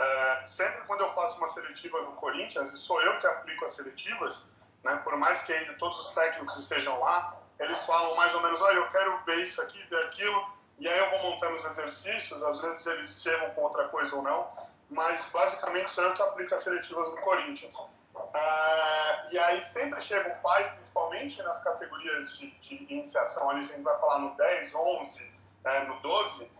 É, 0.00 0.46
sempre 0.46 0.80
quando 0.86 1.02
eu 1.02 1.12
faço 1.12 1.36
uma 1.36 1.48
seletiva 1.48 2.00
no 2.00 2.12
Corinthians, 2.12 2.72
e 2.72 2.76
sou 2.78 3.00
eu 3.02 3.20
que 3.20 3.26
aplico 3.26 3.66
as 3.66 3.72
seletivas, 3.72 4.42
né, 4.82 4.96
por 5.04 5.14
mais 5.18 5.42
que 5.42 5.52
ainda 5.52 5.74
todos 5.74 5.98
os 6.00 6.14
técnicos 6.14 6.58
estejam 6.58 6.98
lá, 7.00 7.36
eles 7.58 7.78
falam 7.84 8.16
mais 8.16 8.34
ou 8.34 8.40
menos, 8.40 8.58
olha, 8.62 8.76
eu 8.76 8.88
quero 8.88 9.18
ver 9.24 9.40
isso 9.40 9.60
aqui, 9.60 9.82
ver 9.90 10.02
aquilo, 10.06 10.42
e 10.78 10.88
aí 10.88 10.98
eu 10.98 11.10
vou 11.10 11.30
montando 11.30 11.56
os 11.56 11.64
exercícios, 11.66 12.42
às 12.42 12.58
vezes 12.62 12.86
eles 12.86 13.22
chegam 13.22 13.50
com 13.50 13.60
outra 13.60 13.88
coisa 13.88 14.16
ou 14.16 14.22
não, 14.22 14.50
mas 14.88 15.22
basicamente 15.26 15.90
sou 15.90 16.04
eu 16.04 16.14
que 16.14 16.22
aplico 16.22 16.54
as 16.54 16.62
seletivas 16.62 17.06
no 17.10 17.20
Corinthians. 17.20 17.76
Uh, 18.14 19.30
e 19.30 19.38
aí 19.38 19.62
sempre 19.64 20.00
chega 20.00 20.30
o 20.30 20.42
pai, 20.42 20.72
principalmente 20.76 21.42
nas 21.42 21.62
categorias 21.62 22.38
de, 22.38 22.50
de, 22.60 22.92
iniciação, 22.92 23.50
ali 23.50 23.60
a 23.60 23.64
gente 23.64 23.82
vai 23.82 23.98
falar 24.00 24.18
no 24.20 24.34
10, 24.34 24.74
11, 24.74 25.32
é, 25.64 25.84
no 25.84 26.00
12, 26.00 26.50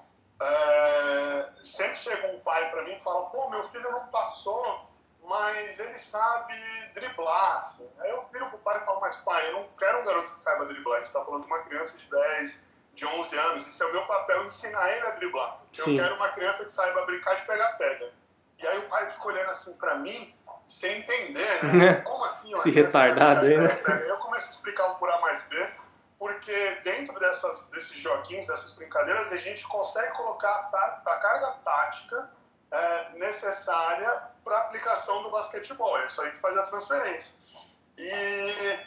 é, 0.41 1.49
sempre 1.65 1.97
chega 1.97 2.27
um 2.29 2.41
pai 2.41 2.71
para 2.71 2.83
mim 2.83 2.93
e 2.93 3.01
fala, 3.01 3.27
pô, 3.27 3.49
meu 3.51 3.63
filho 3.69 3.91
não 3.91 4.07
passou, 4.07 4.89
mas 5.25 5.79
ele 5.79 5.99
sabe 5.99 6.55
driblar. 6.95 7.59
Assim. 7.59 7.89
Aí 8.01 8.11
eu 8.11 8.25
viro 8.33 8.47
pro 8.47 8.59
pai 8.59 8.79
e 8.79 8.85
falo, 8.87 9.01
mas 9.01 9.17
pai, 9.17 9.49
eu 9.49 9.53
não 9.53 9.69
quero 9.79 10.01
um 10.01 10.05
garoto 10.05 10.33
que 10.33 10.43
saiba 10.43 10.65
driblar. 10.65 10.99
A 10.99 11.01
gente 11.05 11.13
tá 11.13 11.25
falando 11.25 11.43
de 11.43 11.47
uma 11.47 11.63
criança 11.63 11.97
de 11.97 12.07
10, 12.07 12.61
de 12.95 13.07
11 13.07 13.39
anos. 13.39 13.67
Isso 13.67 13.83
é 13.83 13.87
o 13.87 13.93
meu 13.93 14.07
papel, 14.07 14.47
ensinar 14.47 14.91
ele 14.91 15.07
a 15.07 15.11
driblar. 15.11 15.59
Sim. 15.73 15.97
Eu 15.97 16.05
quero 16.05 16.17
uma 16.17 16.29
criança 16.31 16.65
que 16.65 16.73
saiba 16.73 17.05
brincar 17.05 17.35
de 17.37 17.47
pegar-pega. 17.47 18.11
E 18.59 18.67
aí 18.67 18.79
o 18.79 18.89
pai 18.89 19.11
fica 19.11 19.27
olhando 19.27 19.51
assim 19.51 19.73
para 19.75 19.95
mim, 19.97 20.35
sem 20.67 21.01
entender, 21.01 21.65
né? 21.65 21.95
Como 22.05 22.25
assim? 22.25 22.55
Se 22.63 22.71
retardado 22.71 23.47
aí, 23.47 23.57
né? 23.59 23.69
Eu 24.07 24.17
começo 24.19 24.47
a 24.47 24.51
explicar 24.51 24.87
o 24.87 24.95
por 24.97 25.11
A 25.11 25.19
mais 25.21 25.43
B 25.45 25.71
porque 26.21 26.79
dentro 26.85 27.19
dessas, 27.19 27.63
desses 27.69 27.97
joguinhos, 28.03 28.47
dessas 28.47 28.75
brincadeiras, 28.75 29.33
a 29.33 29.39
gente 29.39 29.67
consegue 29.67 30.13
colocar 30.13 30.69
a, 30.71 31.01
a 31.11 31.17
carga 31.17 31.53
tática 31.65 32.31
é, 32.71 33.09
necessária 33.15 34.25
para 34.45 34.55
a 34.55 34.61
aplicação 34.61 35.23
do 35.23 35.31
basquetebol. 35.31 35.99
É 35.99 36.05
isso 36.05 36.21
aí 36.21 36.31
que 36.33 36.39
faz 36.41 36.59
a 36.59 36.65
transferência. 36.65 37.35
E, 37.97 38.07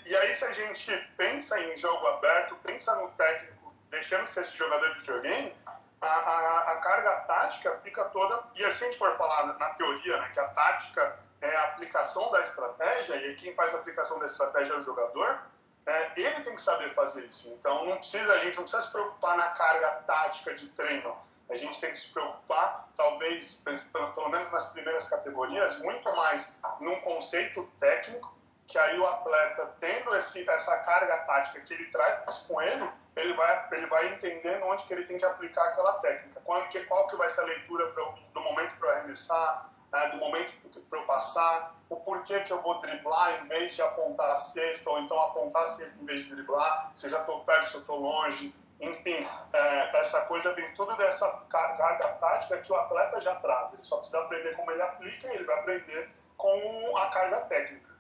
e 0.06 0.16
aí, 0.16 0.36
se 0.36 0.46
a 0.46 0.54
gente 0.54 0.96
pensa 1.18 1.60
em 1.60 1.76
jogo 1.80 2.06
aberto, 2.06 2.56
pensa 2.58 2.94
no 2.96 3.10
técnico 3.14 3.74
deixando 3.90 4.28
ser 4.28 4.44
esse 4.44 4.56
jogador 4.56 4.94
de 4.94 5.00
videogame, 5.00 5.56
a, 6.02 6.08
a, 6.08 6.72
a, 6.72 6.76
carga 6.78 7.16
tática 7.22 7.80
fica 7.84 8.06
toda. 8.06 8.44
E 8.56 8.64
assim 8.64 8.86
a 8.86 8.88
gente 8.90 9.00
for 9.00 9.18
falar 9.18 9.58
na, 9.58 9.70
teoria, 9.70 10.18
né, 10.18 10.30
que 10.34 10.40
a 10.40 10.48
tática 10.50 11.20
é 11.42 11.56
a 11.56 11.64
aplicação 11.66 12.32
da 12.32 12.42
estratégia, 12.42 13.16
e 13.16 13.36
quem 13.38 13.56
faz 13.56 13.74
a 13.74 13.80
aplicação 13.80 14.20
da 14.20 14.28
estratégia 14.28 14.74
é 14.74 14.78
o 14.78 14.84
jogador 14.84 15.40
é, 15.86 16.12
ele 16.16 16.42
tem 16.42 16.56
que 16.56 16.62
saber 16.62 16.94
fazer 16.94 17.22
isso. 17.26 17.48
Então 17.50 17.86
não 17.86 17.98
precisa, 17.98 18.32
a 18.32 18.40
gente 18.40 18.56
não 18.56 18.64
precisa 18.64 18.82
se 18.84 18.92
preocupar 18.92 19.38
na 19.38 19.50
carga 19.50 19.90
tática 20.08 20.54
de 20.56 20.68
treino. 20.70 21.16
A 21.50 21.56
gente 21.56 21.80
tem 21.80 21.92
que 21.92 21.98
se 21.98 22.08
preocupar, 22.08 22.88
talvez, 22.96 23.60
pelo 23.64 24.30
menos 24.30 24.52
nas 24.52 24.66
primeiras 24.72 25.08
categorias, 25.08 25.78
muito 25.80 26.10
mais 26.16 26.48
num 26.80 27.00
conceito 27.02 27.70
técnico, 27.80 28.34
que 28.68 28.78
aí 28.78 28.98
o 28.98 29.06
atleta, 29.06 29.76
tendo 29.80 30.16
esse, 30.16 30.50
essa 30.50 30.78
carga 30.78 31.18
tática 31.18 31.60
que 31.60 31.74
ele 31.74 31.86
traz 31.92 32.38
com 32.48 32.62
ele, 32.62 32.90
ele 33.16 33.34
vai, 33.34 33.68
ele 33.74 33.86
vai 33.88 34.14
entendendo 34.14 34.64
onde 34.64 34.84
que 34.86 34.94
ele 34.94 35.06
tem 35.06 35.18
que 35.18 35.26
aplicar 35.26 35.66
aquela 35.66 35.94
técnica. 36.00 36.42
Qual 36.46 36.68
que, 36.70 36.80
qual 36.86 37.08
que 37.08 37.18
vai 37.18 37.30
ser 37.30 37.42
a 37.42 37.46
leitura 37.46 37.92
do 38.34 38.42
momento 38.42 38.76
para 38.78 38.94
arremessar, 38.94 39.70
né, 39.94 40.10
do 40.10 40.18
momento 40.18 40.52
para 40.90 41.00
eu 41.00 41.06
passar, 41.06 41.76
o 41.90 41.96
porquê 41.98 42.40
que 42.42 42.52
eu 42.52 42.62
vou 42.62 42.82
driblar 42.82 43.44
em 43.44 43.48
vez 43.48 43.76
de 43.76 43.82
apontar 43.82 44.32
a 44.32 44.38
cesta, 44.38 44.90
ou 44.90 45.00
então 45.00 45.20
apontar 45.22 45.64
a 45.64 45.68
cesta 45.70 45.96
em 46.02 46.06
vez 46.06 46.26
de 46.26 46.36
driblar, 46.36 46.92
se 46.96 47.06
eu 47.06 47.12
já 47.12 47.20
estou 47.20 47.40
perto, 47.42 47.70
se 47.70 47.76
eu 47.76 47.82
estou 47.82 48.00
longe. 48.00 48.54
Enfim, 48.82 49.26
é, 49.54 50.00
essa 50.00 50.22
coisa 50.22 50.52
vem 50.54 50.66
tudo 50.76 50.98
dessa 50.98 51.28
carga 51.50 52.08
tática 52.20 52.58
que 52.58 52.72
o 52.72 52.76
atleta 52.76 53.22
já 53.22 53.36
traz. 53.36 53.72
Ele 53.74 53.84
só 53.84 53.98
precisa 53.98 54.20
aprender 54.20 54.56
como 54.56 54.72
ele 54.72 54.82
aplica 54.82 55.28
e 55.28 55.36
ele 55.36 55.44
vai 55.46 55.60
aprender 55.60 56.10
com 56.36 56.98
a 56.98 57.06
carga 57.08 57.38
técnica. 57.42 57.94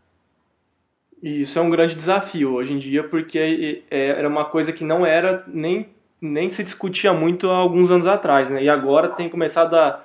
E 1.21 1.41
isso 1.41 1.57
é 1.57 1.61
um 1.61 1.69
grande 1.69 1.95
desafio 1.95 2.53
hoje 2.53 2.73
em 2.73 2.79
dia, 2.79 3.07
porque 3.07 3.85
é, 3.89 4.07
era 4.07 4.27
uma 4.27 4.45
coisa 4.45 4.73
que 4.73 4.83
não 4.83 5.05
era 5.05 5.43
nem, 5.47 5.95
nem 6.19 6.49
se 6.49 6.63
discutia 6.63 7.13
muito 7.13 7.49
há 7.49 7.55
alguns 7.55 7.89
anos 7.89 8.07
atrás, 8.07 8.49
né? 8.49 8.61
E 8.61 8.69
agora 8.69 9.09
tem 9.09 9.29
começado 9.29 9.75
a 9.75 10.02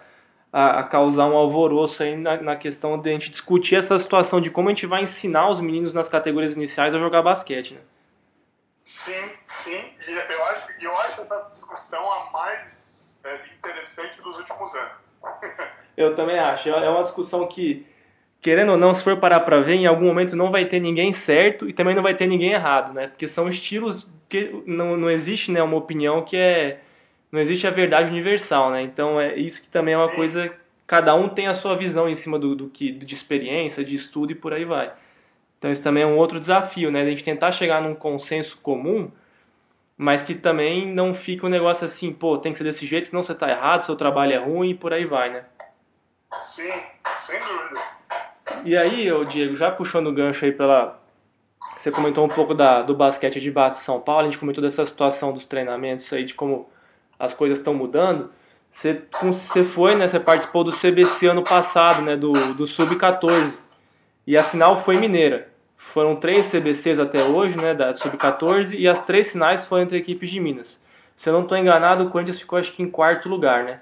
a, 0.53 0.81
a 0.81 0.83
causar 0.83 1.27
um 1.27 1.37
alvoroço 1.37 2.03
aí 2.03 2.17
na, 2.17 2.41
na, 2.41 2.57
questão 2.57 2.99
de 2.99 3.09
a 3.09 3.13
gente 3.13 3.31
discutir 3.31 3.77
essa 3.77 3.99
situação 3.99 4.41
de 4.41 4.51
como 4.51 4.69
a 4.69 4.73
gente 4.73 4.87
vai 4.87 5.03
ensinar 5.03 5.51
os 5.51 5.61
meninos 5.61 5.93
nas 5.93 6.09
categorias 6.09 6.57
iniciais 6.57 6.95
a 6.95 6.99
jogar 6.99 7.23
basquete, 7.23 7.75
né? 7.75 7.81
Sim, 8.85 9.31
sim. 9.65 9.85
E 10.07 10.13
eu 10.13 10.45
acho, 10.45 10.67
eu 10.81 10.97
acho 10.99 11.21
essa 11.21 11.51
discussão 11.53 12.11
a 12.11 12.31
mais 12.31 13.15
é, 13.25 13.39
interessante 13.59 14.21
dos 14.23 14.39
últimos 14.39 14.75
anos. 14.75 14.93
eu 15.97 16.15
também 16.15 16.39
acho. 16.39 16.71
É 16.71 16.89
uma 16.89 17.03
discussão 17.03 17.47
que, 17.47 17.87
querendo 18.41 18.73
ou 18.73 18.79
não, 18.79 18.95
se 18.95 19.05
for 19.05 19.19
parar 19.19 19.41
para 19.41 19.61
ver, 19.61 19.75
em 19.75 19.87
algum 19.87 20.07
momento 20.07 20.35
não 20.35 20.51
vai 20.51 20.65
ter 20.65 20.81
ninguém 20.81 21.13
certo 21.13 21.69
e 21.69 21.75
também 21.75 21.95
não 21.95 22.03
vai 22.03 22.15
ter 22.15 22.27
ninguém 22.27 22.53
errado, 22.53 22.95
né? 22.95 23.09
Porque 23.09 23.29
são 23.29 23.49
estilos 23.49 24.09
que 24.29 24.63
não, 24.67 24.97
não 24.97 25.11
existe 25.11 25.51
né, 25.51 25.63
uma 25.63 25.77
opinião 25.77 26.23
que 26.23 26.37
é 26.37 26.81
não 27.31 27.41
existe 27.41 27.67
a 27.67 27.71
verdade 27.71 28.11
universal, 28.11 28.71
né? 28.71 28.83
Então 28.83 29.21
é 29.21 29.37
isso 29.37 29.63
que 29.63 29.69
também 29.69 29.95
é 29.95 29.99
uma 29.99 30.11
coisa. 30.11 30.53
Cada 30.87 31.15
um 31.15 31.29
tem 31.29 31.47
a 31.47 31.55
sua 31.55 31.77
visão 31.77 32.09
em 32.09 32.15
cima 32.15 32.39
do, 32.39 32.55
do 32.55 32.69
que 32.69 32.91
de 32.91 33.15
experiência, 33.15 33.85
de 33.85 33.95
estudo 33.95 34.33
e 34.33 34.35
por 34.35 34.53
aí 34.53 34.65
vai. 34.65 34.93
Então 35.59 35.71
isso 35.71 35.83
também 35.83 36.05
é 36.05 36.07
um 36.07 36.17
outro 36.17 36.41
desafio, 36.41 36.91
né? 36.91 37.03
A 37.03 37.07
gente 37.07 37.25
tentar 37.25 37.53
chegar 37.53 37.83
num 37.83 37.95
consenso 37.95 38.57
comum, 38.59 39.11
mas 39.97 40.23
que 40.23 40.35
também 40.35 40.87
não 40.87 41.13
fica 41.13 41.47
um 41.47 41.51
negócio 41.51 41.85
assim, 41.85 42.13
pô, 42.13 42.39
tem 42.39 42.53
que 42.53 42.59
ser 42.59 42.65
desse 42.65 42.87
jeito, 42.87 43.09
senão 43.09 43.23
você 43.23 43.33
está 43.33 43.51
errado, 43.51 43.85
seu 43.85 43.97
trabalho 43.97 44.33
é 44.33 44.39
ruim 44.39 44.71
e 44.71 44.75
por 44.75 44.93
aí 44.93 45.05
vai, 45.05 45.31
né? 45.31 45.45
Sim, 46.41 46.73
sem 47.27 47.41
dúvida. 47.41 47.99
E 48.65 48.77
aí, 48.77 49.11
ô 49.13 49.25
Diego, 49.25 49.57
já 49.57 49.71
puxando 49.71 50.07
o 50.07 50.13
gancho 50.13 50.45
aí 50.45 50.53
pela. 50.53 50.99
Você 51.77 51.91
comentou 51.91 52.25
um 52.25 52.29
pouco 52.29 52.55
da, 52.55 52.83
do 52.83 52.95
basquete 52.95 53.41
de 53.41 53.51
base 53.51 53.79
de 53.79 53.85
São 53.85 54.01
Paulo, 54.01 54.23
a 54.23 54.25
gente 54.25 54.39
comentou 54.39 54.63
dessa 54.63 54.85
situação 54.85 55.33
dos 55.33 55.47
treinamentos 55.47 56.13
aí, 56.13 56.25
de 56.25 56.35
como 56.35 56.69
as 57.19 57.35
coisas 57.35 57.59
estão 57.59 57.75
mudando. 57.75 58.31
Você, 58.71 59.03
você 59.23 59.65
foi, 59.65 59.95
né? 59.95 60.07
Você 60.07 60.21
participou 60.21 60.63
do 60.63 60.73
CBC 60.73 61.29
ano 61.29 61.43
passado, 61.43 62.03
né? 62.03 62.17
Do, 62.17 62.55
do 62.55 62.67
Sub-14. 62.67 63.53
E 64.27 64.37
a 64.37 64.45
final 64.45 64.83
foi 64.85 64.99
mineira. 64.99 65.49
Foram 65.77 66.17
três 66.17 66.51
CBCs 66.51 66.99
até 66.99 67.25
hoje, 67.25 67.57
né? 67.57 67.75
Da 67.75 67.95
Sub-14. 67.95 68.75
E 68.79 68.87
as 68.87 69.05
três 69.05 69.33
finais 69.33 69.67
foram 69.67 69.83
entre 69.83 69.99
equipes 69.99 70.31
de 70.31 70.39
Minas. 70.39 70.81
Se 71.17 71.29
eu 71.29 71.33
não 71.33 71.43
estou 71.43 71.59
enganado, 71.59 72.05
o 72.05 72.11
Corinthians 72.11 72.39
ficou 72.39 72.59
acho 72.59 72.73
que 72.73 72.83
em 72.83 72.89
quarto 72.89 73.29
lugar, 73.29 73.65
né? 73.65 73.81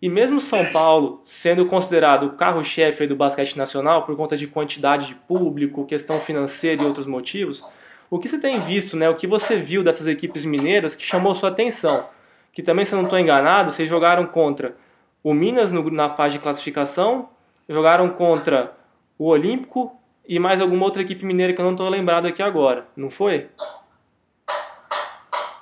E 0.00 0.08
mesmo 0.08 0.40
São 0.40 0.66
Paulo 0.72 1.22
sendo 1.24 1.66
considerado 1.66 2.26
o 2.26 2.32
carro-chefe 2.32 3.06
do 3.06 3.16
basquete 3.16 3.56
nacional 3.56 4.04
por 4.04 4.16
conta 4.16 4.36
de 4.36 4.46
quantidade 4.46 5.06
de 5.06 5.14
público, 5.14 5.86
questão 5.86 6.20
financeira 6.20 6.82
e 6.82 6.86
outros 6.86 7.06
motivos, 7.06 7.62
o 8.10 8.18
que 8.18 8.28
você 8.28 8.38
tem 8.38 8.60
visto, 8.60 8.96
né? 8.96 9.08
O 9.08 9.16
que 9.16 9.26
você 9.26 9.56
viu 9.56 9.82
dessas 9.82 10.06
equipes 10.06 10.44
mineiras 10.44 10.94
que 10.94 11.06
chamou 11.06 11.34
sua 11.34 11.50
atenção? 11.50 12.08
Que 12.52 12.62
também, 12.62 12.84
se 12.84 12.92
eu 12.92 12.98
não 12.98 13.04
estou 13.04 13.18
enganado, 13.18 13.72
vocês 13.72 13.88
jogaram 13.88 14.26
contra 14.26 14.76
o 15.22 15.32
Minas 15.32 15.72
no, 15.72 15.90
na 15.90 16.10
fase 16.10 16.34
de 16.34 16.42
classificação, 16.42 17.30
jogaram 17.68 18.10
contra 18.10 18.76
o 19.18 19.28
Olímpico 19.28 19.98
e 20.26 20.38
mais 20.38 20.60
alguma 20.60 20.84
outra 20.84 21.02
equipe 21.02 21.24
mineira 21.24 21.52
que 21.52 21.60
eu 21.60 21.64
não 21.64 21.72
estou 21.72 21.88
lembrado 21.88 22.26
aqui 22.26 22.42
agora, 22.42 22.86
não 22.96 23.10
foi? 23.10 23.50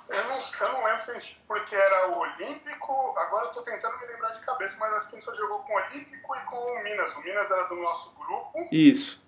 Eu 0.09 0.25
não, 0.25 0.39
eu 0.39 0.73
não 0.73 0.85
lembro 0.85 1.21
se 1.21 1.37
porque 1.47 1.75
era 1.75 2.11
o 2.11 2.19
Olímpico, 2.19 3.15
agora 3.17 3.45
eu 3.45 3.49
estou 3.49 3.63
tentando 3.63 3.99
me 3.99 4.07
lembrar 4.07 4.31
de 4.31 4.41
cabeça, 4.41 4.77
mas 4.79 4.93
acho 4.95 5.09
que 5.09 5.17
a 5.17 5.19
gente 5.19 5.25
só 5.25 5.35
jogou 5.35 5.61
com 5.61 5.73
o 5.73 5.77
Olímpico 5.77 6.37
e 6.37 6.41
com 6.41 6.57
o 6.57 6.83
Minas. 6.83 7.17
O 7.17 7.21
Minas 7.21 7.51
era 7.51 7.63
do 7.65 7.77
nosso 7.77 8.13
grupo. 8.19 8.69
Isso. 8.73 9.21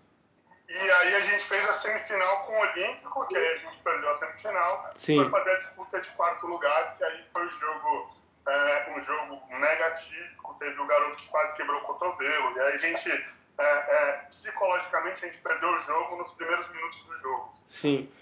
E 0.73 0.91
aí 0.91 1.15
a 1.15 1.21
gente 1.21 1.45
fez 1.49 1.69
a 1.69 1.73
semifinal 1.75 2.47
com 2.47 2.53
o 2.53 2.61
Olímpico, 2.61 3.27
que 3.29 3.37
aí 3.37 3.47
a 3.47 3.57
gente 3.57 3.77
perdeu 3.83 4.11
a 4.11 4.17
semifinal. 4.17 4.91
Sim. 4.97 5.17
Foi 5.17 5.31
fazer 5.31 5.51
a 5.51 5.59
disputa 5.59 6.01
de 6.01 6.11
quarto 6.11 6.47
lugar, 6.47 6.97
que 6.97 7.05
aí 7.05 7.25
foi 7.31 7.47
o 7.47 7.51
jogo, 7.51 8.17
é, 8.49 8.91
um 8.97 9.03
jogo 9.03 9.43
negativo. 9.51 10.57
Teve 10.59 10.81
o 10.81 10.87
garoto 10.87 11.17
que 11.17 11.29
quase 11.29 11.55
quebrou 11.57 11.79
o 11.79 11.85
cotovelo. 11.85 12.57
E 12.57 12.61
aí 12.61 12.75
a 12.75 12.79
gente 12.79 13.11
é, 13.59 13.65
é, 13.65 14.13
psicologicamente 14.31 15.25
a 15.25 15.29
gente 15.29 15.41
perdeu 15.43 15.69
o 15.69 15.79
jogo 15.81 16.17
nos 16.17 16.31
primeiros 16.33 16.67
minutos 16.71 17.05
do 17.05 17.19
jogo. 17.19 17.55
Sim. 17.69 18.13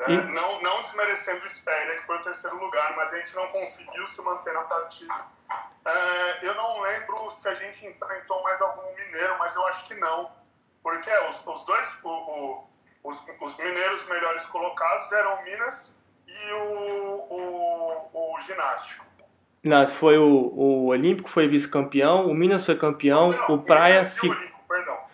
É, 0.00 0.12
e... 0.12 0.16
não, 0.32 0.60
não 0.60 0.82
desmerecendo 0.82 1.44
o 1.44 1.46
Espéria, 1.46 2.00
que 2.00 2.06
foi 2.06 2.16
o 2.16 2.22
terceiro 2.22 2.56
lugar, 2.58 2.96
mas 2.96 3.12
a 3.12 3.18
gente 3.18 3.34
não 3.36 3.46
conseguiu 3.48 4.06
se 4.08 4.22
manter 4.22 4.52
na 4.54 4.62
partida. 4.62 5.24
É, 5.84 6.46
eu 6.46 6.54
não 6.54 6.80
lembro 6.80 7.30
se 7.32 7.48
a 7.48 7.54
gente 7.54 7.86
enfrentou 7.86 8.42
mais 8.42 8.60
algum 8.60 8.94
mineiro, 8.96 9.38
mas 9.38 9.54
eu 9.54 9.64
acho 9.68 9.86
que 9.86 9.94
não. 9.94 10.41
Porque 10.82 11.10
os, 11.10 11.46
os 11.46 11.64
dois, 11.64 11.88
o, 12.02 12.08
o, 12.08 12.64
os, 13.04 13.18
os, 13.40 13.56
mineiros 13.56 14.08
melhores 14.08 14.44
colocados 14.46 15.10
eram 15.12 15.34
o 15.36 15.44
Minas 15.44 15.92
e 16.26 16.52
o, 16.52 17.26
o, 17.30 18.34
o 18.34 18.40
Ginástico. 18.42 19.04
Não, 19.62 19.86
foi 19.86 20.18
o, 20.18 20.24
o 20.24 20.86
Olímpico 20.86 21.30
foi 21.30 21.46
vice-campeão, 21.46 22.26
o 22.26 22.34
Minas 22.34 22.66
foi 22.66 22.76
campeão, 22.76 23.30
não, 23.30 23.54
o 23.54 23.62
Praia 23.62 24.06
ficou. 24.06 24.34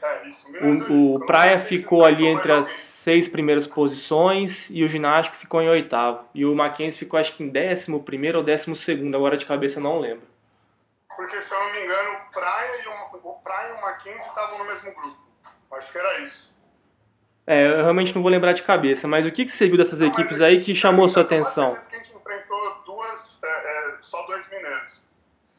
É, 0.00 0.64
o, 0.64 1.16
o 1.16 1.26
Praia 1.26 1.60
ficou 1.60 2.04
ali 2.04 2.26
entre 2.26 2.52
as 2.52 2.68
seis 2.68 3.28
primeiras 3.28 3.66
posições 3.66 4.68
e 4.70 4.84
o 4.84 4.88
Ginástico 4.88 5.36
ficou 5.36 5.60
em 5.60 5.68
oitavo. 5.68 6.24
E 6.34 6.44
o 6.44 6.54
Mackenzie 6.54 6.98
ficou 6.98 7.18
acho 7.18 7.34
que 7.36 7.42
em 7.42 7.48
décimo 7.48 8.02
primeiro 8.02 8.38
ou 8.38 8.44
décimo 8.44 8.76
segundo, 8.76 9.16
agora 9.16 9.36
de 9.36 9.46
cabeça 9.46 9.80
não 9.80 9.98
lembro. 9.98 10.26
Porque 11.16 11.40
se 11.40 11.52
eu 11.52 11.58
não 11.58 11.72
me 11.72 11.84
engano, 11.84 12.10
o 12.12 12.32
Praia 12.32 12.82
e 12.82 12.88
o, 12.88 13.30
o, 13.30 13.34
Praia 13.42 13.70
e 13.70 13.72
o 13.72 13.80
Mackenzie 13.80 14.28
estavam 14.28 14.58
no 14.58 14.64
mesmo 14.64 14.94
grupo. 14.94 15.27
Acho 15.72 15.92
que 15.92 15.98
era 15.98 16.20
isso. 16.20 16.48
É, 17.46 17.66
eu 17.66 17.76
realmente 17.76 18.14
não 18.14 18.22
vou 18.22 18.30
lembrar 18.30 18.52
de 18.52 18.62
cabeça, 18.62 19.08
mas 19.08 19.24
o 19.24 19.32
que, 19.32 19.46
que 19.46 19.50
você 19.50 19.66
viu 19.66 19.78
dessas 19.78 20.00
não, 20.00 20.08
equipes 20.08 20.40
aí 20.40 20.62
que 20.62 20.74
chamou 20.74 21.08
sua 21.08 21.22
atenção? 21.22 21.76
Que 21.76 21.96
a 21.96 21.98
gente 21.98 22.14
enfrentou 22.14 22.82
duas, 22.84 23.38
é, 23.42 23.48
é, 23.48 23.96
só 24.02 24.22
dois 24.26 24.46
mineiros. 24.48 25.00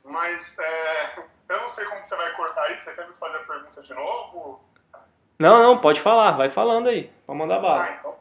Mas 0.04 0.56
é, 0.60 1.20
eu 1.50 1.62
não 1.62 1.70
sei 1.72 1.86
como 1.86 2.06
você 2.06 2.16
vai 2.16 2.32
cortar 2.34 2.72
isso. 2.74 2.84
Você 2.84 2.94
quer 2.94 3.08
me 3.08 3.14
fazer 3.16 3.38
a 3.38 3.40
pergunta 3.40 3.82
de 3.82 3.94
novo? 3.94 4.64
Não, 5.40 5.64
não, 5.64 5.78
pode 5.80 6.02
falar. 6.02 6.32
Vai 6.32 6.50
falando 6.50 6.90
aí. 6.90 7.12
Pode 7.26 7.40
mandar 7.40 7.60
bala. 7.60 7.84
Ah, 7.84 7.98
então... 8.00 8.20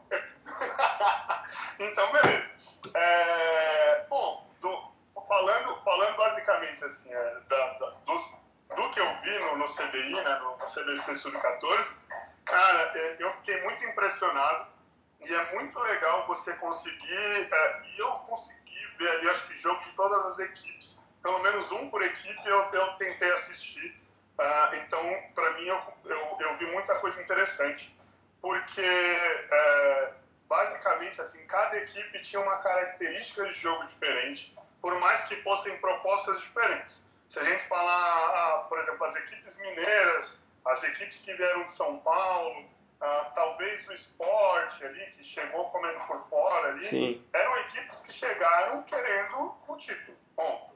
então, 1.79 2.11
beleza. 2.11 2.49
É, 2.95 4.05
bom, 4.09 4.47
do, 4.61 4.91
falando, 5.27 5.75
falando 5.83 6.17
basicamente 6.17 6.85
assim, 6.85 7.13
é, 7.13 7.37
da, 7.47 7.73
da, 7.73 7.93
dos, 8.05 8.23
do 8.81 8.89
que 8.91 8.99
eu 8.99 9.21
vi 9.21 9.39
no, 9.39 9.57
no 9.57 9.65
CBI, 9.73 10.11
né, 10.11 10.39
no 10.39 10.57
CBC 10.67 11.17
Sub-14, 11.17 11.87
cara, 12.45 12.91
é, 12.95 13.15
eu 13.19 13.31
fiquei 13.37 13.61
muito 13.61 13.83
impressionado 13.85 14.67
e 15.21 15.33
é 15.33 15.55
muito 15.55 15.77
legal 15.79 16.27
você 16.27 16.53
conseguir, 16.53 17.49
é, 17.51 17.81
e 17.85 17.99
eu 17.99 18.11
consegui 18.11 18.87
ver 18.97 19.09
ali, 19.09 19.29
acho 19.29 19.47
que 19.47 19.59
jogo 19.61 19.83
de 19.83 19.91
todas 19.91 20.25
as 20.27 20.39
equipes 20.39 20.99
pelo 21.21 21.39
menos 21.39 21.71
um 21.71 21.89
por 21.89 22.01
equipe 22.01 22.41
eu, 22.45 22.61
eu 22.73 22.87
tentei 22.93 23.31
assistir. 23.33 23.95
Uh, 24.39 24.75
então, 24.75 25.03
para 25.35 25.51
mim, 25.51 25.65
eu, 25.65 25.81
eu, 26.05 26.37
eu, 26.39 26.57
vi 26.57 26.65
muita 26.67 26.95
coisa 26.95 27.21
interessante, 27.21 27.93
porque 28.41 28.81
uh, 28.81 30.13
basicamente 30.47 31.21
assim, 31.21 31.45
cada 31.45 31.77
equipe 31.77 32.21
tinha 32.21 32.41
uma 32.41 32.57
característica 32.57 33.45
de 33.45 33.53
jogo 33.55 33.85
diferente, 33.87 34.55
por 34.81 34.97
mais 34.99 35.25
que 35.25 35.35
fossem 35.43 35.77
propostas 35.79 36.39
diferentes. 36.41 37.01
Se 37.29 37.39
a 37.39 37.43
gente 37.43 37.67
falar, 37.67 37.93
ah, 37.93 38.65
por 38.67 38.79
exemplo, 38.79 39.05
as 39.05 39.15
equipes 39.17 39.55
mineiras, 39.57 40.33
as 40.65 40.83
equipes 40.83 41.19
que 41.19 41.33
vieram 41.33 41.63
de 41.63 41.71
São 41.71 41.99
Paulo, 41.99 42.65
ah, 43.01 43.31
talvez 43.35 43.87
o 43.87 43.93
esporte 43.93 44.83
ali, 44.83 45.05
que 45.11 45.23
chegou 45.23 45.69
comendo 45.69 45.99
por 46.07 46.27
fora 46.27 46.69
ali, 46.69 46.87
Sim. 46.87 47.25
eram 47.31 47.57
equipes 47.57 48.01
que 48.01 48.13
chegaram 48.13 48.83
querendo 48.83 49.55
o 49.67 49.77
título. 49.77 50.17
Bom, 50.35 50.73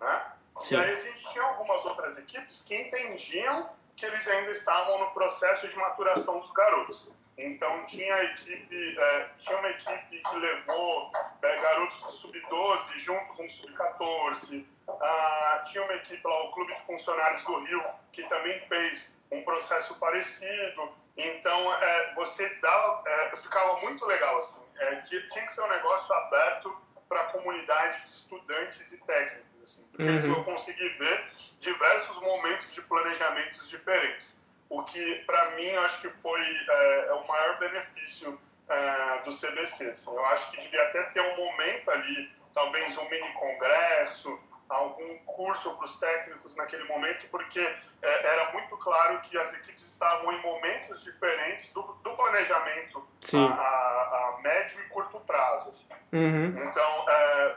né? 0.00 0.32
E 0.70 0.76
aí 0.76 0.92
a 0.92 1.02
gente 1.02 1.32
tinha 1.32 1.44
algumas 1.44 1.84
outras 1.84 2.18
equipes 2.18 2.62
que 2.62 2.74
entendiam 2.74 3.70
que 3.96 4.04
eles 4.06 4.26
ainda 4.28 4.50
estavam 4.50 4.98
no 4.98 5.10
processo 5.12 5.68
de 5.68 5.76
maturação 5.76 6.38
dos 6.40 6.50
garotos. 6.52 7.08
Então 7.38 7.86
tinha 7.86 8.24
equipe, 8.24 8.98
é, 8.98 9.28
tinha 9.38 9.56
uma 9.58 9.70
equipe 9.70 10.20
que 10.22 10.36
levou 10.36 11.12
é, 11.40 11.60
garotos 11.60 12.00
do 12.00 12.12
sub-12 12.12 12.98
junto 12.98 13.34
com 13.34 13.46
o 13.46 13.50
sub-14. 13.50 14.66
Ah, 14.88 15.64
tinha 15.70 15.84
uma 15.84 15.94
equipe 15.94 16.20
lá, 16.26 16.44
o 16.44 16.52
Clube 16.52 16.74
de 16.74 16.82
Funcionários 16.82 17.44
do 17.44 17.60
Rio, 17.60 17.84
que 18.12 18.24
também 18.24 18.60
fez 18.68 19.14
um 19.30 19.42
processo 19.42 19.94
parecido. 20.00 20.92
Então 21.16 21.74
é, 21.74 22.14
você 22.14 22.48
dava, 22.60 23.08
é, 23.08 23.36
ficava 23.36 23.80
muito 23.82 24.04
legal 24.04 24.38
assim. 24.38 24.62
É, 24.78 24.96
tinha 25.02 25.22
que 25.22 25.52
ser 25.52 25.62
um 25.62 25.68
negócio 25.68 26.12
aberto 26.12 26.76
para 27.08 27.20
a 27.20 27.24
comunidade 27.26 28.02
de 28.02 28.10
estudantes 28.10 28.92
e 28.92 28.96
técnicos 28.98 29.62
assim, 29.62 29.84
porque 29.90 30.02
uhum. 30.02 30.10
eles 30.10 30.26
vão 30.26 30.42
conseguir 30.44 30.88
ver 30.98 31.24
diversos 31.60 32.20
momentos 32.20 32.74
de 32.74 32.82
planejamentos 32.82 33.68
diferentes. 33.68 34.37
O 34.70 34.82
que, 34.82 35.14
para 35.26 35.50
mim, 35.52 35.70
acho 35.76 36.00
que 36.00 36.10
foi 36.22 36.40
é, 36.40 37.06
é 37.08 37.12
o 37.14 37.26
maior 37.26 37.58
benefício 37.58 38.38
é, 38.68 39.22
do 39.24 39.34
CBC. 39.36 39.90
Assim. 39.90 40.14
Eu 40.14 40.26
acho 40.26 40.50
que 40.50 40.60
devia 40.60 40.82
até 40.82 41.02
ter 41.04 41.20
um 41.20 41.36
momento 41.36 41.90
ali, 41.90 42.30
talvez 42.54 42.96
um 42.98 43.08
mini 43.08 43.32
congresso, 43.32 44.38
algum 44.68 45.18
curso 45.20 45.74
para 45.74 45.84
os 45.84 45.98
técnicos 45.98 46.54
naquele 46.54 46.84
momento, 46.84 47.26
porque 47.30 47.60
é, 47.60 48.26
era 48.26 48.52
muito 48.52 48.76
claro 48.76 49.20
que 49.20 49.38
as 49.38 49.52
equipes 49.54 49.82
estavam 49.86 50.32
em 50.32 50.42
momentos 50.42 51.02
diferentes 51.02 51.72
do, 51.72 51.82
do 51.82 52.10
planejamento 52.10 53.08
a, 53.32 53.36
a, 53.38 54.34
a, 54.36 54.40
médio 54.42 54.80
e 54.80 54.88
curto 54.90 55.18
prazo. 55.20 55.70
Assim. 55.70 55.88
Uhum. 56.12 56.68
Então, 56.68 57.06
é, 57.08 57.56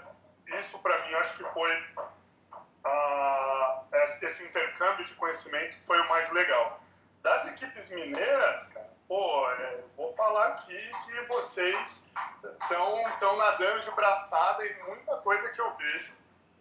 isso 0.59 0.79
para 0.79 1.05
mim 1.05 1.13
acho 1.15 1.37
que 1.37 1.43
foi 1.53 1.71
uh, 2.85 3.85
esse 4.21 4.43
intercâmbio 4.43 5.05
de 5.05 5.13
conhecimento 5.15 5.77
foi 5.85 5.99
o 5.99 6.09
mais 6.09 6.31
legal. 6.31 6.80
Das 7.21 7.47
equipes 7.47 7.87
mineiras, 7.89 8.67
cara, 8.69 8.89
pô, 9.07 9.49
é, 9.51 9.79
vou 9.95 10.13
falar 10.15 10.47
aqui 10.47 10.91
que 11.05 11.21
vocês 11.27 12.01
estão 12.43 13.37
nadando 13.37 13.81
de 13.83 13.91
braçada 13.91 14.65
em 14.65 14.83
muita 14.83 15.17
coisa 15.17 15.49
que 15.49 15.61
eu 15.61 15.71
vejo. 15.75 16.13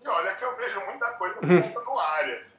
E 0.02 0.08
olha 0.08 0.34
que 0.34 0.44
eu 0.44 0.56
vejo 0.56 0.80
muita 0.86 1.12
coisa 1.12 1.38
uhum. 1.42 1.84
do 1.84 1.98
área. 1.98 2.40
Assim. 2.40 2.56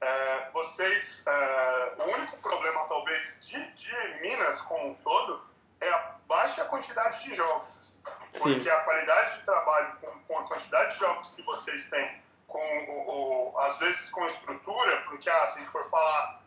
É, 0.00 0.50
vocês, 0.52 1.22
é, 1.26 1.94
o 1.98 2.04
único 2.04 2.36
problema 2.38 2.84
talvez 2.88 3.40
de, 3.42 3.72
de 3.72 4.20
Minas 4.20 4.60
como 4.62 4.90
um 4.90 4.94
todo 4.96 5.44
é 5.80 5.88
a 5.90 6.14
baixa 6.26 6.64
quantidade 6.64 7.24
de 7.24 7.34
jogos. 7.34 7.94
Porque 8.38 8.62
Sim. 8.62 8.68
a 8.68 8.80
qualidade 8.80 9.38
de 9.38 9.44
trabalho 9.44 9.96
com, 10.00 10.18
com, 10.20 10.38
a 10.38 10.44
quantidade 10.44 10.92
de 10.92 11.00
jogos 11.00 11.30
que 11.32 11.42
vocês 11.42 11.88
têm, 11.90 12.22
com 12.46 12.58
o, 12.58 13.52
o 13.52 13.58
às 13.58 13.78
vezes 13.78 14.08
com 14.10 14.26
estrutura, 14.26 15.02
porque 15.02 15.28
ah, 15.28 15.48
se 15.48 15.58
a 15.58 15.60
gente 15.60 15.70
for 15.70 15.88
falar, 15.90 16.39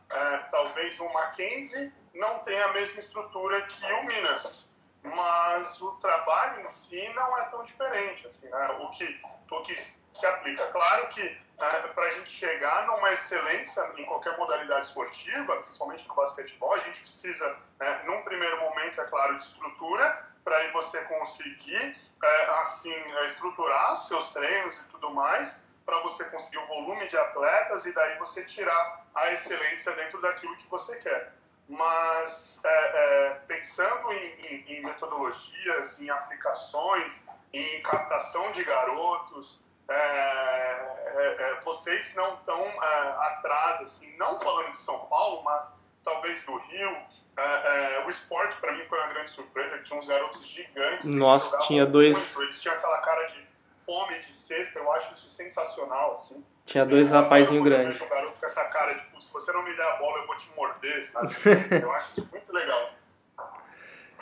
talvez 0.83 0.99
o 0.99 1.09
Mackenzie 1.13 1.93
não 2.13 2.39
tenha 2.39 2.65
a 2.65 2.73
mesma 2.73 2.99
estrutura 2.99 3.61
que 3.61 3.85
o 3.85 4.03
Minas, 4.03 4.69
mas 5.03 5.81
o 5.81 5.91
trabalho 5.93 6.61
em 6.61 6.69
si 6.69 7.09
não 7.13 7.37
é 7.37 7.43
tão 7.45 7.63
diferente. 7.63 8.27
Assim, 8.27 8.49
né? 8.49 8.67
o, 8.81 8.89
que, 8.91 9.21
o 9.51 9.61
que 9.61 9.75
se 10.13 10.25
aplica. 10.25 10.67
Claro 10.67 11.07
que 11.09 11.21
é, 11.21 11.81
para 11.87 12.03
a 12.03 12.09
gente 12.11 12.31
chegar 12.31 12.87
numa 12.87 13.13
excelência 13.13 13.91
em 13.97 14.05
qualquer 14.05 14.37
modalidade 14.37 14.87
esportiva, 14.87 15.55
principalmente 15.61 16.07
no 16.07 16.15
basquetebol, 16.15 16.73
a 16.73 16.79
gente 16.79 16.99
precisa, 16.99 17.57
né, 17.79 18.03
num 18.05 18.21
primeiro 18.23 18.59
momento, 18.59 18.99
é 18.99 19.05
claro, 19.05 19.37
de 19.37 19.45
estrutura, 19.45 20.27
para 20.43 20.71
você 20.71 20.99
conseguir 21.01 21.97
é, 22.21 22.45
assim 22.61 22.93
estruturar 23.25 23.97
seus 24.07 24.29
treinos 24.29 24.75
e 24.77 24.83
tudo 24.91 25.11
mais 25.11 25.62
para 25.85 25.99
você 25.99 26.23
conseguir 26.25 26.57
o 26.57 26.67
volume 26.67 27.07
de 27.07 27.17
atletas 27.17 27.85
e 27.85 27.91
daí 27.91 28.17
você 28.17 28.43
tirar 28.43 29.05
a 29.15 29.31
excelência 29.33 29.91
dentro 29.93 30.21
daquilo 30.21 30.55
que 30.57 30.67
você 30.67 30.95
quer. 30.97 31.33
Mas 31.67 32.59
é, 32.63 32.69
é, 32.69 33.29
pensando 33.47 34.11
em, 34.11 34.45
em, 34.45 34.73
em, 34.73 34.83
metodologias, 34.83 35.99
em 35.99 36.09
aplicações, 36.09 37.21
em 37.53 37.81
captação 37.83 38.51
de 38.51 38.63
garotos, 38.63 39.61
é, 39.87 39.93
é, 39.93 41.35
é, 41.39 41.61
vocês 41.63 42.13
não 42.15 42.35
estão 42.35 42.81
atrás, 42.81 43.81
assim, 43.81 44.15
não 44.17 44.39
falando 44.39 44.71
de 44.71 44.77
São 44.79 44.99
Paulo, 45.07 45.43
mas 45.43 45.73
talvez 46.03 46.43
do 46.45 46.57
Rio, 46.57 46.97
é, 47.37 47.41
é, 47.41 48.05
o 48.05 48.09
esporte 48.09 48.55
para 48.57 48.71
mim 48.73 48.85
foi 48.87 48.99
uma 48.99 49.07
grande 49.07 49.31
surpresa, 49.31 49.79
tinha 49.83 49.99
uns 49.99 50.05
garotos 50.05 50.45
gigantes. 50.45 51.05
Nossa, 51.05 51.57
tinha 51.59 51.85
dois. 51.85 52.15
Muito. 52.15 52.43
Eles 52.43 52.61
tinham 52.61 52.75
aquela 52.75 52.99
cara 52.99 53.25
de 53.27 53.42
fome 53.85 54.19
de 54.19 54.33
cesta, 54.33 54.79
eu 54.79 54.91
acho 54.93 55.13
isso 55.13 55.29
sensacional, 55.29 56.15
assim. 56.15 56.43
Tinha 56.65 56.85
dois 56.85 57.09
rapazinhos 57.09 57.63
grandes. 57.63 57.99
O 58.01 58.07
garoto 58.07 58.39
com 58.39 58.45
essa 58.45 58.63
cara 58.65 58.95
tipo, 58.95 59.21
se 59.21 59.31
você 59.31 59.51
não 59.51 59.63
me 59.63 59.75
der 59.75 59.85
a 59.85 59.95
bola, 59.97 60.19
eu 60.19 60.27
vou 60.27 60.37
te 60.37 60.49
morder, 60.55 61.05
sabe? 61.05 61.35
eu 61.81 61.91
acho 61.91 62.11
isso 62.19 62.29
muito 62.31 62.53
legal. 62.53 62.91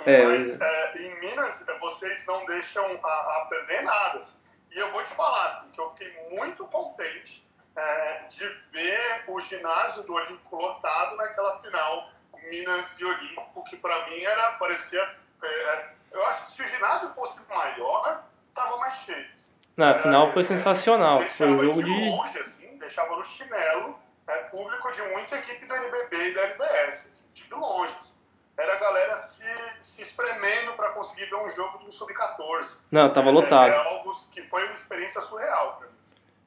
É, 0.05 0.25
Mas 0.25 0.59
é, 0.59 0.97
em 0.97 1.19
Minas, 1.19 1.59
vocês 1.79 2.25
não 2.25 2.43
deixam 2.45 2.83
a, 3.03 3.07
a 3.07 3.45
perder 3.49 3.83
nada. 3.83 4.19
Assim. 4.19 4.33
E 4.71 4.79
eu 4.79 4.91
vou 4.91 5.03
te 5.03 5.13
falar, 5.13 5.47
assim, 5.47 5.69
que 5.71 5.79
eu 5.79 5.91
fiquei 5.91 6.29
muito 6.31 6.65
contente 6.67 7.45
é, 7.75 8.23
de 8.29 8.47
ver 8.71 9.23
o 9.27 9.39
ginásio 9.41 10.03
do 10.03 10.13
Olímpico 10.13 10.55
lotado 10.55 11.15
naquela 11.17 11.59
final 11.59 12.09
Minas 12.49 12.99
e 12.99 13.05
Olímpico, 13.05 13.63
que 13.65 13.77
para 13.77 14.09
mim 14.09 14.19
era, 14.21 14.53
parecia. 14.53 15.01
É, 15.43 15.47
é, 15.47 15.93
eu 16.11 16.25
acho 16.27 16.45
que 16.47 16.51
se 16.53 16.63
o 16.63 16.67
ginásio 16.67 17.13
fosse 17.13 17.39
maior, 17.47 18.23
tava 18.53 18.77
mais 18.77 18.95
cheio. 19.01 19.29
Na 19.77 19.99
final 19.99 20.31
foi 20.33 20.43
sensacional. 20.43 21.21
Foi 21.37 21.47
um 21.47 21.59
jogo 21.59 21.83
de. 21.83 21.89
longe, 21.89 22.39
assim, 22.39 22.77
deixava 22.77 23.15
no 23.15 23.25
chinelo. 23.25 23.95
é, 24.27 24.35
público 24.43 24.91
de 24.91 25.01
muita 25.03 25.37
equipe 25.37 25.65
do 25.65 25.73
NBB 25.75 26.29
e 26.29 26.33
da 26.33 26.41
LBF, 26.41 27.07
assim, 27.07 27.23
de 27.33 27.53
longe. 27.53 27.93
Assim. 27.97 28.13
Era 28.57 28.73
a 28.73 28.79
galera 28.79 29.17
se, 29.17 29.43
se 29.81 30.01
espremendo 30.03 30.73
para 30.73 30.89
conseguir 30.89 31.25
ver 31.25 31.35
um 31.35 31.49
jogo 31.49 31.79
de 31.79 31.85
um 31.87 31.91
sub-14. 31.91 32.67
Não, 32.91 33.11
tava 33.13 33.29
lotado. 33.29 33.71
É, 33.71 33.75
é, 33.75 33.77
algo 33.77 34.13
que 34.31 34.41
foi 34.43 34.63
uma 34.65 34.73
experiência 34.73 35.21
surreal 35.21 35.77
pra 35.77 35.87
mim. 35.87 35.93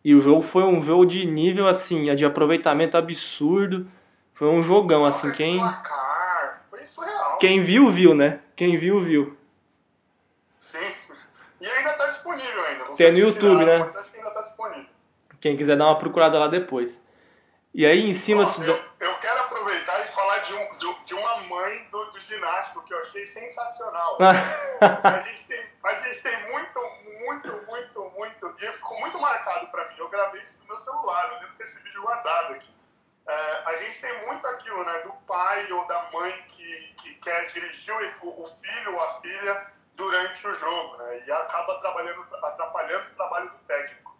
E 0.04 0.14
o 0.14 0.20
jogo 0.20 0.42
foi 0.42 0.62
um 0.64 0.82
jogo 0.82 1.06
de 1.06 1.24
nível, 1.24 1.66
assim, 1.66 2.14
de 2.14 2.24
aproveitamento 2.24 2.96
absurdo. 2.96 3.86
Foi 4.34 4.48
um 4.48 4.62
jogão, 4.62 5.04
assim, 5.04 5.32
quem... 5.32 5.58
Placar, 5.58 6.62
foi 6.70 6.84
surreal. 6.86 7.38
Quem 7.38 7.64
viu, 7.64 7.90
viu, 7.90 8.14
né? 8.14 8.40
Quem 8.54 8.76
viu, 8.76 9.00
viu. 9.00 9.36
Sim. 10.58 10.92
E 11.60 11.66
ainda 11.66 11.94
tá 11.94 12.06
disponível 12.08 12.64
ainda. 12.66 12.83
Não 12.83 12.83
Tem 12.96 13.12
no 13.12 13.18
YouTube, 13.18 13.58
tiraram, 13.58 13.86
né? 13.86 13.92
acho 13.98 14.10
que 14.10 14.18
ainda 14.18 14.30
tá 14.30 14.42
disponível. 14.42 14.86
Quem 15.40 15.56
quiser 15.56 15.76
dar 15.76 15.86
uma 15.86 15.98
procurada 15.98 16.38
lá 16.38 16.48
depois. 16.48 17.00
E 17.74 17.84
aí, 17.84 18.08
em 18.08 18.14
cima... 18.14 18.44
Nossa, 18.44 18.62
eu, 18.64 18.80
eu, 19.00 19.14
quero 19.18 19.40
aproveitar 19.40 20.04
e 20.04 20.08
falar 20.12 20.38
de, 20.38 20.54
um, 20.54 20.78
de, 20.78 21.04
de 21.06 21.14
uma 21.14 21.36
mãe 21.42 21.86
do, 21.90 22.04
do, 22.12 22.20
ginástico 22.20 22.82
que 22.84 22.94
eu 22.94 22.98
achei 23.00 23.26
sensacional. 23.26 24.16
a, 24.22 25.20
gente 25.22 25.46
tem, 25.46 25.66
a 25.84 25.94
gente 25.94 26.22
tem 26.22 26.52
muito, 26.52 26.80
muito, 27.26 27.66
muito, 27.66 28.12
muito... 28.16 28.54
E 28.60 28.72
ficou 28.72 29.00
muito 29.00 29.18
marcado 29.18 29.66
pra 29.68 29.88
mim. 29.88 29.96
Eu 29.98 30.08
gravei 30.08 30.40
isso 30.42 30.56
no 30.60 30.66
meu 30.66 30.78
celular. 30.78 31.32
Eu 31.32 31.40
devo 31.40 31.52
ter 31.58 31.64
esse 31.64 31.78
vídeo 31.80 32.02
guardado 32.02 32.54
aqui 32.54 32.70
é, 33.26 33.62
a 33.64 33.76
gente 33.76 34.00
tem 34.00 34.26
muito 34.26 34.46
aquilo, 34.46 34.84
né, 34.84 34.98
do 35.00 35.12
pai 35.26 35.70
ou 35.72 35.86
da 35.86 36.10
mãe 36.12 36.32
que, 36.48 36.94
que 36.98 37.14
quer 37.14 37.46
dirigir 37.46 37.94
o, 38.22 38.28
o 38.28 38.46
filho 38.60 38.94
ou 38.94 39.02
a 39.02 39.20
filha 39.20 39.66
durante 39.96 40.46
o 40.46 40.54
jogo, 40.54 40.96
né, 40.98 41.22
e 41.26 41.32
acaba 41.32 41.78
trabalhando, 41.80 42.26
atrapalhando 42.44 43.10
o 43.10 43.14
trabalho 43.14 43.50
do 43.50 43.58
técnico. 43.66 44.16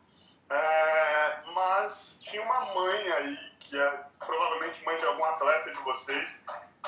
É, 0.51 1.41
mas 1.53 2.19
tinha 2.21 2.43
uma 2.43 2.75
mãe 2.75 3.13
aí, 3.13 3.37
que 3.61 3.81
é 3.81 4.05
provavelmente 4.19 4.85
mãe 4.85 4.97
de 4.99 5.07
algum 5.07 5.25
atleta 5.25 5.71
de 5.71 5.81
vocês, 5.81 6.31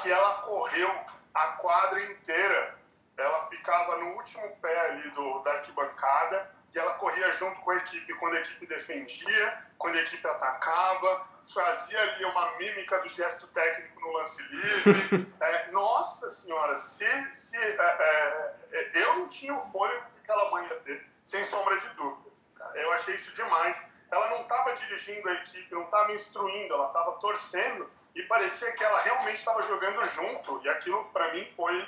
que 0.02 0.10
ela 0.10 0.42
correu 0.42 0.90
a 1.34 1.46
quadra 1.58 2.02
inteira. 2.02 2.76
Ela 3.16 3.46
ficava 3.48 3.96
no 3.96 4.14
último 4.14 4.56
pé 4.60 4.90
ali 4.90 5.10
do, 5.10 5.38
da 5.40 5.52
arquibancada 5.52 6.54
e 6.74 6.78
ela 6.78 6.92
corria 6.94 7.32
junto 7.32 7.58
com 7.62 7.70
a 7.70 7.76
equipe 7.76 8.12
quando 8.14 8.36
a 8.36 8.40
equipe 8.40 8.66
defendia, 8.66 9.62
quando 9.78 9.96
a 9.96 10.02
equipe 10.02 10.26
atacava, 10.26 11.26
fazia 11.54 12.00
ali 12.00 12.24
uma 12.24 12.52
mímica 12.58 12.98
do 13.00 13.08
gesto 13.10 13.46
técnico 13.48 14.00
no 14.00 14.12
lance 14.12 14.42
livre. 14.42 15.32
é, 15.40 15.70
nossa 15.70 16.30
senhora, 16.32 16.78
se, 16.78 17.32
se 17.32 17.56
é, 17.56 17.76
é, 17.78 18.54
é, 18.72 18.90
eu 18.94 19.16
não 19.16 19.28
tinha 19.28 19.54
o 19.54 19.70
fôlego 19.70 20.04
que 20.14 20.30
aquela 20.30 20.50
mãe 20.50 20.66
ia 20.66 20.80
ter, 20.80 21.06
sem 21.26 21.44
sombra 21.44 21.78
de 21.78 21.88
dúvida. 21.90 22.30
Eu 22.74 22.92
achei 22.92 23.14
isso 23.14 23.34
demais. 23.46 23.80
Ela 24.12 24.30
não 24.30 24.42
estava 24.42 24.76
dirigindo 24.76 25.28
a 25.28 25.34
equipe, 25.34 25.66
não 25.72 25.82
estava 25.82 26.12
instruindo, 26.12 26.74
ela 26.74 26.86
estava 26.86 27.12
torcendo 27.12 27.88
e 28.14 28.22
parecia 28.22 28.70
que 28.72 28.84
ela 28.84 29.00
realmente 29.00 29.38
estava 29.38 29.62
jogando 29.62 30.04
junto. 30.10 30.60
E 30.64 30.68
aquilo, 30.68 31.04
para 31.12 31.32
mim, 31.34 31.46
foi 31.56 31.84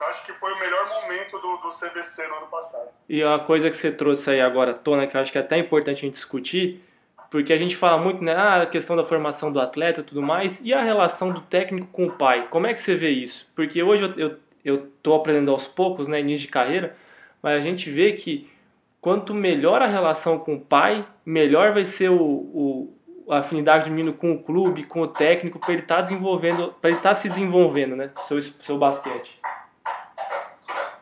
acho 0.00 0.26
que 0.26 0.32
foi 0.34 0.52
o 0.52 0.58
melhor 0.58 0.88
momento 0.88 1.38
do, 1.38 1.56
do 1.58 1.70
CBC 1.78 2.26
no 2.26 2.34
ano 2.34 2.46
passado. 2.48 2.88
E 3.08 3.22
uma 3.22 3.38
coisa 3.44 3.70
que 3.70 3.76
você 3.76 3.92
trouxe 3.92 4.30
aí 4.30 4.40
agora, 4.40 4.74
Tona, 4.74 5.06
que 5.06 5.16
eu 5.16 5.20
acho 5.20 5.30
que 5.30 5.38
é 5.38 5.40
até 5.40 5.56
importante 5.58 5.98
a 5.98 6.00
gente 6.00 6.14
discutir, 6.14 6.82
porque 7.30 7.52
a 7.52 7.56
gente 7.56 7.76
fala 7.76 8.02
muito, 8.02 8.22
né, 8.22 8.34
ah, 8.34 8.62
a 8.62 8.66
questão 8.66 8.96
da 8.96 9.04
formação 9.04 9.52
do 9.52 9.60
atleta 9.60 10.00
e 10.00 10.04
tudo 10.04 10.20
mais, 10.20 10.60
e 10.60 10.74
a 10.74 10.82
relação 10.82 11.32
do 11.32 11.40
técnico 11.40 11.86
com 11.92 12.06
o 12.06 12.12
pai. 12.12 12.48
Como 12.48 12.66
é 12.66 12.74
que 12.74 12.82
você 12.82 12.94
vê 12.94 13.10
isso? 13.10 13.50
Porque 13.54 13.82
hoje 13.82 14.12
eu, 14.16 14.38
eu, 14.64 14.88
eu 15.04 15.14
aprendendo 15.14 15.50
aos 15.50 15.66
poucos, 15.68 16.08
né, 16.08 16.20
início 16.20 16.46
de 16.46 16.52
carreira, 16.52 16.96
mas 17.42 17.60
a 17.60 17.60
gente 17.60 17.90
vê 17.90 18.12
que 18.12 18.50
quanto 19.02 19.34
melhor 19.34 19.82
a 19.82 19.86
relação 19.86 20.38
com 20.38 20.54
o 20.54 20.60
pai, 20.60 21.04
melhor 21.26 21.74
vai 21.74 21.84
ser 21.84 22.08
o, 22.08 22.22
o 22.22 22.98
a 23.28 23.38
afinidade 23.38 23.84
do 23.84 23.90
menino 23.90 24.14
com 24.14 24.32
o 24.32 24.42
clube, 24.42 24.84
com 24.84 25.00
o 25.00 25.08
técnico, 25.08 25.58
para 25.58 25.72
ele 25.72 25.82
estar 25.82 25.96
tá 25.96 26.02
desenvolvendo, 26.02 26.72
para 26.74 26.90
ele 26.90 26.98
estar 26.98 27.10
tá 27.10 27.14
se 27.14 27.28
desenvolvendo, 27.28 27.96
né, 27.96 28.10
seu, 28.26 28.40
seu 28.42 28.78
basquete. 28.78 29.40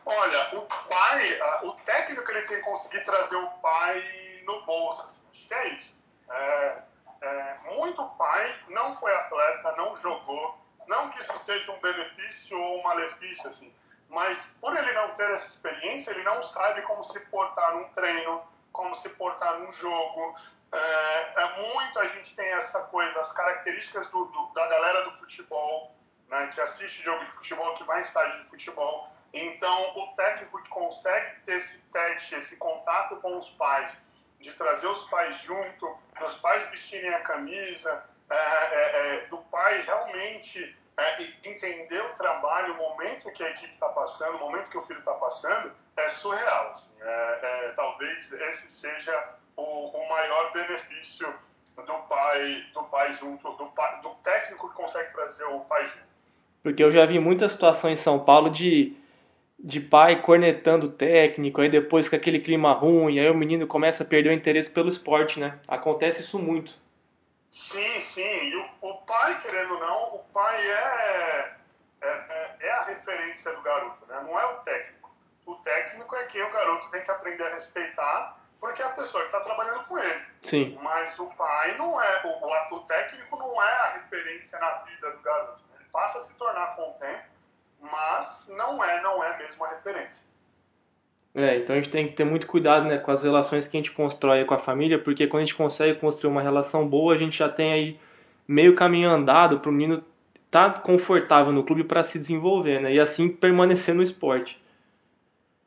Olha, 0.05 0.55
o 0.55 0.61
pai, 0.61 1.39
o 1.63 1.71
técnico 1.83 2.31
ele 2.31 2.41
tem 2.43 2.57
que 2.57 2.63
conseguir 2.63 3.03
trazer 3.03 3.35
o 3.35 3.47
pai 3.61 4.03
no 4.45 4.61
bolso, 4.65 5.03
assim, 5.07 5.21
acho 5.31 5.47
que 5.47 5.53
é 5.53 5.67
isso. 5.69 5.93
É, 6.29 6.77
é, 7.21 7.55
muito 7.75 8.03
pai 8.17 8.55
não 8.69 8.95
foi 8.95 9.13
atleta, 9.13 9.75
não 9.77 9.97
jogou, 9.97 10.57
não 10.87 11.09
que 11.09 11.21
isso 11.21 11.37
seja 11.39 11.71
um 11.71 11.79
benefício 11.79 12.57
ou 12.57 12.79
um 12.79 12.83
malefício, 12.83 13.47
assim, 13.47 13.73
mas 14.11 14.37
por 14.59 14.75
ele 14.75 14.91
não 14.91 15.09
ter 15.15 15.31
essa 15.31 15.47
experiência, 15.47 16.11
ele 16.11 16.23
não 16.23 16.43
sabe 16.43 16.81
como 16.83 17.03
se 17.03 17.19
portar 17.21 17.75
num 17.75 17.87
treino, 17.93 18.43
como 18.71 18.93
se 18.95 19.09
portar 19.09 19.57
num 19.59 19.71
jogo. 19.71 20.35
É, 20.71 21.41
é 21.41 21.73
muito 21.73 21.99
a 21.99 22.07
gente 22.09 22.35
tem 22.35 22.45
essa 22.45 22.81
coisa, 22.81 23.19
as 23.19 23.31
características 23.31 24.07
do, 24.09 24.25
do, 24.25 24.53
da 24.53 24.67
galera 24.67 25.03
do 25.05 25.17
futebol, 25.17 25.95
né, 26.27 26.47
que 26.53 26.59
assiste 26.59 27.01
jogo 27.03 27.23
de 27.25 27.31
futebol, 27.31 27.75
que 27.75 27.83
vai 27.85 27.99
em 27.99 28.03
estádio 28.03 28.43
de 28.43 28.49
futebol. 28.49 29.09
Então, 29.33 29.97
o 29.97 30.07
técnico 30.15 30.61
que 30.61 30.69
consegue 30.69 31.39
ter 31.45 31.57
esse 31.57 31.77
teste, 31.93 32.35
esse 32.35 32.57
contato 32.57 33.15
com 33.17 33.37
os 33.37 33.49
pais, 33.51 33.97
de 34.41 34.51
trazer 34.53 34.87
os 34.87 35.09
pais 35.09 35.41
junto, 35.41 35.97
dos 36.19 36.35
pais 36.39 36.69
vestirem 36.69 37.13
a 37.13 37.21
camisa, 37.21 38.03
do 39.29 39.37
pai 39.49 39.81
realmente 39.81 40.75
é, 40.97 41.23
entender 41.49 42.01
o 42.01 42.15
trabalho, 42.15 42.73
o 42.73 42.77
momento 42.77 43.31
que 43.31 43.43
a 43.43 43.49
equipe 43.49 43.73
está 43.73 43.89
passando, 43.89 44.35
o 44.35 44.39
momento 44.39 44.69
que 44.69 44.77
o 44.77 44.83
filho 44.83 44.99
está 44.99 45.13
passando, 45.13 45.71
é 45.97 46.09
surreal. 46.09 46.71
Assim. 46.71 46.91
É, 47.01 47.39
é, 47.41 47.73
talvez 47.75 48.31
esse 48.31 48.71
seja 48.71 49.35
o, 49.55 49.61
o, 49.61 50.09
maior 50.09 50.53
benefício 50.53 51.33
do 51.75 51.93
pai, 52.07 52.65
do 52.73 52.83
pai 52.83 53.13
junto, 53.15 53.51
do, 53.53 53.65
pai, 53.67 54.01
do 54.01 54.09
técnico 54.23 54.69
que 54.69 54.75
consegue 54.75 55.11
trazer 55.13 55.45
o 55.45 55.61
pai 55.61 55.83
junto. 55.89 56.11
Porque 56.63 56.83
eu 56.83 56.91
já 56.91 57.05
vi 57.05 57.19
muitas 57.19 57.53
situações 57.53 57.99
em 57.99 58.03
São 58.03 58.19
Paulo 58.23 58.49
de 58.49 58.97
de 59.63 59.79
pai 59.79 60.21
cornetando 60.23 60.87
o 60.87 60.91
técnico, 60.91 61.61
aí 61.61 61.69
depois 61.69 62.09
com 62.09 62.15
aquele 62.15 62.39
clima 62.39 62.73
ruim, 62.73 63.19
aí 63.19 63.29
o 63.29 63.35
menino 63.35 63.67
começa 63.67 64.01
a 64.01 64.05
perder 64.05 64.29
o 64.29 64.33
interesse 64.33 64.69
pelo 64.69 64.89
esporte, 64.89 65.39
né? 65.39 65.59
Acontece 65.67 66.21
isso 66.21 66.39
muito. 66.39 66.73
Sim, 67.51 68.01
sim. 68.13 68.21
E 68.21 68.55
o, 68.55 68.69
o 68.81 68.97
pai, 69.01 69.39
querendo 69.41 69.73
ou 69.73 69.79
não, 69.79 70.15
o 70.15 70.19
pai 70.33 70.59
é, 70.59 71.55
é, 72.01 72.07
é, 72.07 72.55
é, 72.59 72.71
a 72.71 72.83
referência 72.85 73.53
do 73.53 73.61
garoto, 73.61 74.05
né? 74.07 74.21
Não 74.23 74.39
é 74.39 74.45
o 74.45 74.55
técnico. 74.61 75.11
O 75.45 75.55
técnico 75.57 76.15
é 76.15 76.23
quem 76.25 76.43
o 76.43 76.51
garoto 76.51 76.89
tem 76.89 77.03
que 77.03 77.11
aprender 77.11 77.45
a 77.45 77.55
respeitar, 77.55 78.37
porque 78.59 78.81
é 78.81 78.85
a 78.85 78.89
pessoa 78.89 79.23
que 79.23 79.27
está 79.27 79.41
trabalhando 79.41 79.83
com 79.85 79.99
ele. 79.99 80.25
Sim. 80.41 80.79
Mas 80.81 81.19
o 81.19 81.27
pai 81.35 81.77
não 81.77 82.01
é, 82.01 82.21
o, 82.25 82.75
o 82.75 82.79
técnico 82.85 83.37
não 83.37 83.61
é 83.61 83.73
a 83.73 83.89
referência 83.93 84.57
na 84.59 84.71
vida 84.83 85.11
do 85.11 85.19
garoto. 85.19 85.61
Ele 85.75 85.89
passa 85.91 86.19
a 86.19 86.21
se 86.21 86.33
tornar 86.35 86.75
com 86.75 86.89
o 86.89 86.93
tempo 86.93 87.31
mas 87.81 88.47
não 88.47 88.83
é, 88.83 89.01
não 89.01 89.23
é 89.23 89.37
mesmo 89.37 89.65
a 89.65 89.69
referência. 89.69 90.21
É, 91.33 91.57
então 91.57 91.75
a 91.75 91.79
gente 91.79 91.89
tem 91.89 92.07
que 92.07 92.13
ter 92.13 92.25
muito 92.25 92.45
cuidado 92.45 92.85
né, 92.85 92.97
com 92.97 93.09
as 93.09 93.23
relações 93.23 93.67
que 93.67 93.77
a 93.77 93.79
gente 93.79 93.91
constrói 93.91 94.43
com 94.43 94.53
a 94.53 94.59
família, 94.59 94.99
porque 94.99 95.27
quando 95.27 95.43
a 95.43 95.45
gente 95.45 95.55
consegue 95.55 95.97
construir 95.97 96.31
uma 96.31 96.41
relação 96.41 96.85
boa, 96.87 97.13
a 97.13 97.17
gente 97.17 97.37
já 97.37 97.47
tem 97.47 97.71
aí 97.71 97.97
meio 98.47 98.75
caminho 98.75 99.09
andado 99.09 99.59
para 99.59 99.69
o 99.69 99.73
menino 99.73 100.03
estar 100.45 100.73
tá 100.73 100.79
confortável 100.81 101.53
no 101.53 101.63
clube 101.63 101.85
para 101.85 102.03
se 102.03 102.19
desenvolver, 102.19 102.81
né, 102.81 102.93
e 102.93 102.99
assim 102.99 103.29
permanecer 103.29 103.95
no 103.95 104.03
esporte. 104.03 104.59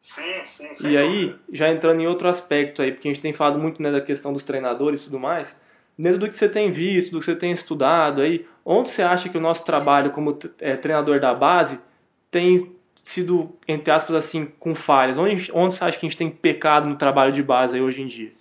Sim, 0.02 0.44
sim, 0.44 0.74
sim. 0.74 0.88
E 0.90 0.98
aí, 0.98 1.34
já 1.50 1.70
entrando 1.70 2.00
em 2.00 2.06
outro 2.06 2.28
aspecto 2.28 2.82
aí, 2.82 2.92
porque 2.92 3.08
a 3.08 3.12
gente 3.12 3.22
tem 3.22 3.32
falado 3.32 3.58
muito 3.58 3.82
né, 3.82 3.90
da 3.90 4.02
questão 4.02 4.34
dos 4.34 4.42
treinadores 4.42 5.00
e 5.00 5.04
tudo 5.04 5.18
mais, 5.18 5.56
dentro 5.98 6.18
do 6.18 6.28
que 6.28 6.36
você 6.36 6.48
tem 6.48 6.70
visto, 6.70 7.10
do 7.10 7.20
que 7.20 7.24
você 7.24 7.34
tem 7.34 7.52
estudado 7.52 8.20
aí, 8.20 8.46
onde 8.64 8.90
você 8.90 9.02
acha 9.02 9.30
que 9.30 9.38
o 9.38 9.40
nosso 9.40 9.64
trabalho 9.64 10.10
como 10.10 10.38
é, 10.60 10.76
treinador 10.76 11.20
da 11.20 11.32
base 11.32 11.80
tem 12.30 12.73
sido, 13.05 13.57
entre 13.68 13.92
aspas, 13.92 14.16
assim, 14.16 14.46
com 14.46 14.74
falhas? 14.74 15.18
Onde, 15.18 15.52
onde 15.52 15.74
você 15.74 15.84
acha 15.84 15.98
que 15.98 16.07
a 16.07 16.09
gente 16.09 16.18
tem 16.18 16.30
pecado 16.30 16.86
no 16.86 16.96
trabalho 16.96 17.32
de 17.32 17.42
base 17.42 17.78
hoje 17.80 18.02
em 18.02 18.07
dia? 18.07 18.32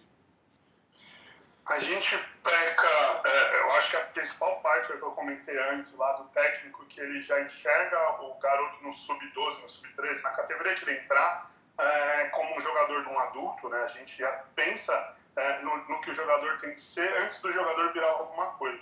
A 1.65 1.79
gente 1.79 2.17
peca, 2.41 3.21
é, 3.25 3.59
eu 3.61 3.71
acho 3.73 3.91
que 3.91 3.97
a 3.97 4.01
principal 4.05 4.59
parte 4.61 4.91
é 4.91 4.95
que 4.95 5.03
eu 5.03 5.11
comentei 5.11 5.57
antes 5.71 5.93
lá 5.97 6.13
do 6.13 6.23
técnico, 6.29 6.85
que 6.85 6.99
ele 6.99 7.21
já 7.21 7.41
enxerga 7.41 8.21
o 8.21 8.33
garoto 8.39 8.83
no 8.83 8.93
sub-12, 8.93 9.61
no 9.61 9.69
sub-13, 9.69 10.21
na 10.21 10.29
categoria 10.31 10.75
que 10.75 10.89
ele 10.89 10.99
entrar, 10.99 11.51
é, 11.77 12.25
como 12.29 12.55
um 12.55 12.59
jogador 12.61 13.03
de 13.03 13.09
um 13.09 13.19
adulto, 13.19 13.69
né? 13.69 13.83
A 13.83 13.87
gente 13.87 14.17
já 14.17 14.29
pensa 14.55 15.15
é, 15.35 15.61
no, 15.61 15.75
no, 15.89 16.01
que 16.01 16.11
o 16.11 16.15
jogador 16.15 16.57
tem 16.59 16.73
que 16.73 16.81
ser 16.81 17.11
antes 17.23 17.39
do 17.41 17.51
jogador 17.51 17.91
virar 17.91 18.11
alguma 18.11 18.47
coisa. 18.53 18.81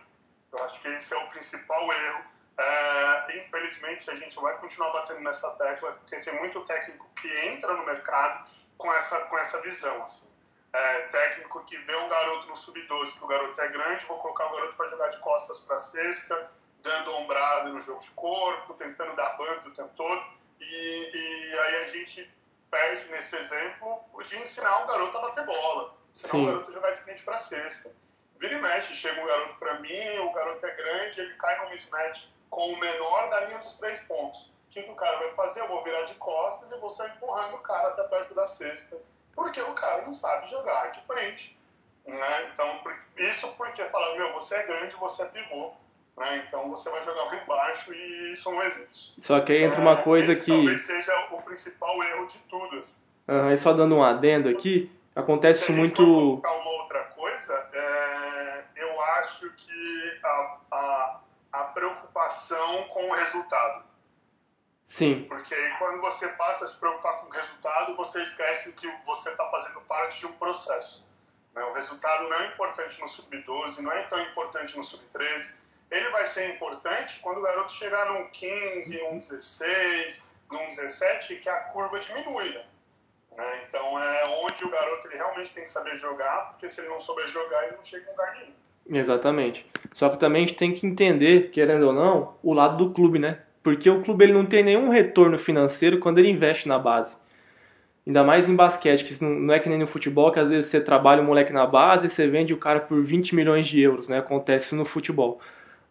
Eu 0.52 0.64
acho 0.66 0.80
que 0.82 0.88
esse 0.90 1.14
é 1.14 1.18
o 1.18 1.30
principal 1.30 1.92
erro 1.92 2.24
é, 2.58 3.38
infelizmente, 3.38 4.10
a 4.10 4.16
gente 4.16 4.36
vai 4.40 4.58
continuar 4.58 4.92
batendo 4.92 5.22
nessa 5.22 5.50
tecla, 5.52 5.94
porque 5.94 6.20
tem 6.20 6.38
muito 6.40 6.62
técnico 6.62 7.10
que 7.20 7.28
entra 7.48 7.74
no 7.74 7.86
mercado 7.86 8.50
com 8.78 8.92
essa, 8.94 9.20
com 9.22 9.38
essa 9.38 9.60
visão. 9.62 10.04
Assim. 10.04 10.28
É, 10.74 11.00
técnico 11.08 11.64
que 11.66 11.78
vê 11.78 11.96
um 11.96 12.10
garoto 12.10 12.48
no 12.48 12.56
sub-12, 12.58 13.14
que 13.18 13.24
o 13.24 13.28
garoto 13.28 13.60
é 13.60 13.68
grande, 13.68 14.06
vou 14.06 14.20
colocar 14.20 14.48
o 14.48 14.56
garoto 14.56 14.76
para 14.76 14.90
jogar 14.90 15.08
de 15.10 15.18
costas 15.20 15.60
para 15.60 15.80
cesta, 15.80 16.52
dando 16.82 17.14
ombrada 17.16 17.70
no 17.70 17.82
jogo 17.82 18.02
de 18.02 18.10
corpo, 18.12 18.74
tentando 18.76 19.16
dar 19.16 19.38
bando 19.38 19.70
o 19.70 19.74
tempo 19.74 19.92
todo. 19.96 20.24
E, 20.60 21.12
e 21.14 21.60
aí 21.60 21.76
a 21.84 21.88
gente 21.88 22.32
perde 22.70 23.06
nesse 23.12 23.36
exemplo 23.36 24.00
de 24.26 24.38
ensinar 24.38 24.84
o 24.84 24.88
garoto 24.88 25.18
a 25.18 25.22
bater 25.22 25.46
bola, 25.46 25.98
ensinar 26.14 26.32
Sim. 26.32 26.44
o 26.44 26.46
garoto 26.46 26.70
a 26.72 26.74
jogar 26.74 26.92
de 26.92 27.02
frente 27.02 27.24
para 27.24 27.40
cesta. 27.40 27.92
vira 28.40 28.54
e 28.54 28.62
mexe, 28.62 28.96
chega 28.96 29.22
um 29.22 29.26
garoto 29.26 29.56
para 29.56 29.80
mim, 29.80 30.20
o 30.20 30.32
garoto 30.32 30.66
é 30.66 30.76
grande, 30.76 31.20
ele 31.20 31.34
cai 31.36 31.64
no 31.64 31.70
mismatch 31.70 32.28
com 32.52 32.74
o 32.74 32.80
menor 32.80 33.30
da 33.30 33.46
linha 33.46 33.60
dos 33.60 33.74
três 33.76 34.00
pontos. 34.02 34.42
O 34.42 34.74
que, 34.74 34.84
que 34.84 34.92
o 34.92 34.96
cara 34.96 35.18
vai 35.18 35.32
fazer? 35.32 35.62
Eu 35.62 35.68
vou 35.68 35.84
virar 35.84 36.04
de 36.04 36.14
costas 36.16 36.72
e 36.72 36.78
vou 36.78 36.90
sair 36.90 37.12
empurrando 37.16 37.56
o 37.56 37.60
cara 37.60 37.88
até 37.88 38.04
perto 38.04 38.36
da 38.36 38.46
cesta, 38.46 38.98
porque 39.34 39.60
o 39.60 39.74
cara 39.74 40.04
não 40.04 40.14
sabe 40.14 40.50
jogar 40.50 40.92
de 40.92 41.02
frente. 41.08 41.58
Né? 42.06 42.52
Então, 42.54 42.80
isso 43.18 43.48
porque 43.58 43.84
fala, 43.86 44.16
meu, 44.16 44.34
você 44.34 44.56
é 44.56 44.64
grande, 44.64 44.96
você 44.96 45.24
é 45.24 45.26
pivô, 45.26 45.72
né? 46.18 46.44
então 46.46 46.70
você 46.70 46.90
vai 46.90 47.04
jogar 47.06 47.24
lá 47.24 47.36
embaixo 47.36 47.94
e 47.94 48.34
isso 48.34 48.52
não 48.52 48.64
existe. 48.64 49.14
Só 49.20 49.40
que 49.40 49.54
aí 49.54 49.64
entra 49.64 49.80
uma 49.80 50.00
é, 50.00 50.04
coisa 50.04 50.34
esse 50.34 50.42
que... 50.42 50.52
talvez 50.52 50.86
seja 50.86 51.28
o 51.32 51.42
principal 51.42 52.04
erro 52.04 52.28
de 52.28 52.38
tudo. 52.50 52.80
Assim. 52.80 52.94
Uhum, 53.28 53.52
e 53.52 53.58
só 53.58 53.72
dando 53.72 53.96
um 53.96 54.04
adendo 54.04 54.50
aqui, 54.50 54.92
acontece 55.16 55.66
Se 55.66 55.72
muito... 55.72 56.04
uma 56.04 56.70
outra 56.82 57.04
preocupação 62.32 62.84
com 62.90 63.10
o 63.10 63.14
resultado. 63.14 63.84
Sim. 64.86 65.26
Porque 65.28 65.54
aí 65.54 65.78
quando 65.78 66.02
você 66.02 66.28
passa 66.30 66.66
a 66.66 66.68
se 66.68 66.78
preocupar 66.78 67.20
com 67.20 67.28
o 67.28 67.30
resultado, 67.30 67.96
você 67.96 68.22
esquece 68.22 68.72
que 68.74 68.88
você 69.06 69.30
está 69.30 69.46
fazendo 69.50 69.82
parte 69.82 70.20
de 70.20 70.26
um 70.26 70.34
processo. 70.34 71.06
Né? 71.54 71.64
O 71.64 71.74
resultado 71.74 72.28
não 72.30 72.38
é 72.38 72.48
importante 72.48 73.00
no 73.00 73.08
sub-12, 73.10 73.80
não 73.80 73.92
é 73.92 74.04
tão 74.04 74.22
importante 74.22 74.76
no 74.76 74.84
sub-13. 74.84 75.54
Ele 75.90 76.10
vai 76.10 76.28
ser 76.28 76.56
importante 76.56 77.20
quando 77.20 77.40
o 77.40 77.42
garoto 77.42 77.74
chegar 77.74 78.06
num 78.08 78.30
15, 78.30 79.02
num 79.04 79.20
16, 79.20 80.24
num 80.50 80.68
17, 80.70 81.36
que 81.38 81.50
a 81.50 81.60
curva 81.66 82.00
diminui. 82.00 82.50
Né? 82.54 82.66
Né? 83.38 83.66
Então 83.68 84.02
é 84.02 84.26
onde 84.44 84.64
o 84.66 84.70
garoto 84.70 85.08
ele 85.08 85.16
realmente 85.16 85.54
tem 85.54 85.64
que 85.64 85.70
saber 85.70 85.98
jogar, 85.98 86.50
porque 86.52 86.68
se 86.70 86.82
ele 86.82 86.90
não 86.90 87.02
souber 87.02 87.28
jogar, 87.28 87.66
ele 87.66 87.78
não 87.78 87.86
chega 87.86 88.06
em 88.06 88.12
lugar 88.12 88.36
nenhum. 88.36 88.61
Exatamente. 88.92 89.66
Só 89.94 90.10
que 90.10 90.20
também 90.20 90.44
a 90.44 90.48
gente 90.48 90.58
tem 90.58 90.74
que 90.74 90.86
entender, 90.86 91.50
querendo 91.50 91.88
ou 91.88 91.94
não, 91.94 92.34
o 92.44 92.54
lado 92.54 92.78
do 92.78 92.94
clube, 92.94 93.18
né? 93.18 93.40
Porque 93.64 93.90
o 93.90 94.02
clube 94.02 94.26
ele 94.26 94.34
não 94.34 94.46
tem 94.46 94.64
nenhum 94.64 94.90
retorno 94.90 95.38
financeiro 95.38 96.00
quando 96.00 96.18
ele 96.18 96.30
investe 96.30 96.68
na 96.68 96.78
base. 96.78 97.16
Ainda 98.06 98.24
mais 98.24 98.50
em 98.50 98.56
basquete, 98.56 99.06
que 99.06 99.24
não 99.24 99.54
é 99.54 99.60
que 99.60 99.70
nem 99.70 99.78
no 99.78 99.88
futebol, 99.88 100.32
que 100.32 100.40
às 100.40 100.50
vezes 100.50 100.70
você 100.70 100.82
trabalha 100.82 101.22
o 101.22 101.26
moleque 101.26 101.54
na 101.54 101.66
base 101.66 102.08
e 102.08 102.10
você 102.10 102.28
vende 102.28 102.54
o 102.54 102.58
cara 102.58 102.80
por 102.80 103.02
20 103.02 103.36
milhões 103.36 103.68
de 103.68 103.80
euros, 103.80 104.10
né? 104.10 104.18
Acontece 104.18 104.76
no 104.76 104.84
futebol. 104.84 105.40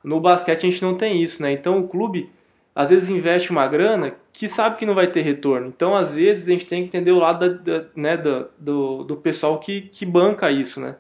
No 0.03 0.21
basquete 0.21 0.67
a 0.67 0.71
gente 0.71 0.83
não 0.83 0.97
tem 0.97 1.23
isso, 1.23 1.41
né? 1.41 1.53
Então 1.53 1.79
o 1.79 1.89
clube 1.89 2.29
às 2.75 2.89
vezes 2.89 3.09
investe 3.09 3.51
uma 3.51 3.67
grana 3.67 4.15
que 4.33 4.49
sabe 4.49 4.77
que 4.77 4.87
não 4.87 4.95
vai 4.95 5.07
ter 5.09 5.23
retorno. 5.23 5.69
Então, 5.69 5.95
às 5.95 6.15
vezes, 6.15 6.49
a 6.49 6.53
gente 6.53 6.67
tem 6.67 6.83
que 6.83 6.89
entender 6.89 7.13
o 7.13 7.19
lado 7.19 7.59
da, 7.59 7.79
da, 7.79 7.87
né, 7.95 8.17
da, 8.17 8.47
do, 8.59 9.05
do 9.05 9.17
pessoal 9.17 9.59
que, 9.59 9.83
que 9.83 10.07
banca 10.07 10.51
isso, 10.51 10.81
né? 10.81 10.97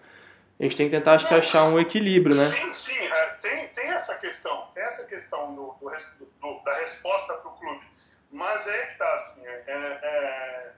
A 0.60 0.64
gente 0.64 0.76
tem 0.76 0.90
que 0.90 0.96
tentar 0.96 1.14
acho 1.14 1.26
que 1.26 1.34
achar 1.34 1.64
um 1.64 1.80
equilíbrio, 1.80 2.36
né? 2.36 2.50
Sim, 2.50 2.72
sim, 2.74 2.98
é, 2.98 3.26
tem, 3.40 3.68
tem 3.68 3.90
essa 3.92 4.14
questão, 4.16 4.68
tem 4.74 4.82
essa 4.82 5.04
questão 5.04 5.54
do, 5.54 5.74
do, 5.80 5.90
do 6.38 6.60
da 6.62 6.74
resposta 6.80 7.32
para 7.32 7.50
o 7.50 7.54
clube. 7.54 7.80
Mas 8.30 8.66
é 8.66 8.86
que 8.86 8.98
tá 8.98 9.14
assim, 9.14 9.46
é, 9.46 9.62
é, 9.66 9.72
é, 10.02 10.72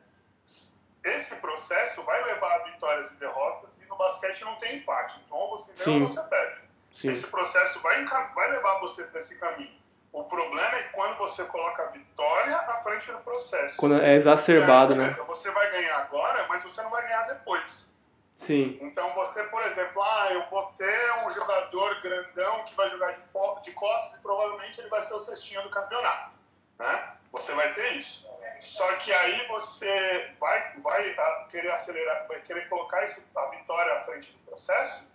esse 1.16 1.34
processo 1.34 2.00
vai 2.04 2.24
levar 2.24 2.54
a 2.54 2.58
vitórias 2.60 3.10
e 3.10 3.14
derrotas 3.16 3.70
e 3.82 3.86
no 3.86 3.96
basquete 3.96 4.44
não 4.44 4.54
tem 4.56 4.76
empate. 4.76 5.20
Então, 5.26 5.36
ou 5.36 5.58
você 5.58 5.72
ganha 5.84 6.00
ou 6.00 6.06
você 6.06 6.22
perde. 6.22 6.60
Sim. 6.92 7.10
Esse 7.10 7.26
processo 7.26 7.80
vai, 7.80 8.04
vai 8.04 8.50
levar 8.52 8.78
você 8.78 9.02
para 9.02 9.18
esse 9.18 9.34
caminho. 9.34 9.82
O 10.12 10.22
problema 10.24 10.76
é 10.76 10.82
quando 10.92 11.18
você 11.18 11.42
coloca 11.44 11.82
a 11.82 11.86
vitória 11.86 12.54
à 12.56 12.82
frente 12.84 13.10
do 13.10 13.18
processo. 13.18 13.76
Quando 13.78 14.00
é 14.00 14.14
exacerbado, 14.14 14.94
né? 14.94 15.10
Você 15.26 15.50
vai 15.50 15.72
ganhar 15.72 15.96
agora, 15.98 16.46
mas 16.48 16.62
você 16.62 16.80
não 16.82 16.90
vai 16.90 17.02
ganhar 17.02 17.22
depois. 17.22 17.90
Sim. 18.36 18.78
Então 18.80 19.12
você, 19.14 19.42
por 19.44 19.62
exemplo, 19.62 20.02
ah, 20.02 20.28
eu 20.32 20.48
vou 20.50 20.72
ter 20.78 21.24
um 21.24 21.30
jogador 21.30 22.00
grandão 22.00 22.64
que 22.64 22.74
vai 22.74 22.90
jogar 22.90 23.12
de, 23.12 23.22
de 23.62 23.72
costas 23.72 24.18
e 24.18 24.22
provavelmente 24.22 24.80
ele 24.80 24.88
vai 24.88 25.02
ser 25.02 25.14
o 25.14 25.20
cestinho 25.20 25.62
do 25.62 25.70
campeonato. 25.70 26.32
Né? 26.78 27.16
Você 27.32 27.52
vai 27.54 27.72
ter 27.72 27.92
isso. 27.96 28.26
Só 28.60 28.86
que 28.96 29.12
aí 29.12 29.46
você 29.48 30.30
vai, 30.38 30.76
vai 30.78 31.14
querer 31.50 31.70
acelerar, 31.72 32.26
vai 32.28 32.40
querer 32.40 32.68
colocar 32.68 33.04
esse, 33.04 33.22
a 33.36 33.46
vitória 33.46 33.92
à 33.94 34.04
frente 34.04 34.30
do 34.32 34.38
processo 34.50 35.12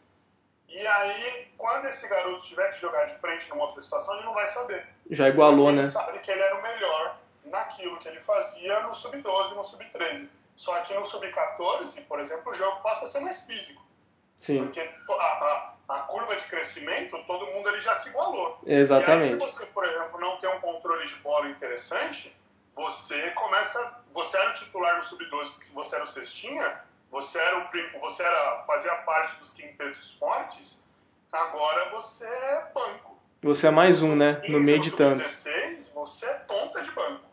e 0.70 0.86
aí, 0.86 1.48
quando 1.58 1.86
esse 1.86 2.06
garoto 2.08 2.46
tiver 2.46 2.74
que 2.74 2.82
jogar 2.82 3.06
de 3.06 3.18
frente 3.20 3.50
numa 3.50 3.64
outra 3.64 3.82
situação, 3.82 4.16
ele 4.16 4.26
não 4.26 4.34
vai 4.34 4.48
saber. 4.48 4.86
Já 5.10 5.30
igualou, 5.30 5.70
ele 5.70 5.78
né? 5.78 5.84
Ele 5.84 5.92
sabe 5.92 6.20
que 6.20 6.30
ele 6.30 6.42
era 6.42 6.58
o 6.58 6.62
melhor 6.62 7.18
naquilo 7.46 7.98
que 7.98 8.08
ele 8.10 8.20
fazia 8.22 8.82
no 8.82 8.94
sub-12 8.94 9.52
e 9.52 9.56
no 9.56 9.64
sub-13. 9.64 10.28
Só 10.58 10.76
que 10.82 10.94
no 10.96 11.06
sub-14, 11.06 12.04
por 12.08 12.20
exemplo, 12.20 12.52
o 12.52 12.56
jogo 12.56 12.82
passa 12.82 13.06
a 13.06 13.08
ser 13.08 13.20
mais 13.20 13.40
físico. 13.44 13.86
Sim. 14.40 14.64
Porque 14.64 14.80
a, 14.82 15.14
a, 15.14 15.74
a, 15.88 16.00
curva 16.00 16.36
de 16.36 16.44
crescimento, 16.46 17.16
todo 17.26 17.46
mundo 17.46 17.70
ele 17.70 17.80
já 17.80 17.94
se 17.96 18.10
igualou. 18.10 18.60
Exatamente. 18.66 19.20
E 19.20 19.24
aí, 19.24 19.30
se 19.30 19.36
você, 19.36 19.66
por 19.68 19.86
exemplo, 19.86 20.20
não 20.20 20.38
tem 20.38 20.50
um 20.50 20.60
controle 20.60 21.08
de 21.08 21.16
bola 21.18 21.48
interessante, 21.48 22.36
você 22.76 23.30
começa. 23.32 24.02
Você 24.14 24.36
era 24.36 24.50
o 24.50 24.54
titular 24.56 24.98
no 24.98 25.04
sub-12 25.04 25.52
porque 25.52 25.74
você 25.74 25.96
era 25.96 26.04
o 26.04 26.08
cestinha, 26.08 26.82
você 27.12 27.38
era 27.38 27.60
o 27.60 28.00
você 28.00 28.24
era 28.24 28.64
fazia 28.66 28.96
parte 28.96 29.40
dos 29.40 29.52
quintetos 29.54 30.14
fortes, 30.14 30.82
agora 31.32 31.92
você 31.92 32.26
é 32.26 32.72
banco. 32.74 33.16
Você 33.44 33.68
é 33.68 33.72
mais 33.72 34.02
um, 34.02 34.16
né? 34.16 34.42
No 34.50 34.60
meio 34.60 34.80
de 34.80 34.90
tantos. 34.90 35.20
16, 35.44 35.90
você 35.90 36.26
é 36.26 36.34
ponta 36.34 36.82
de 36.82 36.90
banco. 36.92 37.27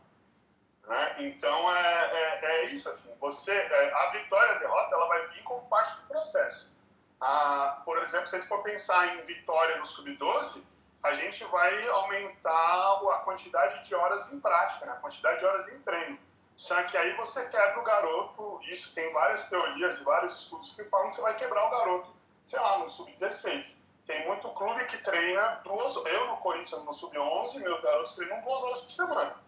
Né? 0.86 1.14
Então 1.18 1.74
é, 1.74 2.10
é, 2.12 2.44
é, 2.44 2.64
isso 2.66 2.88
assim. 2.88 3.14
Você 3.20 3.50
é, 3.50 3.92
a 3.92 4.10
vitória 4.10 4.54
a 4.54 4.58
derrota 4.58 4.94
ela 4.94 5.06
vai 5.06 5.26
vir 5.28 5.42
como 5.44 5.66
parte 5.68 5.96
do 6.00 6.08
processo. 6.08 6.72
A, 7.20 7.80
por 7.84 7.98
exemplo, 8.02 8.26
se 8.26 8.36
a 8.36 8.38
gente 8.38 8.48
for 8.48 8.62
pensar 8.62 9.16
em 9.16 9.22
vitória 9.22 9.78
no 9.78 9.86
sub-12, 9.86 10.62
a 11.02 11.14
gente 11.14 11.44
vai 11.44 11.88
aumentar 11.88 13.00
a 13.12 13.22
quantidade 13.24 13.86
de 13.86 13.94
horas 13.94 14.30
em 14.32 14.40
prática, 14.40 14.86
né? 14.86 14.92
a 14.92 14.96
quantidade 14.96 15.38
de 15.38 15.44
horas 15.44 15.68
em 15.68 15.78
treino. 15.80 16.18
Só 16.56 16.82
que 16.84 16.96
aí 16.96 17.12
você 17.16 17.44
quebra 17.46 17.80
o 17.80 17.84
garoto, 17.84 18.60
isso 18.64 18.94
tem 18.94 19.12
várias 19.12 19.48
teorias 19.48 19.98
e 19.98 20.04
vários 20.04 20.40
estudos 20.40 20.74
que 20.74 20.84
falam 20.84 21.08
que 21.08 21.16
você 21.16 21.22
vai 21.22 21.36
quebrar 21.36 21.66
o 21.66 21.70
garoto, 21.70 22.10
sei 22.44 22.60
lá, 22.60 22.78
no 22.78 22.90
sub-16. 22.90 23.74
Tem 24.06 24.26
muito 24.26 24.48
clube 24.50 24.84
que 24.84 24.98
treina 24.98 25.60
duas 25.64 25.94
Eu 25.96 26.26
no 26.26 26.36
Corinthians, 26.38 26.84
no 26.84 26.94
sub-11, 26.94 27.58
meus 27.58 27.82
garotos 27.82 28.14
treinam 28.16 28.40
duas 28.42 28.62
horas 28.62 28.80
por 28.82 28.92
semana. 28.92 29.43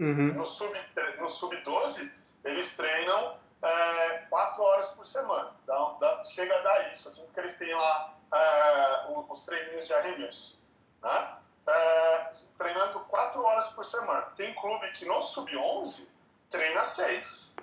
Uhum. 0.00 0.32
No 0.32 0.46
sub-12, 0.46 1.92
sub 1.92 2.12
eles 2.42 2.74
treinam 2.74 3.36
é, 3.62 4.24
quatro 4.30 4.62
horas 4.62 4.88
por 4.92 5.06
semana. 5.06 5.52
Dá, 5.66 5.96
dá, 6.00 6.24
chega 6.24 6.56
a 6.56 6.62
dar 6.62 6.92
isso, 6.94 7.08
assim, 7.08 7.22
porque 7.26 7.40
eles 7.40 7.54
têm 7.58 7.74
lá 7.74 8.14
é, 8.32 9.12
os 9.28 9.44
treininhos 9.44 9.86
de 9.86 9.92
arremesso. 9.92 10.58
Né? 11.02 11.36
É, 11.66 12.32
treinando 12.56 13.00
quatro 13.00 13.42
horas 13.42 13.68
por 13.74 13.84
semana. 13.84 14.22
Tem 14.36 14.54
clube 14.54 14.90
que 14.92 15.04
no 15.04 15.22
sub-11 15.22 16.06
treina 16.50 16.82
seis. 16.84 17.54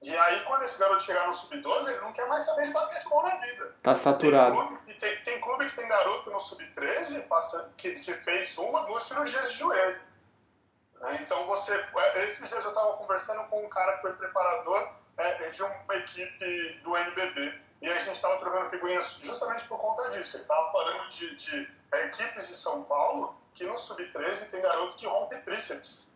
E 0.00 0.16
aí, 0.16 0.44
quando 0.44 0.62
esse 0.64 0.78
garoto 0.78 1.02
chegar 1.02 1.26
no 1.26 1.34
sub-12, 1.34 1.88
ele 1.88 2.00
não 2.00 2.12
quer 2.12 2.26
mais 2.26 2.44
saber 2.44 2.66
de 2.66 2.72
basquetebol 2.72 3.22
na 3.22 3.36
vida. 3.36 3.74
Tá 3.82 3.94
saturado. 3.94 4.56
Tem 4.56 4.66
clube, 4.66 4.94
tem, 4.94 5.22
tem 5.22 5.40
clube 5.40 5.68
que 5.68 5.76
tem 5.76 5.88
garoto 5.88 6.30
no 6.30 6.40
sub-13 6.40 7.26
que, 7.76 7.94
que 8.00 8.14
fez 8.14 8.56
uma, 8.56 8.86
duas 8.86 9.04
cirurgias 9.04 9.52
de 9.52 9.58
joelho. 9.58 10.13
Né? 11.04 11.20
Então, 11.22 11.46
você. 11.46 11.72
É, 11.74 12.28
esses 12.28 12.48
dias 12.48 12.64
eu 12.64 12.70
estava 12.70 12.94
conversando 12.94 13.44
com 13.48 13.64
um 13.64 13.68
cara 13.68 13.94
que 13.94 14.02
foi 14.02 14.12
preparador 14.14 14.88
é, 15.18 15.50
de 15.50 15.62
uma 15.62 15.94
equipe 15.94 16.80
do 16.82 16.96
NBB. 16.96 17.60
E 17.82 17.88
a 17.88 17.98
gente 17.98 18.16
estava 18.16 18.38
trocando 18.38 18.70
figurinhas 18.70 19.18
justamente 19.22 19.68
por 19.68 19.78
conta 19.78 20.10
disso. 20.10 20.36
Ele 20.36 20.42
estava 20.42 20.72
falando 20.72 21.10
de, 21.10 21.36
de 21.36 21.70
é, 21.92 22.06
equipes 22.06 22.48
de 22.48 22.56
São 22.56 22.82
Paulo 22.84 23.36
que 23.54 23.64
no 23.64 23.78
sub-13 23.78 24.48
tem 24.50 24.62
garoto 24.62 24.96
que 24.96 25.06
rompe 25.06 25.36
tríceps. 25.42 26.06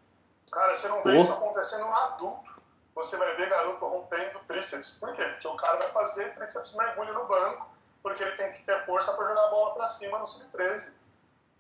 Cara, 0.51 0.77
você 0.77 0.89
não 0.89 1.03
vê 1.03 1.19
isso 1.19 1.31
acontecendo 1.31 1.85
no 1.85 1.95
adulto. 1.95 2.59
Você 2.95 3.17
vai 3.17 3.37
ver 3.37 3.49
garoto 3.49 3.87
rompendo 3.87 4.41
tríceps. 4.49 4.91
Por 4.93 5.15
quê? 5.15 5.23
Porque 5.23 5.47
o 5.47 5.57
cara 5.57 5.77
vai 5.77 5.93
fazer 5.93 6.35
tríceps 6.35 6.73
mergulho 6.75 7.13
no 7.13 7.27
banco, 7.27 7.69
porque 8.03 8.23
ele 8.23 8.33
tem 8.33 8.53
que 8.55 8.65
ter 8.65 8.85
força 8.87 9.13
para 9.13 9.27
jogar 9.27 9.45
a 9.45 9.51
bola 9.51 9.75
para 9.75 9.87
cima 9.89 10.19
no 10.19 10.27
sub-13. 10.27 10.89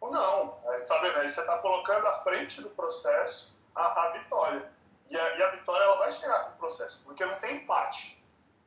Ou 0.01 0.11
não. 0.11 0.59
Aí, 0.68 0.80
tá 0.82 0.99
vendo? 1.01 1.18
Aí 1.18 1.28
você 1.28 1.40
está 1.40 1.59
colocando 1.59 2.07
à 2.07 2.20
frente 2.20 2.61
do 2.61 2.70
processo 2.70 3.53
a, 3.74 4.03
a 4.03 4.11
vitória. 4.12 4.70
E 5.11 5.16
a, 5.16 5.38
e 5.38 5.42
a, 5.42 5.51
vitória 5.51 5.84
ela 5.84 5.96
vai 5.96 6.12
chegar 6.12 6.44
com 6.44 6.51
o 6.51 6.59
processo, 6.59 7.01
porque 7.05 7.24
não 7.24 7.36
tem 7.36 7.57
empate. 7.57 8.18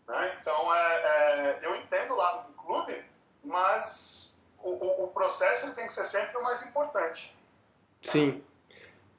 Né? 0.07 0.37
Então, 0.41 0.73
é, 0.73 0.93
é, 0.93 1.59
eu 1.61 1.75
entendo 1.75 2.13
o 2.13 2.17
lado 2.17 2.47
do 2.47 2.53
clube, 2.53 3.03
mas 3.43 4.33
o, 4.63 4.69
o, 4.69 5.03
o 5.05 5.07
processo 5.09 5.71
tem 5.73 5.85
que 5.85 5.93
ser 5.93 6.05
sempre 6.05 6.37
o 6.37 6.43
mais 6.43 6.63
importante. 6.63 7.35
Sim. 8.01 8.43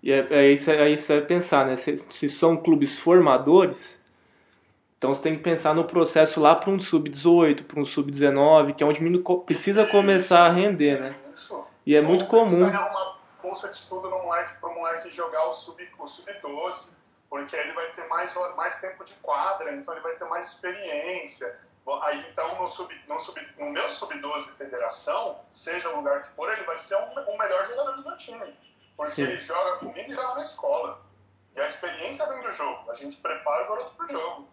E 0.03 0.11
é, 0.11 0.27
é 0.31 0.51
isso 0.51 0.69
aí 0.71 0.99
você 0.99 1.19
vai 1.19 1.27
pensar, 1.27 1.65
né? 1.65 1.77
Se, 1.77 1.97
se, 1.97 2.29
são 2.29 2.57
clubes 2.57 2.99
formadores, 2.99 4.01
então 4.99 5.15
você 5.15 5.23
tem 5.23 5.37
que 5.37 5.45
pensar 5.45 5.75
no 5.75 5.85
processo 5.85 6.41
lá 6.41 6.57
para 6.57 6.71
um 6.71 6.81
sub-18, 6.81 7.65
para 7.65 7.81
um 7.81 7.85
sub-19, 7.85 8.75
que 8.75 8.83
é 8.83 8.87
onde 8.87 8.99
o 8.99 9.03
menino 9.05 9.23
precisa 9.43 9.87
começar 9.87 10.47
a 10.47 10.51
render, 10.51 11.01
né? 11.01 11.15
E 11.85 11.97
é 11.97 12.01
Ou 12.01 12.07
muito 12.07 12.27
comum. 12.27 12.69
uma 12.69 13.17
bolsa 13.43 13.69
de 13.69 13.77
estudo 13.77 14.09
moleque 14.11 14.55
para 14.61 14.69
o 14.69 14.75
moleque 14.75 15.11
jogar 15.11 15.45
o 15.47 15.55
sub-12, 15.55 15.89
o 16.01 16.09
sub 16.09 16.33
porque 17.33 17.57
ele 17.57 17.73
vai 17.73 17.91
ter 17.93 18.07
mais, 18.09 18.31
mais 18.57 18.79
tempo 18.79 19.03
de 19.07 19.15
quadra, 19.15 19.75
então 19.75 19.95
ele 19.95 20.03
vai 20.03 20.15
ter 20.17 20.25
mais 20.27 20.51
experiência. 20.51 21.59
Aí, 22.03 22.27
então, 22.31 22.61
no, 22.61 22.69
sub, 22.69 22.95
no, 23.09 23.19
sub, 23.21 23.41
no 23.59 23.71
meu 23.71 23.89
sub-12 23.89 24.55
federação, 24.59 25.41
seja 25.51 25.89
o 25.89 25.97
lugar 25.97 26.23
que 26.23 26.29
for, 26.37 26.53
ele 26.53 26.63
vai 26.65 26.77
ser 26.77 26.95
o 26.95 26.99
um, 26.99 27.33
um 27.33 27.39
melhor 27.39 27.67
jogador 27.67 27.97
do 27.97 28.03
meu 28.07 28.19
time. 28.19 28.55
Porque 28.99 29.13
Sim. 29.13 29.23
ele 29.23 29.39
joga 29.39 29.79
comigo 29.79 30.11
e 30.11 30.15
joga 30.15 30.35
na 30.35 30.43
escola. 30.43 31.01
E 31.57 31.61
a 31.61 31.69
experiência 31.69 32.27
vem 32.27 32.43
do 32.43 32.53
jogo. 32.53 32.91
A 32.91 32.95
gente 32.95 33.17
prepara 33.17 33.65
o 33.65 33.69
garoto 33.69 33.97
para 33.97 34.05
o 34.05 34.09
jogo. 34.11 34.49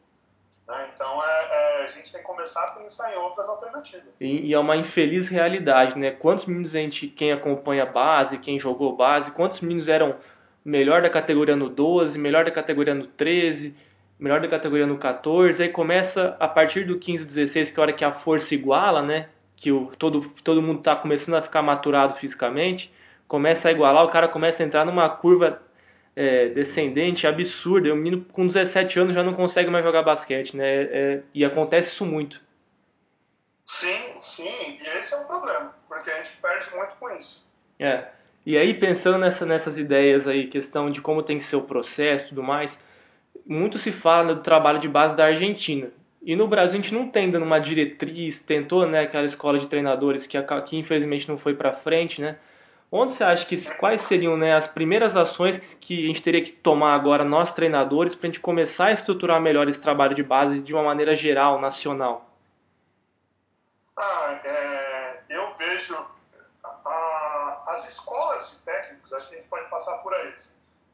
Né? 0.69 0.89
Então, 0.95 1.21
é, 1.21 1.81
é, 1.81 1.83
a 1.83 1.87
gente 1.87 2.11
tem 2.11 2.21
que 2.21 2.27
começar 2.27 2.63
a 2.63 2.71
pensar 2.71 3.11
em 3.13 3.17
outras 3.17 3.49
alternativas. 3.49 4.05
E, 4.21 4.47
e, 4.47 4.53
é 4.53 4.59
uma 4.59 4.77
infeliz 4.77 5.27
realidade, 5.27 5.97
né? 5.97 6.11
Quantos 6.11 6.45
meninos 6.45 6.75
a 6.75 6.79
gente, 6.79 7.07
quem 7.07 7.31
acompanha 7.31 7.85
base, 7.85 8.37
quem 8.37 8.59
jogou 8.59 8.95
base, 8.95 9.31
quantos 9.31 9.59
meninos 9.61 9.87
eram 9.87 10.15
melhor 10.63 11.01
da 11.01 11.09
categoria 11.09 11.55
no 11.55 11.69
12, 11.69 12.17
melhor 12.19 12.45
da 12.45 12.51
categoria 12.51 12.93
no 12.93 13.07
13 13.07 13.75
melhor 14.19 14.41
da 14.41 14.49
categoria 14.49 14.85
no 14.85 14.97
14, 14.97 15.63
aí 15.63 15.69
começa 15.69 16.35
a 16.39 16.47
partir 16.47 16.85
do 16.85 16.99
15, 16.99 17.25
16, 17.25 17.71
que 17.71 17.79
é 17.79 17.79
a 17.79 17.83
hora 17.83 17.93
que 17.93 18.03
a 18.03 18.11
força 18.11 18.53
iguala, 18.53 19.01
né? 19.01 19.29
Que 19.55 19.71
o, 19.71 19.91
todo, 19.97 20.29
todo 20.43 20.61
mundo 20.61 20.79
está 20.79 20.95
começando 20.95 21.35
a 21.35 21.41
ficar 21.41 21.61
maturado 21.61 22.15
fisicamente, 22.15 22.93
começa 23.27 23.69
a 23.69 23.71
igualar, 23.71 24.03
o 24.03 24.09
cara 24.09 24.27
começa 24.27 24.61
a 24.61 24.65
entrar 24.65 24.85
numa 24.85 25.09
curva 25.09 25.61
é, 26.15 26.49
descendente 26.49 27.27
absurda. 27.27 27.93
O 27.93 27.95
menino 27.95 28.25
com 28.31 28.47
17 28.47 28.99
anos 28.99 29.15
já 29.15 29.23
não 29.23 29.33
consegue 29.33 29.69
mais 29.69 29.83
jogar 29.83 30.03
basquete, 30.03 30.55
né? 30.55 30.67
É, 30.67 31.21
e 31.33 31.45
acontece 31.45 31.89
isso 31.89 32.05
muito. 32.05 32.41
Sim, 33.65 33.99
sim, 34.19 34.79
e 34.81 34.97
esse 34.97 35.13
é 35.13 35.17
o 35.17 35.25
problema, 35.25 35.75
porque 35.87 36.09
a 36.09 36.23
gente 36.23 36.35
perde 36.41 36.75
muito 36.75 36.95
com 36.99 37.09
isso. 37.11 37.45
É. 37.77 38.07
E 38.45 38.57
aí, 38.57 38.73
pensando 38.73 39.19
nessa, 39.19 39.45
nessas 39.45 39.77
ideias 39.77 40.27
aí, 40.27 40.47
questão 40.47 40.89
de 40.89 41.01
como 41.01 41.21
tem 41.21 41.37
que 41.37 41.43
ser 41.43 41.55
o 41.55 41.61
processo 41.61 42.25
e 42.25 42.29
tudo 42.29 42.41
mais, 42.41 42.79
muito 43.45 43.77
se 43.77 43.91
fala 43.91 44.33
do 44.33 44.41
trabalho 44.41 44.79
de 44.79 44.87
base 44.87 45.15
da 45.15 45.25
Argentina. 45.25 45.91
E 46.21 46.35
no 46.35 46.47
Brasil 46.47 46.79
a 46.79 46.81
gente 46.81 46.93
não 46.93 47.07
tem 47.09 47.29
dando 47.29 47.45
uma 47.45 47.59
diretriz, 47.59 48.41
tentou, 48.41 48.85
né, 48.87 49.01
aquela 49.01 49.25
escola 49.25 49.59
de 49.59 49.67
treinadores 49.67 50.27
que, 50.27 50.37
que 50.67 50.77
infelizmente 50.77 51.29
não 51.29 51.37
foi 51.37 51.53
para 51.53 51.71
frente, 51.71 52.21
né? 52.21 52.37
Onde 52.91 53.13
você 53.13 53.23
acha 53.23 53.45
que 53.45 53.61
quais 53.75 54.01
seriam 54.01 54.35
né, 54.35 54.55
as 54.55 54.67
primeiras 54.67 55.15
ações 55.15 55.75
que, 55.75 56.05
a 56.05 56.07
gente 56.07 56.23
teria 56.23 56.43
que 56.43 56.51
tomar 56.51 56.95
agora 56.95 57.23
nós 57.23 57.53
treinadores 57.53 58.15
para 58.15 58.27
a 58.27 58.31
gente 58.31 58.39
começar 58.39 58.87
a 58.87 58.91
estruturar 58.91 59.39
melhor 59.39 59.67
esse 59.69 59.79
trabalho 59.79 60.15
de 60.15 60.23
base 60.23 60.59
de 60.59 60.73
uma 60.73 60.83
maneira 60.83 61.15
geral, 61.15 61.61
nacional? 61.61 62.25
Ah, 63.95 64.39
é, 64.43 65.21
eu 65.29 65.53
vejo 65.55 65.95
a, 66.63 67.63
as 67.67 67.89
escolas 67.89 68.49
de 68.49 68.55
técnicos, 68.57 69.13
acho 69.13 69.29
que 69.29 69.35
a 69.35 69.37
gente 69.37 69.49
pode 69.49 69.69
passar 69.69 69.97
por 69.99 70.11
aí. 70.15 70.33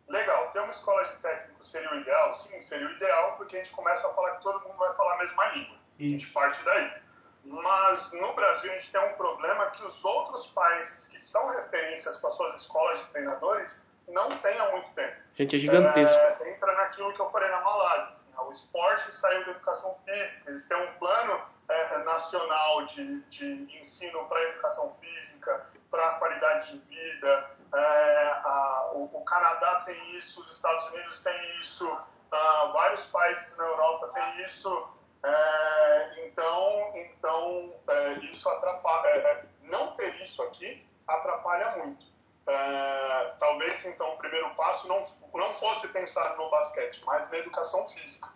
Legal, 0.10 0.50
ter 0.52 0.60
uma 0.60 0.72
escola 0.72 1.02
de 1.06 1.16
técnico 1.22 1.66
seria 1.66 1.92
o 1.92 1.96
ideal? 1.96 2.34
Sim, 2.34 2.60
seria 2.60 2.88
o 2.88 2.92
ideal, 2.92 3.36
porque 3.38 3.56
a 3.56 3.64
gente 3.64 3.72
começa 3.74 4.06
a 4.06 4.14
falar 4.14 4.32
que 4.36 4.44
todo 4.44 4.62
mundo 4.68 4.78
vai 4.78 4.94
falar 4.96 5.16
a 5.16 5.18
mesma 5.20 5.46
língua. 5.46 5.78
A 5.98 6.04
gente 6.04 6.28
parte 6.28 6.62
daí. 6.66 7.05
Mas 7.46 8.12
no 8.14 8.34
Brasil 8.34 8.72
a 8.72 8.76
gente 8.76 8.92
tem 8.92 9.02
um 9.02 9.14
problema 9.14 9.68
que 9.72 9.84
os 9.84 10.04
outros 10.04 10.48
países 10.48 11.08
que 11.08 11.20
são 11.20 11.48
referências 11.50 12.18
com 12.18 12.28
as 12.28 12.36
suas 12.36 12.62
escolas 12.62 13.00
de 13.00 13.06
treinadores 13.12 13.80
não 14.08 14.30
têm 14.40 14.60
há 14.60 14.72
muito 14.72 14.90
tempo. 14.94 15.16
Gente, 15.36 15.56
é 15.56 15.60
gigantesco. 15.60 16.18
É, 16.18 16.52
entra 16.52 16.72
naquilo 16.74 17.14
que 17.14 17.20
eu 17.20 17.30
falei 17.30 17.50
na 17.50 17.62
Malásia. 17.62 18.14
Assim, 18.14 18.32
o 18.38 18.52
esporte 18.52 19.14
saiu 19.14 19.46
da 19.46 19.52
educação 19.52 19.96
física, 20.06 20.50
eles 20.50 20.66
têm 20.68 20.78
um 20.78 20.94
plano 20.94 21.42
é, 21.70 21.98
nacional 22.00 22.86
de, 22.86 23.22
de 23.24 23.80
ensino 23.80 24.26
para 24.28 24.42
educação 24.44 24.96
física, 25.00 25.68
para 25.90 26.16
qualidade 26.16 26.72
de 26.72 26.80
vida, 26.88 27.50
é, 27.74 28.32
a, 28.44 28.92
o, 28.94 29.10
o, 29.12 29.26
Canadá 29.26 29.82
tem 29.86 30.18
isso, 30.18 30.40
os 30.42 30.52
Estados 30.52 30.86
Unidos 30.92 31.20
têm 31.22 31.60
isso, 31.60 31.88
uh, 31.88 32.74
vários 32.74 33.06
países 33.08 33.58
na 33.58 33.66
Europa 33.66 34.12
têm 34.14 34.46
isso. 34.46 34.88
É, 35.26 36.28
então, 36.28 36.94
então 36.96 37.74
é, 37.88 38.14
isso 38.26 38.48
atrapalha. 38.48 39.08
É, 39.08 39.18
é, 39.18 39.46
não 39.64 39.96
ter 39.96 40.14
isso 40.22 40.42
aqui 40.44 40.86
atrapalha 41.08 41.78
muito. 41.78 42.06
É, 42.48 43.34
talvez 43.40 43.84
então 43.86 44.14
o 44.14 44.18
primeiro 44.18 44.50
passo 44.52 44.88
não, 44.88 45.08
não 45.34 45.56
fosse 45.56 45.88
pensar 45.88 46.38
no 46.38 46.50
basquete, 46.52 47.02
mas 47.04 47.30
na 47.32 47.40
educação 47.40 47.90
física. 47.90 48.30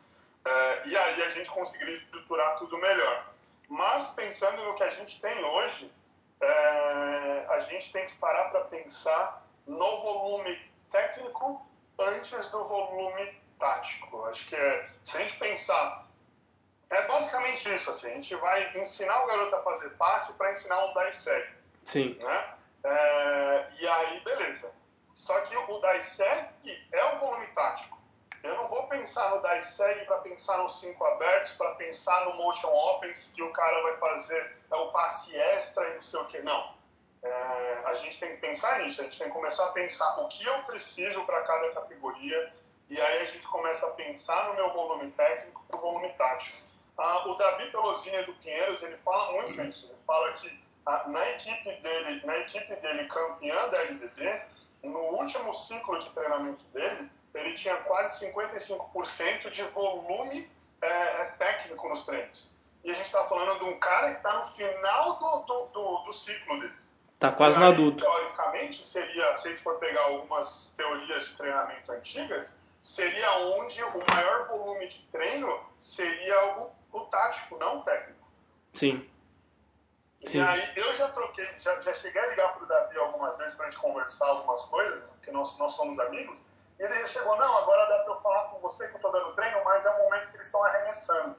e 0.86 0.98
aí 0.98 1.24
a 1.24 1.30
gente 1.30 1.50
conseguiria 1.52 1.94
estruturar 1.94 2.58
tudo 2.58 2.76
melhor. 2.80 3.28
Mas 3.70 4.08
pensando 4.16 4.64
no 4.64 4.74
que 4.74 4.84
a 4.84 4.90
gente 4.90 5.22
tem 5.22 5.44
hoje, 5.44 5.92
a 7.50 7.60
gente 7.70 7.92
tem 7.92 8.08
que 8.08 8.16
parar 8.16 8.50
para 8.50 8.62
pensar 8.62 9.46
no 9.68 10.02
volume 10.02 10.60
técnico 10.92 11.64
antes 12.00 12.48
do 12.50 12.64
volume 12.64 13.40
tático. 13.60 14.26
Acho 14.26 14.48
que 14.48 14.56
é, 14.56 14.90
se 15.06 15.18
a 15.18 15.20
gente 15.20 15.38
pensar, 15.38 16.09
é 16.90 17.02
basicamente 17.08 17.74
isso. 17.76 17.90
Assim, 17.90 18.08
a 18.08 18.16
gente 18.16 18.36
vai 18.36 18.78
ensinar 18.78 19.24
o 19.24 19.28
garoto 19.28 19.56
a 19.56 19.64
fazer 19.64 19.90
passe 19.92 20.34
para 20.34 20.52
ensinar 20.52 20.86
um 20.86 20.94
dar 20.94 21.10
e 21.10 21.14
segue. 21.14 21.54
Sim. 21.86 22.16
Né? 22.16 22.54
É, 22.84 23.68
e 23.80 23.88
aí, 23.88 24.20
beleza. 24.22 24.72
Só 25.16 25.40
que 25.42 25.56
o 25.56 25.82
e 25.96 26.02
segue 26.04 26.88
é 26.92 27.06
o 27.14 27.20
volume 27.20 27.48
tático. 27.48 28.00
Eu 28.42 28.56
não 28.56 28.68
vou 28.70 28.88
pensar 28.88 29.32
no 29.32 29.42
segue 29.64 30.06
para 30.06 30.20
pensar 30.20 30.58
nos 30.60 30.80
cinco 30.80 31.06
abertos, 31.06 31.52
para 31.54 31.76
pensar 31.76 32.26
no 32.26 32.36
motion 32.36 32.70
opens 32.70 33.32
que 33.36 33.44
o 33.44 33.52
cara 33.52 33.84
vai 33.84 33.98
fazer 33.98 34.56
é 34.72 34.76
o 34.76 34.92
passe 34.92 35.36
extra 35.36 35.90
e 35.90 35.96
não 35.96 36.04
sei 36.04 36.20
o 36.20 36.26
que. 36.26 36.40
Não. 36.40 36.74
É, 37.22 37.82
a 37.84 37.94
gente 37.96 38.18
tem 38.18 38.36
que 38.36 38.38
pensar 38.38 38.80
nisso, 38.80 39.02
a 39.02 39.04
gente 39.04 39.18
tem 39.18 39.28
que 39.28 39.34
começar 39.34 39.66
a 39.66 39.72
pensar 39.74 40.22
o 40.22 40.30
que 40.30 40.46
eu 40.46 40.64
preciso 40.64 41.22
para 41.26 41.42
cada 41.42 41.70
categoria 41.72 42.54
e 42.90 43.00
aí 43.00 43.22
a 43.22 43.26
gente 43.26 43.46
começa 43.48 43.86
a 43.86 43.90
pensar 43.92 44.48
no 44.48 44.56
meu 44.56 44.72
volume 44.72 45.12
técnico 45.12 45.62
para 45.68 45.78
o 45.78 45.82
volume 45.82 46.14
tático. 46.14 46.69
Ah, 47.00 47.24
o 47.26 47.36
Davi 47.36 47.72
Pelosini 47.72 48.22
do 48.24 48.34
Pinheiros, 48.34 48.84
ele 48.84 48.98
fala 48.98 49.32
muito 49.32 49.62
isso. 49.62 49.86
Ele 49.86 49.98
fala 50.06 50.34
que 50.34 50.64
ah, 50.86 51.06
na, 51.08 51.30
equipe 51.30 51.72
dele, 51.82 52.26
na 52.26 52.38
equipe 52.40 52.76
dele 52.76 53.08
campeã 53.08 53.70
da 53.70 53.84
LDB, 53.84 54.42
no 54.84 55.00
último 55.00 55.54
ciclo 55.56 55.98
de 56.04 56.10
treinamento 56.10 56.64
dele, 56.74 57.10
ele 57.34 57.54
tinha 57.56 57.78
quase 57.78 58.26
55% 58.26 59.50
de 59.50 59.64
volume 59.64 60.50
é, 60.82 60.88
é, 60.88 61.26
técnico 61.38 61.88
nos 61.88 62.06
treinos. 62.06 62.50
E 62.84 62.92
a 62.92 62.94
gente 62.96 63.06
está 63.06 63.24
falando 63.26 63.60
de 63.60 63.66
um 63.66 63.80
cara 63.80 64.12
que 64.12 64.18
está 64.18 64.34
no 64.34 64.48
final 64.56 65.20
do, 65.20 65.40
do, 65.46 65.66
do, 65.68 65.98
do 66.06 66.14
ciclo 66.14 66.60
dele. 66.60 66.74
Está 67.14 67.32
quase 67.32 67.58
no 67.58 67.66
adulto. 67.66 68.04
Teoricamente, 68.04 68.86
seria, 68.86 69.38
se 69.38 69.48
a 69.48 69.52
gente 69.52 69.64
for 69.64 69.78
pegar 69.80 70.02
algumas 70.04 70.74
teorias 70.76 71.28
de 71.28 71.38
treinamento 71.38 71.92
antigas, 71.92 72.54
seria 72.82 73.38
onde 73.40 73.82
o 73.84 74.04
maior 74.14 74.48
volume 74.48 74.88
de 74.88 75.00
treino 75.12 75.60
seria 75.78 76.58
o 76.58 76.79
tático, 77.30 77.58
não 77.58 77.82
técnico. 77.82 78.28
Sim. 78.74 79.10
E 80.22 80.30
Sim. 80.30 80.42
aí 80.42 80.74
eu 80.76 80.94
já 80.96 81.10
troquei, 81.10 81.48
já, 81.60 81.80
já 81.80 81.94
cheguei 81.94 82.22
a 82.22 82.28
ligar 82.28 82.54
para 82.54 82.64
o 82.64 82.68
Davi 82.68 82.98
algumas 82.98 83.38
vezes 83.38 83.56
para 83.56 83.68
a 83.68 83.70
gente 83.70 83.80
conversar 83.80 84.26
algumas 84.26 84.62
coisas, 84.66 85.04
porque 85.12 85.32
nós, 85.32 85.58
nós 85.58 85.74
somos 85.76 85.98
amigos, 86.00 86.42
e 86.78 86.84
ele 86.84 87.08
chegou, 87.08 87.38
não, 87.38 87.58
agora 87.58 87.86
dá 87.88 88.04
para 88.04 88.14
eu 88.14 88.22
falar 88.22 88.50
com 88.50 88.60
você 88.60 88.88
que 88.88 88.94
eu 88.94 88.98
estou 88.98 89.12
dando 89.12 89.34
treino, 89.34 89.64
mas 89.64 89.86
é 89.86 89.90
o 89.90 90.04
momento 90.04 90.30
que 90.30 90.38
eles 90.38 90.46
estão 90.46 90.64
arremessando. 90.64 91.36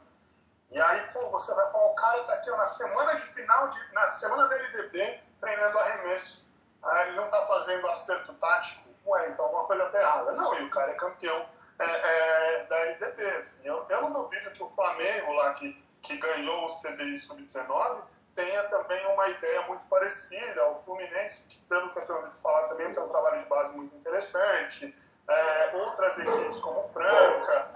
E 0.70 0.80
aí, 0.80 1.00
pô, 1.12 1.28
você 1.30 1.52
vai 1.54 1.70
falar, 1.72 1.86
o 1.86 1.94
cara 1.94 2.20
está 2.20 2.34
aqui 2.34 2.50
ó, 2.50 2.56
na 2.56 2.68
semana 2.68 3.14
de 3.16 3.26
final, 3.32 3.68
de, 3.68 3.92
na 3.92 4.12
semana 4.12 4.48
da 4.48 4.54
LDB, 4.54 5.20
treinando 5.40 5.78
arremesso. 5.78 6.48
Aí 6.82 7.08
ele 7.08 7.16
não 7.16 7.24
está 7.24 7.44
fazendo 7.46 7.88
acerto 7.88 8.32
tático. 8.34 8.88
Ué, 9.06 9.30
então 9.30 9.46
alguma 9.46 9.64
coisa 9.64 9.84
está 9.84 10.00
errada. 10.00 10.32
Não, 10.32 10.58
e 10.60 10.64
o 10.64 10.70
cara 10.70 10.92
é 10.92 10.94
campeão 10.94 11.46
é, 11.80 12.60
é, 12.60 12.64
da 12.64 12.76
LDB. 12.76 13.24
Assim. 13.38 13.60
Eu, 13.64 13.84
eu 13.88 14.02
não 14.02 14.12
duvido 14.12 14.50
que 14.50 14.62
o 14.62 14.70
Flamengo 14.70 15.32
lá, 15.32 15.54
que, 15.54 15.82
que 16.02 16.16
ganhou 16.16 16.66
o 16.66 16.80
CBI 16.80 17.18
Sub-19, 17.18 18.02
tenha 18.34 18.62
também 18.64 19.04
uma 19.06 19.28
ideia 19.28 19.62
muito 19.62 19.82
parecida. 19.88 20.68
O 20.70 20.82
Fluminense, 20.84 21.44
que 21.48 21.58
pelo 21.68 21.90
que 21.90 21.98
eu 21.98 22.06
tenho 22.06 22.18
ouvido 22.18 22.34
falar 22.42 22.68
também, 22.68 22.92
tem 22.92 23.02
um 23.02 23.08
trabalho 23.08 23.42
de 23.42 23.48
base 23.48 23.76
muito 23.76 23.96
interessante 23.96 24.94
é, 25.30 25.76
outras 25.76 26.18
equipes 26.18 26.58
como 26.58 26.88
Franca, 26.92 27.68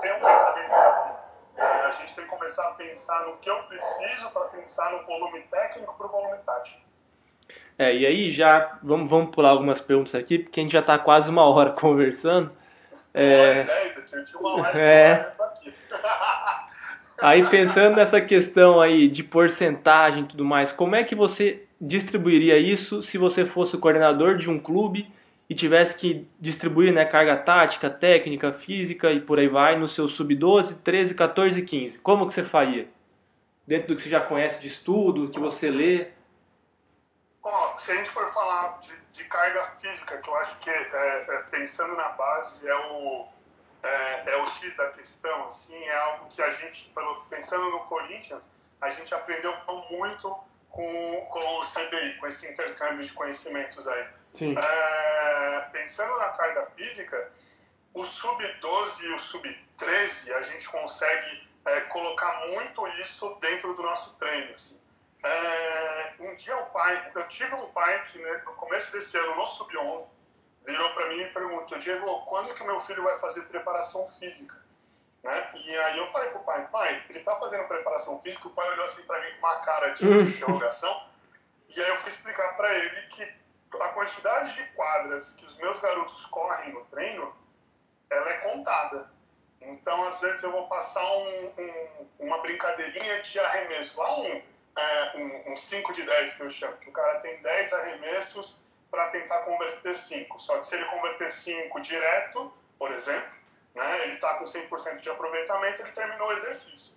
tem 0.00 0.12
um 0.12 0.20
pensamento 0.20 0.72
assim. 0.72 1.12
É, 1.56 1.62
a 1.62 1.90
gente 1.92 2.14
tem 2.14 2.24
que 2.24 2.30
começar 2.30 2.68
a 2.68 2.72
pensar 2.72 3.26
no 3.26 3.36
que 3.36 3.50
eu 3.50 3.62
preciso 3.64 4.30
para 4.30 4.48
pensar 4.48 4.90
no 4.92 5.04
volume 5.04 5.40
técnico 5.50 5.94
para 5.96 6.06
o 6.06 6.10
volume 6.10 6.38
tático. 6.46 6.80
É, 7.78 7.94
e 7.94 8.06
aí 8.06 8.30
já 8.30 8.78
vamos, 8.82 9.10
vamos 9.10 9.34
pular 9.34 9.50
algumas 9.50 9.80
perguntas 9.80 10.14
aqui, 10.14 10.38
porque 10.38 10.60
a 10.60 10.62
gente 10.62 10.72
já 10.72 10.80
está 10.80 10.98
quase 10.98 11.28
uma 11.28 11.44
hora 11.44 11.72
conversando. 11.78 12.50
É, 13.12 13.66
é. 13.66 13.66
Aí 17.20 17.46
pensando 17.50 17.96
nessa 17.96 18.18
questão 18.18 18.80
aí 18.80 19.06
de 19.06 19.22
porcentagem 19.22 20.24
e 20.24 20.26
tudo 20.26 20.42
mais, 20.42 20.72
como 20.72 20.96
é 20.96 21.04
que 21.04 21.14
você 21.14 21.66
distribuiria 21.78 22.58
isso 22.58 23.02
se 23.02 23.18
você 23.18 23.44
fosse 23.44 23.76
o 23.76 23.78
coordenador 23.78 24.38
de 24.38 24.48
um 24.48 24.58
clube 24.58 25.06
e 25.48 25.54
tivesse 25.54 25.94
que 25.96 26.26
distribuir 26.40 26.94
né, 26.94 27.04
carga 27.04 27.36
tática, 27.36 27.90
técnica, 27.90 28.52
física 28.52 29.10
e 29.10 29.20
por 29.20 29.38
aí 29.38 29.48
vai 29.48 29.78
no 29.78 29.88
seu 29.88 30.08
sub-12, 30.08 30.78
13, 30.82 31.14
14 31.14 31.58
e 31.58 31.64
15. 31.64 31.98
Como 31.98 32.26
que 32.26 32.32
você 32.32 32.44
faria? 32.44 32.88
Dentro 33.66 33.88
do 33.88 33.96
que 33.96 34.02
você 34.02 34.08
já 34.08 34.20
conhece 34.20 34.60
de 34.60 34.68
estudo, 34.68 35.28
que 35.28 35.40
você 35.40 35.70
lê? 35.70 36.08
Ó, 37.42 37.76
se 37.76 37.90
a 37.90 37.96
gente 37.96 38.10
for 38.10 38.32
falar 38.32 38.80
de, 38.80 38.92
de, 39.20 39.24
carga 39.28 39.66
física, 39.80 40.18
que 40.18 40.28
eu 40.28 40.36
acho 40.36 40.58
que, 40.58 40.70
é, 40.70 41.26
é, 41.28 41.42
pensando 41.50 41.94
na 41.94 42.08
base, 42.10 42.66
é 42.66 42.74
o, 42.74 43.28
é, 43.82 44.30
é, 44.30 44.36
o 44.42 44.46
X 44.46 44.76
da 44.76 44.88
questão, 44.90 45.46
assim, 45.46 45.76
é 45.84 45.96
algo 45.96 46.28
que 46.28 46.42
a 46.42 46.52
gente, 46.54 46.92
pensando 47.28 47.70
no 47.70 47.80
Corinthians, 47.80 48.48
a 48.80 48.90
gente 48.90 49.14
aprendeu 49.14 49.54
muito 49.90 50.36
com, 50.70 51.26
com 51.30 51.58
o 51.58 51.60
CBI, 51.66 52.16
com 52.18 52.26
esse 52.26 52.46
intercâmbio 52.48 53.04
de 53.04 53.12
conhecimentos 53.12 53.86
aí. 53.86 54.06
Sim. 54.32 54.56
É, 54.56 55.60
pensando 55.72 56.16
na 56.18 56.28
carga 56.30 56.66
física, 56.76 57.32
o 57.92 58.04
sub-12 58.04 59.00
e 59.00 59.12
o 59.12 59.18
sub-13, 59.18 60.32
a 60.32 60.42
gente 60.42 60.68
consegue 60.68 61.48
é, 61.66 61.80
colocar 61.82 62.46
muito 62.48 62.86
isso 63.02 63.36
dentro 63.40 63.74
do 63.74 63.82
nosso 63.82 64.14
treino. 64.14 64.54
Assim. 64.54 64.79
É, 65.22 66.14
um 66.20 66.34
dia 66.36 66.56
o 66.56 66.66
pai, 66.66 67.10
eu 67.14 67.28
tive 67.28 67.54
um 67.54 67.70
pai 67.72 68.06
que 68.06 68.18
né, 68.18 68.42
no 68.46 68.54
começo 68.54 68.90
desse 68.92 69.16
ano, 69.18 69.36
no 69.36 69.46
sub-11, 69.46 70.08
virou 70.64 70.90
para 70.94 71.08
mim 71.08 71.20
e 71.20 71.32
perguntou, 71.32 71.78
Diego, 71.78 72.24
quando 72.26 72.54
que 72.54 72.64
meu 72.64 72.80
filho 72.80 73.02
vai 73.02 73.18
fazer 73.18 73.42
preparação 73.42 74.08
física? 74.18 74.56
Né? 75.22 75.50
E 75.54 75.76
aí 75.76 75.98
eu 75.98 76.10
falei 76.10 76.30
pro 76.30 76.40
pai, 76.40 76.66
pai, 76.68 77.04
ele 77.10 77.20
tá 77.20 77.36
fazendo 77.36 77.68
preparação 77.68 78.20
física, 78.22 78.48
o 78.48 78.54
pai 78.54 78.70
olhou 78.70 78.86
assim 78.86 79.02
para 79.02 79.20
mim 79.20 79.32
com 79.32 79.46
uma 79.46 79.56
cara 79.56 79.88
de 79.90 80.04
interrogação, 80.08 81.06
e 81.68 81.80
aí 81.80 81.88
eu 81.88 82.00
fui 82.00 82.10
explicar 82.10 82.56
para 82.56 82.72
ele 82.74 83.06
que 83.08 83.40
a 83.78 83.88
quantidade 83.90 84.54
de 84.54 84.64
quadras 84.72 85.32
que 85.34 85.44
os 85.44 85.56
meus 85.58 85.78
garotos 85.80 86.26
correm 86.26 86.72
no 86.72 86.84
treino, 86.86 87.32
ela 88.08 88.30
é 88.30 88.38
contada. 88.38 89.10
Então, 89.60 90.08
às 90.08 90.18
vezes, 90.20 90.42
eu 90.42 90.50
vou 90.50 90.66
passar 90.66 91.04
um, 91.04 91.46
um, 91.46 92.08
uma 92.18 92.38
brincadeirinha 92.38 93.22
de 93.22 93.38
arremesso. 93.38 94.00
Lá 94.00 94.18
um, 94.18 94.42
é, 94.76 95.16
um, 95.16 95.52
um 95.52 95.56
5 95.56 95.92
de 95.92 96.02
10 96.02 96.34
que 96.34 96.40
eu 96.42 96.50
chamo, 96.50 96.76
que 96.78 96.88
o 96.88 96.92
cara 96.92 97.20
tem 97.20 97.40
10 97.42 97.72
arremessos 97.72 98.60
para 98.90 99.08
tentar 99.08 99.40
converter 99.40 99.94
5. 99.94 100.40
Só 100.40 100.58
que 100.58 100.66
se 100.66 100.74
ele 100.74 100.84
converter 100.86 101.32
5 101.32 101.80
direto, 101.80 102.52
por 102.78 102.90
exemplo, 102.92 103.30
né, 103.74 104.02
ele 104.04 104.14
está 104.14 104.34
com 104.34 104.44
100% 104.44 105.00
de 105.00 105.10
aproveitamento, 105.10 105.82
ele 105.82 105.92
terminou 105.92 106.28
o 106.28 106.32
exercício. 106.32 106.92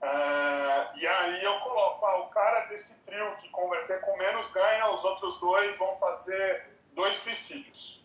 É, 0.00 0.90
e 0.96 1.06
aí 1.06 1.44
eu 1.44 1.58
coloco, 1.60 2.04
ah, 2.04 2.18
o 2.20 2.28
cara 2.28 2.66
desse 2.66 2.92
trio 3.06 3.36
que 3.36 3.48
converter 3.50 4.00
com 4.00 4.16
menos 4.16 4.50
ganha, 4.52 4.90
os 4.90 5.04
outros 5.04 5.40
dois 5.40 5.76
vão 5.76 5.96
fazer 5.98 6.66
dois 6.92 7.16
suicídios. 7.16 8.02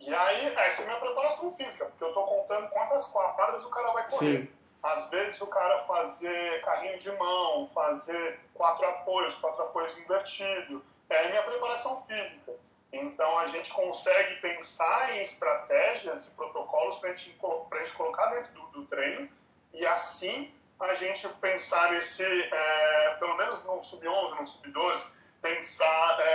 E 0.00 0.12
aí, 0.12 0.54
essa 0.54 0.82
é 0.82 0.84
a 0.84 0.88
minha 0.88 1.00
preparação 1.00 1.54
física, 1.56 1.86
porque 1.86 2.04
eu 2.04 2.08
estou 2.08 2.26
contando 2.26 2.68
quantas 2.68 3.06
quadras 3.06 3.64
o 3.64 3.70
cara 3.70 3.92
vai 3.92 4.10
correr. 4.10 4.42
Sim. 4.42 4.52
Às 4.84 5.08
vezes 5.08 5.40
o 5.40 5.46
cara 5.46 5.84
fazer 5.84 6.60
carrinho 6.60 6.98
de 6.98 7.10
mão, 7.12 7.66
fazer 7.68 8.38
quatro 8.52 8.86
apoios, 8.86 9.34
quatro 9.36 9.62
apoios 9.62 9.96
invertidos, 9.96 10.82
é 11.08 11.24
a 11.24 11.28
minha 11.30 11.42
preparação 11.42 12.04
física. 12.06 12.52
Então 12.92 13.38
a 13.38 13.48
gente 13.48 13.72
consegue 13.72 14.34
pensar 14.42 15.16
em 15.16 15.22
estratégias 15.22 16.26
e 16.26 16.30
protocolos 16.32 16.98
para 16.98 17.10
a 17.10 17.14
gente, 17.14 17.30
gente 17.30 17.92
colocar 17.96 18.26
dentro 18.26 18.52
do, 18.52 18.66
do, 18.68 18.86
treino 18.86 19.26
e 19.72 19.86
assim 19.86 20.54
a 20.78 20.94
gente 20.96 21.26
pensar 21.40 21.90
nesse, 21.92 22.22
é, 22.22 23.16
pelo 23.18 23.38
menos 23.38 23.64
no 23.64 23.82
sub-11, 23.84 24.38
no 24.38 24.46
sub-12, 24.46 25.02
pensar 25.40 26.20
é, 26.20 26.26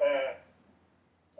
é, 0.00 0.38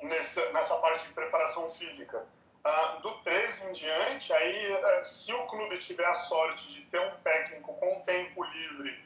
nessa, 0.03 0.51
nessa 0.51 0.75
parte 0.79 1.07
de 1.07 1.13
preparação 1.13 1.71
física. 1.75 2.27
Ah, 2.69 2.99
do 3.01 3.13
13 3.23 3.65
em 3.67 3.73
diante, 3.73 4.33
aí, 4.33 4.73
é, 4.73 5.05
se 5.05 5.33
o 5.33 5.47
clube 5.47 5.79
tiver 5.79 6.05
a 6.05 6.15
sorte 6.15 6.67
de 6.73 6.81
ter 6.87 6.99
um 7.01 7.15
técnico 7.23 7.73
com 7.75 8.01
tempo 8.01 8.43
livre, 8.43 9.05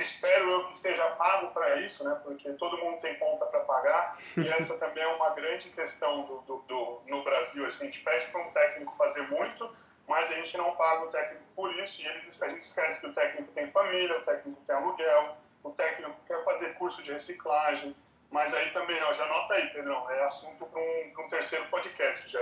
espero 0.00 0.50
eu 0.50 0.66
que 0.66 0.78
seja 0.78 1.04
pago 1.10 1.52
para 1.52 1.76
isso, 1.82 2.02
né? 2.02 2.20
Porque 2.24 2.52
todo 2.54 2.76
mundo 2.78 3.00
tem 3.00 3.14
conta 3.16 3.46
para 3.46 3.60
pagar 3.60 4.18
e 4.36 4.48
essa 4.48 4.76
também 4.76 5.04
é 5.04 5.06
uma 5.06 5.30
grande 5.30 5.70
questão 5.70 6.22
do, 6.22 6.38
do, 6.40 6.58
do 6.66 7.02
no 7.06 7.22
Brasil. 7.22 7.64
Assim, 7.64 7.84
a 7.84 7.86
gente 7.86 8.00
pede 8.00 8.26
para 8.32 8.40
um 8.40 8.50
técnico 8.50 8.92
fazer 8.96 9.22
muito, 9.28 9.70
mas 10.08 10.28
a 10.32 10.34
gente 10.34 10.56
não 10.56 10.74
paga 10.74 11.04
o 11.04 11.10
técnico 11.12 11.44
por 11.54 11.72
isso 11.76 12.02
e 12.02 12.06
eles, 12.08 12.42
a 12.42 12.48
gente 12.48 12.62
esquece 12.62 12.98
que 12.98 13.06
o 13.06 13.12
técnico 13.12 13.52
tem 13.52 13.70
família, 13.70 14.18
o 14.18 14.22
técnico 14.22 14.60
tem 14.66 14.74
aluguel, 14.74 15.36
o 15.62 15.70
técnico 15.70 16.16
quer 16.26 16.42
fazer 16.44 16.74
curso 16.74 17.00
de 17.04 17.12
reciclagem, 17.12 17.94
mas 18.34 18.52
aí 18.52 18.68
também, 18.70 19.00
ó, 19.00 19.12
já 19.12 19.24
anota 19.26 19.54
aí, 19.54 19.68
Pedrão, 19.68 20.10
é 20.10 20.24
assunto 20.24 20.66
para 20.66 20.80
um, 20.80 21.12
um, 21.20 21.28
terceiro 21.28 21.66
podcast, 21.66 22.28
já. 22.28 22.40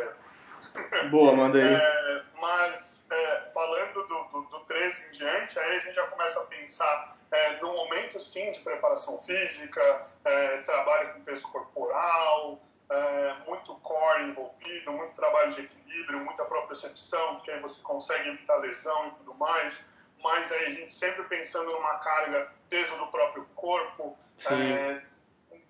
Boa, 1.10 1.36
manda 1.36 1.58
aí. 1.58 1.74
É, 1.74 2.22
mas, 2.40 3.04
é, 3.10 3.50
falando 3.52 3.92
do, 3.92 4.24
do, 4.24 4.42
do 4.48 4.60
13 4.60 5.02
em 5.04 5.10
diante, 5.12 5.58
aí 5.58 5.76
a 5.76 5.80
gente 5.80 5.94
já 5.94 6.06
começa 6.06 6.40
a 6.40 6.44
pensar 6.44 7.18
é, 7.30 7.60
no 7.60 7.74
momento, 7.74 8.18
sim, 8.22 8.52
de 8.52 8.60
preparação 8.60 9.22
física, 9.24 10.06
é, 10.24 10.62
trabalho 10.62 11.12
com 11.12 11.24
peso 11.24 11.42
corporal, 11.48 12.58
é, 12.88 13.34
muito 13.46 13.74
core 13.80 14.22
envolvido, 14.30 14.92
muito 14.92 15.14
trabalho 15.14 15.52
de 15.52 15.60
equilíbrio, 15.60 16.20
muita 16.20 16.46
propriocepção, 16.46 17.34
porque 17.34 17.50
aí 17.50 17.60
você 17.60 17.82
consegue 17.82 18.30
evitar 18.30 18.56
lesão 18.56 19.08
e 19.08 19.10
tudo 19.16 19.34
mais. 19.34 19.78
Mas 20.24 20.50
aí 20.52 20.64
a 20.64 20.70
gente 20.70 20.92
sempre 20.94 21.22
pensando 21.24 21.70
numa 21.70 21.98
carga, 21.98 22.50
peso 22.70 22.96
do 22.96 23.08
próprio 23.08 23.44
corpo, 23.54 24.16
é, 24.50 25.11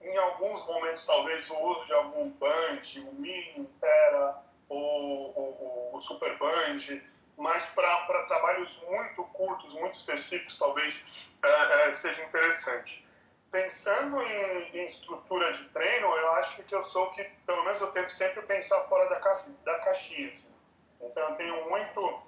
em 0.02 0.16
alguns 0.16 0.64
momentos, 0.66 1.04
talvez, 1.06 1.48
o 1.50 1.58
uso 1.58 1.86
de 1.86 1.92
algum 1.92 2.30
band, 2.30 2.82
o 2.96 3.14
mini, 3.14 3.54
Impera, 3.56 4.42
o, 4.68 4.76
o, 4.76 5.96
o 5.96 6.00
super 6.02 6.36
band, 6.38 7.02
mas 7.36 7.64
para 7.66 8.24
trabalhos 8.26 8.70
muito 8.88 9.24
curtos, 9.32 9.72
muito 9.74 9.94
específicos, 9.94 10.58
talvez 10.58 11.04
é, 11.42 11.88
é, 11.88 11.92
seja 11.94 12.22
interessante. 12.24 13.06
Pensando 13.50 14.22
em, 14.22 14.76
em, 14.76 14.86
estrutura 14.86 15.52
de 15.52 15.68
treino, 15.70 16.06
eu 16.06 16.32
acho 16.34 16.62
que 16.62 16.74
eu 16.74 16.84
sou 16.86 17.10
que, 17.10 17.22
pelo 17.46 17.64
menos, 17.64 17.80
eu 17.80 17.92
tento 17.92 18.10
sempre 18.12 18.42
pensar 18.42 18.80
fora 18.84 19.08
da, 19.08 19.20
ca, 19.20 19.44
da 19.64 19.78
caixinha. 19.80 20.30
Assim. 20.30 20.52
Então, 21.00 21.30
eu 21.30 21.36
tenho 21.36 21.68
muito, 21.68 22.22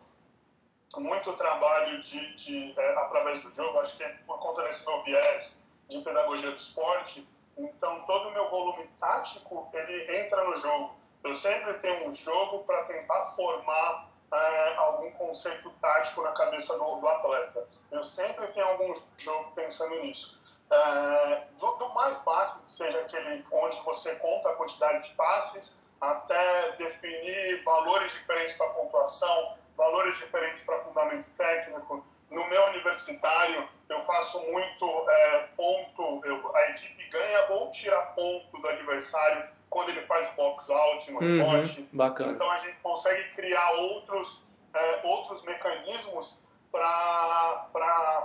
muito 0.96 1.32
trabalho 1.34 2.02
de, 2.02 2.36
de 2.36 2.78
é, 2.78 2.98
através 2.98 3.42
do 3.42 3.54
jogo, 3.54 3.80
acho 3.80 3.96
que 3.96 4.04
por 4.26 4.38
conta 4.38 4.62
desse 4.64 4.84
meu 4.86 5.02
viés 5.02 5.56
de 5.88 6.00
pedagogia 6.02 6.50
do 6.50 6.58
esporte, 6.58 7.26
então, 7.56 8.00
todo 8.06 8.28
o 8.28 8.32
meu 8.32 8.48
volume 8.50 8.88
tático, 8.98 9.68
ele 9.72 10.18
entra 10.18 10.42
no 10.44 10.56
jogo. 10.56 10.96
Eu 11.22 11.36
sempre 11.36 11.74
tenho 11.74 12.08
um 12.08 12.14
jogo 12.14 12.64
para 12.64 12.84
tentar 12.84 13.32
formar 13.36 14.10
é, 14.32 14.74
algum 14.76 15.10
conceito 15.12 15.70
tático 15.80 16.22
na 16.22 16.32
cabeça 16.32 16.76
do, 16.76 16.96
do, 16.96 17.08
atleta. 17.08 17.68
Eu 17.90 18.04
sempre 18.04 18.46
tenho 18.48 18.66
algum 18.66 18.94
jogo 19.18 19.52
pensando 19.54 19.94
nisso. 20.02 20.38
É, 20.70 21.46
do, 21.58 21.70
do, 21.76 21.88
mais 21.90 22.16
básico, 22.24 22.60
que 22.66 22.72
seja 22.72 23.00
aquele 23.00 23.44
onde 23.52 23.80
você 23.82 24.14
conta 24.16 24.50
a 24.50 24.54
quantidade 24.54 25.08
de 25.08 25.14
passes, 25.14 25.72
até 26.00 26.72
definir 26.72 27.62
valores 27.62 28.12
diferentes 28.12 28.54
para 28.56 28.68
pontuação, 28.70 29.56
valores 29.76 30.18
diferentes 30.18 30.62
para 30.64 30.80
fundamento 30.80 31.26
técnico. 31.36 32.04
No 32.34 32.48
meu 32.48 32.64
universitário, 32.66 33.68
eu 33.88 34.04
faço 34.04 34.40
muito 34.40 35.10
é, 35.10 35.48
ponto, 35.56 36.20
eu, 36.24 36.56
a 36.56 36.70
equipe 36.70 37.04
ganha 37.10 37.46
ou 37.50 37.70
tira 37.70 37.96
ponto 38.16 38.60
do 38.60 38.68
adversário 38.68 39.44
quando 39.70 39.90
ele 39.90 40.02
faz 40.02 40.28
box 40.34 40.70
out 40.70 41.10
no 41.10 41.20
uhum, 41.20 41.88
Bacana. 41.92 42.32
Então 42.32 42.50
a 42.50 42.58
gente 42.58 42.76
consegue 42.82 43.22
criar 43.34 43.72
outros, 43.72 44.42
é, 44.74 45.00
outros 45.04 45.42
mecanismos 45.44 46.42
para 46.72 47.68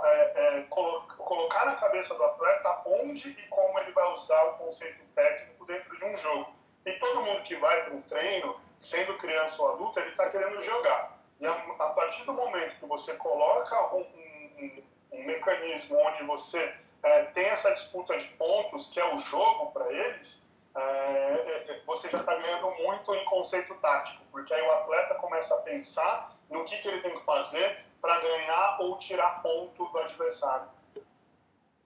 é, 0.04 0.58
é, 0.58 0.62
colo 0.68 1.02
colocar 1.18 1.66
na 1.66 1.76
cabeça 1.76 2.12
do 2.14 2.24
atleta 2.24 2.82
onde 2.84 3.28
e 3.28 3.42
como 3.48 3.78
ele 3.78 3.92
vai 3.92 4.12
usar 4.14 4.42
o 4.46 4.52
conceito 4.54 5.04
técnico 5.14 5.64
dentro 5.66 5.96
de 5.96 6.04
um 6.04 6.16
jogo. 6.16 6.52
E 6.84 6.92
todo 6.94 7.22
mundo 7.22 7.42
que 7.42 7.54
vai 7.56 7.84
para 7.84 7.94
um 7.94 8.02
treino, 8.02 8.56
sendo 8.80 9.16
criança 9.18 9.62
ou 9.62 9.74
adulto, 9.74 10.00
ele 10.00 10.10
está 10.10 10.28
querendo 10.30 10.60
jogar. 10.62 11.19
E 11.40 11.46
a, 11.46 11.52
a, 11.52 11.88
partir 11.90 12.24
do 12.24 12.34
momento 12.34 12.76
que 12.78 12.86
você 12.86 13.14
coloca 13.14 13.94
um, 13.94 14.00
um, 14.00 14.82
um 15.12 15.24
mecanismo 15.24 15.96
onde 15.98 16.22
você 16.24 16.74
é, 17.02 17.22
tem 17.24 17.46
essa 17.46 17.72
disputa 17.72 18.16
de 18.16 18.26
pontos, 18.30 18.86
que 18.88 19.00
é 19.00 19.14
o 19.14 19.18
jogo 19.18 19.72
para 19.72 19.90
eles, 19.90 20.40
é, 20.76 20.80
é, 20.80 21.72
é, 21.72 21.80
você 21.86 22.08
já 22.10 22.18
está 22.18 22.34
ganhando 22.34 22.70
muito 22.82 23.14
em 23.14 23.24
conceito 23.24 23.74
tático, 23.76 24.22
porque 24.30 24.52
aí 24.52 24.62
o 24.62 24.72
atleta 24.72 25.14
começa 25.14 25.54
a 25.54 25.58
pensar 25.58 26.36
no 26.50 26.64
que, 26.64 26.76
que 26.78 26.88
ele 26.88 27.00
tem 27.00 27.18
que 27.18 27.24
fazer 27.24 27.84
para 28.00 28.20
ganhar 28.20 28.76
ou 28.80 28.98
tirar 28.98 29.42
ponto 29.42 29.84
do 29.86 29.98
adversário. 29.98 30.68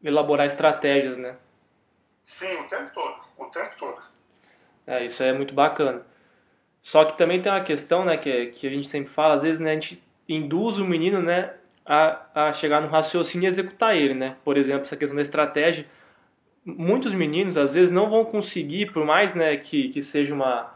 Elaborar 0.03 0.47
estratégias, 0.47 1.17
né? 1.17 1.39
Sim, 2.25 2.57
o 2.57 2.69
tempo 2.69 2.93
todo, 2.93 3.21
o 3.39 3.47
tempo 3.47 3.75
todo. 3.79 4.03
É, 4.87 5.05
isso 5.05 5.23
é 5.23 5.33
muito 5.33 5.55
bacana. 5.55 6.05
Só 6.85 7.07
que 7.07 7.17
também 7.17 7.41
tem 7.41 7.51
uma 7.51 7.63
questão, 7.63 8.05
né, 8.05 8.19
que, 8.19 8.49
que 8.49 8.67
a 8.67 8.71
gente 8.71 8.87
sempre 8.87 9.11
fala, 9.11 9.35
às 9.35 9.43
vezes, 9.43 9.59
né, 9.59 9.71
a 9.71 9.75
gente 9.75 10.01
induz 10.29 10.79
o 10.79 10.85
menino, 10.85 11.21
né, 11.23 11.55
a, 11.85 12.49
a 12.49 12.53
chegar 12.53 12.83
no 12.83 12.89
raciocínio 12.89 13.47
e 13.47 13.49
executar 13.49 13.97
ele, 13.97 14.13
né? 14.13 14.37
Por 14.45 14.59
exemplo, 14.59 14.83
essa 14.83 14.97
questão 14.97 15.17
da 15.17 15.23
estratégia. 15.23 15.87
Muitos 16.65 17.15
meninos, 17.15 17.57
às 17.57 17.73
vezes, 17.73 17.91
não 17.91 18.11
vão 18.11 18.25
conseguir, 18.27 18.93
por 18.93 19.05
mais 19.05 19.35
né, 19.35 19.57
que, 19.57 19.89
que 19.89 20.03
seja 20.03 20.35
uma, 20.35 20.75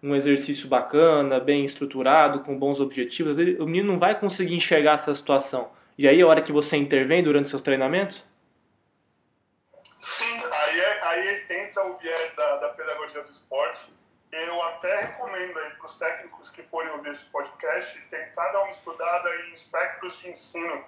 um 0.00 0.14
exercício 0.14 0.68
bacana, 0.68 1.40
bem 1.40 1.64
estruturado, 1.64 2.40
com 2.40 2.56
bons 2.56 2.78
objetivos, 2.78 3.36
vezes, 3.36 3.58
o 3.58 3.66
menino 3.66 3.92
não 3.92 3.98
vai 3.98 4.18
conseguir 4.18 4.54
enxergar 4.54 4.94
essa 4.94 5.12
situação. 5.12 5.70
E 5.98 6.06
aí, 6.06 6.22
a 6.22 6.26
hora 6.26 6.42
que 6.42 6.52
você 6.52 6.76
intervém 6.76 7.20
durante 7.20 7.48
seus 7.48 7.62
treinamentos? 7.62 8.24
Sim, 10.00 10.40
aí, 10.52 10.78
é, 10.78 11.02
aí 11.02 11.46
entra 11.50 11.84
o 11.84 11.98
viés 11.98 12.32
da, 12.36 12.56
da 12.58 12.68
pedagogia 12.68 13.22
do 13.22 13.30
esporte, 13.30 13.98
eu 14.30 14.62
até 14.62 15.06
recomendo 15.06 15.58
aí 15.58 15.70
para 15.70 15.86
os 15.86 15.96
técnicos 15.96 16.50
que 16.50 16.62
forem 16.64 16.90
ouvir 16.92 17.12
esse 17.12 17.24
podcast 17.26 17.98
tentar 18.10 18.52
dar 18.52 18.60
uma 18.60 18.70
estudada 18.70 19.34
em 19.36 19.52
espectros 19.52 20.18
de 20.18 20.30
ensino, 20.30 20.84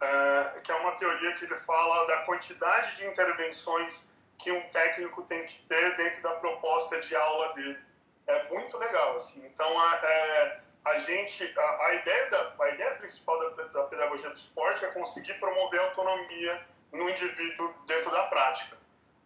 é, 0.00 0.60
que 0.62 0.70
é 0.70 0.74
uma 0.76 0.92
teoria 0.92 1.32
que 1.34 1.44
ele 1.44 1.56
fala 1.60 2.06
da 2.06 2.18
quantidade 2.18 2.96
de 2.96 3.06
intervenções 3.06 4.06
que 4.38 4.52
um 4.52 4.60
técnico 4.70 5.22
tem 5.22 5.44
que 5.46 5.60
ter 5.66 5.96
dentro 5.96 6.22
da 6.22 6.30
proposta 6.36 7.00
de 7.00 7.16
aula 7.16 7.52
dele. 7.54 7.78
É 8.26 8.48
muito 8.48 8.76
legal, 8.78 9.16
assim. 9.16 9.44
Então, 9.44 9.78
a, 9.78 9.96
é, 9.96 10.60
a 10.84 10.98
gente, 10.98 11.58
a, 11.58 11.86
a, 11.86 11.94
ideia 11.94 12.30
da, 12.30 12.52
a 12.60 12.70
ideia 12.70 12.94
principal 12.96 13.38
da, 13.56 13.64
da 13.64 13.82
pedagogia 13.84 14.30
do 14.30 14.36
esporte 14.36 14.84
é 14.84 14.90
conseguir 14.90 15.34
promover 15.34 15.80
a 15.80 15.84
autonomia 15.84 16.66
no 16.92 17.08
indivíduo 17.08 17.74
dentro 17.86 18.10
da 18.10 18.24
prática. 18.24 18.76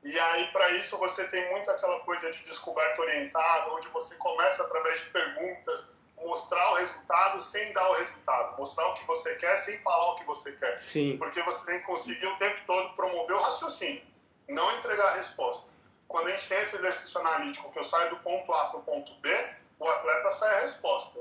E 0.03 0.19
aí, 0.19 0.47
para 0.53 0.71
isso, 0.73 0.97
você 0.97 1.25
tem 1.25 1.51
muito 1.51 1.71
aquela 1.71 2.01
coisa 2.01 2.31
de 2.33 2.43
descoberta 2.45 3.01
orientada, 3.01 3.73
onde 3.73 3.89
você 3.89 4.15
começa 4.17 4.63
através 4.63 5.01
de 5.01 5.11
perguntas, 5.11 5.89
mostrar 6.17 6.73
o 6.73 6.75
resultado 6.77 7.41
sem 7.43 7.73
dar 7.73 7.89
o 7.91 7.95
resultado, 7.95 8.57
mostrar 8.59 8.87
o 8.89 8.95
que 8.95 9.05
você 9.07 9.35
quer 9.37 9.57
sem 9.65 9.79
falar 9.79 10.13
o 10.13 10.17
que 10.17 10.25
você 10.25 10.53
quer. 10.53 10.81
Sim. 10.81 11.17
Porque 11.19 11.43
você 11.43 11.65
tem 11.67 11.81
que 11.81 11.87
conseguir 11.87 12.27
o 12.27 12.37
tempo 12.37 12.61
todo 12.67 12.95
promover 12.95 13.37
o 13.37 13.41
raciocínio, 13.41 14.03
não 14.49 14.79
entregar 14.79 15.09
a 15.09 15.15
resposta. 15.17 15.69
Quando 16.07 16.29
a 16.29 16.31
gente 16.31 16.49
tem 16.49 16.63
esse 16.63 16.77
exercício 16.77 17.21
analítico, 17.21 17.71
que 17.71 17.79
eu 17.79 17.85
saio 17.85 18.11
do 18.11 18.17
ponto 18.21 18.53
A 18.53 18.67
para 18.67 18.81
o 18.81 18.83
ponto 18.83 19.13
B, 19.21 19.49
o 19.79 19.89
atleta 19.89 20.31
sai 20.33 20.57
a 20.57 20.61
resposta, 20.61 21.21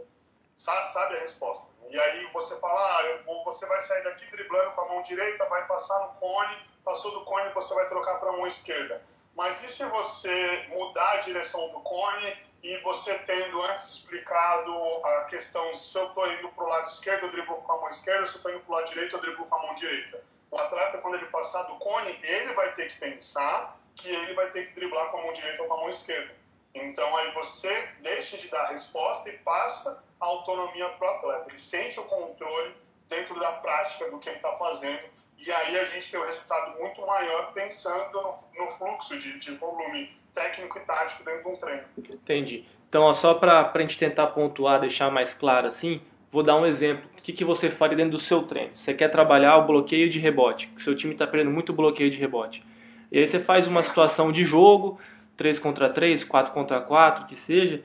sabe, 0.56 0.94
sabe 0.94 1.18
a 1.18 1.20
resposta. 1.20 1.68
E 1.90 2.00
aí 2.00 2.26
você 2.32 2.58
fala, 2.60 2.80
ah, 2.80 3.20
vou, 3.26 3.44
você 3.44 3.66
vai 3.66 3.82
sair 3.82 4.04
daqui 4.04 4.26
driblando 4.32 4.72
com 4.72 4.82
a 4.82 4.88
mão 4.88 5.04
direita, 5.04 5.46
vai 5.46 5.66
passar 5.68 6.00
no 6.00 6.14
cone, 6.16 6.58
passou 6.88 7.12
do 7.12 7.26
cone, 7.26 7.52
você 7.52 7.74
vai 7.74 7.90
trocar 7.90 8.16
para 8.16 8.32
mão 8.32 8.48
esquerda. 8.48 9.02
Mas 9.36 9.62
e 9.64 9.68
se 9.74 9.84
você 9.86 10.66
mudar 10.70 11.12
a 11.12 11.18
direção 11.18 11.68
do 11.70 11.82
cone 11.82 12.34
e 12.64 12.78
você 12.78 13.14
tendo 13.20 13.62
antes 13.64 13.86
explicado 13.90 14.72
a 15.06 15.26
questão 15.26 15.76
se 15.76 15.96
eu 15.98 16.08
estou 16.08 16.32
indo 16.32 16.48
para 16.50 16.64
o 16.64 16.70
lado 16.70 16.88
esquerdo, 16.90 17.26
eu 17.26 17.32
driblo 17.32 17.58
com 17.58 17.72
a 17.74 17.78
mão 17.78 17.90
esquerda, 17.90 18.26
se 18.26 18.34
eu 18.34 18.38
estou 18.38 18.52
indo 18.52 18.62
para 18.62 18.72
o 18.72 18.76
lado 18.78 18.88
direito, 18.88 19.16
eu 19.16 19.22
driblo 19.22 19.46
com 19.46 19.56
a 19.56 19.62
mão 19.64 19.76
direita. 19.76 20.24
O 20.50 20.58
atleta, 20.58 20.98
quando 21.00 21.16
ele 21.16 21.26
passar 21.26 21.64
do 21.64 21.76
cone, 21.76 22.18
ele 22.24 22.54
vai 22.54 22.74
ter 22.74 22.90
que 22.90 23.00
pensar 23.00 23.78
que 23.96 24.10
ele 24.10 24.34
vai 24.34 24.50
ter 24.52 24.68
que 24.68 24.76
driblar 24.76 25.12
com 25.12 25.18
a 25.18 25.24
mão 25.24 25.34
direita 25.34 25.62
ou 25.64 25.68
com 25.68 25.74
a 25.74 25.78
mão 25.78 25.90
esquerda. 25.90 26.34
Então 26.74 27.16
aí 27.18 27.32
você 27.34 27.90
deixa 28.00 28.38
de 28.38 28.48
dar 28.48 28.62
a 28.62 28.68
resposta 28.68 29.28
e 29.30 29.38
passa 29.40 30.02
a 30.22 30.26
autonomia 30.26 30.88
para 30.90 31.08
o 31.08 31.16
atleta. 31.18 31.50
Ele 31.50 31.60
sente 31.60 32.00
o 32.00 32.06
controle 32.06 32.76
dentro 33.10 33.38
da 33.40 33.52
prática 33.54 34.10
do 34.10 34.20
que 34.20 34.30
ele 34.30 34.38
está 34.38 34.54
fazendo 34.54 35.17
e 35.46 35.52
aí 35.52 35.80
a 35.80 35.86
gente 35.86 36.10
tem 36.10 36.20
um 36.20 36.26
resultado 36.26 36.80
muito 36.80 37.06
maior 37.06 37.54
pensando 37.54 38.12
no, 38.12 38.66
no 38.66 38.72
fluxo 38.78 39.18
de, 39.20 39.40
de, 39.40 39.52
volume 39.56 40.10
técnico 40.34 40.78
e 40.78 40.82
tático 40.82 41.24
dentro 41.24 41.44
de 41.44 41.50
um 41.50 41.56
treino. 41.58 41.84
Entendi. 41.98 42.66
Então, 42.90 43.04
ó, 43.04 43.14
só 43.14 43.34
para 43.34 43.72
a 43.74 43.80
gente 43.80 43.98
tentar 43.98 44.28
pontuar, 44.28 44.80
deixar 44.80 45.12
mais 45.12 45.34
claro 45.34 45.68
assim, 45.68 46.02
vou 46.32 46.44
dar 46.44 46.56
um 46.56 46.66
exemplo. 46.66 47.10
O 47.18 47.22
que, 47.22 47.34
que 47.34 47.46
você 47.46 47.70
faria 47.70 47.98
dentro 47.98 48.14
do 48.14 48.20
seu 48.20 48.44
treino? 48.44 48.76
Você 48.76 48.94
quer 48.94 49.10
trabalhar 49.10 49.58
o 49.58 49.68
bloqueio 49.68 50.10
de 50.10 50.20
rebote, 50.20 50.72
seu 50.78 50.96
time 50.96 51.14
está 51.14 51.28
perdendo 51.28 51.52
muito 51.52 51.74
bloqueio 51.74 52.10
de 52.10 52.18
rebote. 52.18 52.64
E 53.12 53.20
aí 53.20 53.28
você 53.28 53.40
faz 53.40 53.68
uma 53.68 53.84
situação 53.84 54.32
de 54.32 54.44
jogo, 54.44 55.00
3 55.38 55.60
contra 55.60 55.90
3, 55.90 56.24
4 56.24 56.54
contra 56.54 56.82
4, 56.82 57.26
que 57.26 57.36
seja, 57.36 57.84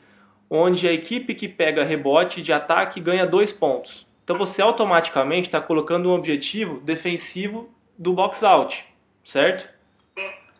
onde 0.51 0.89
a 0.89 0.93
equipe 0.93 1.35
que 1.35 1.49
pega 1.49 1.85
rebote 1.85 2.43
de 2.43 2.53
ataque 2.53 3.01
ganha 3.01 3.27
dois 3.27 3.53
pontos. 3.53 4.07
Então 4.25 4.39
você 4.39 4.63
automaticamente 4.63 5.49
está 5.49 5.61
colocando 5.61 6.09
um 6.09 6.15
objetivo 6.15 6.81
defensivo 6.81 7.73
do 7.99 8.13
box 8.13 8.43
out, 8.45 8.87
certo? 9.25 9.69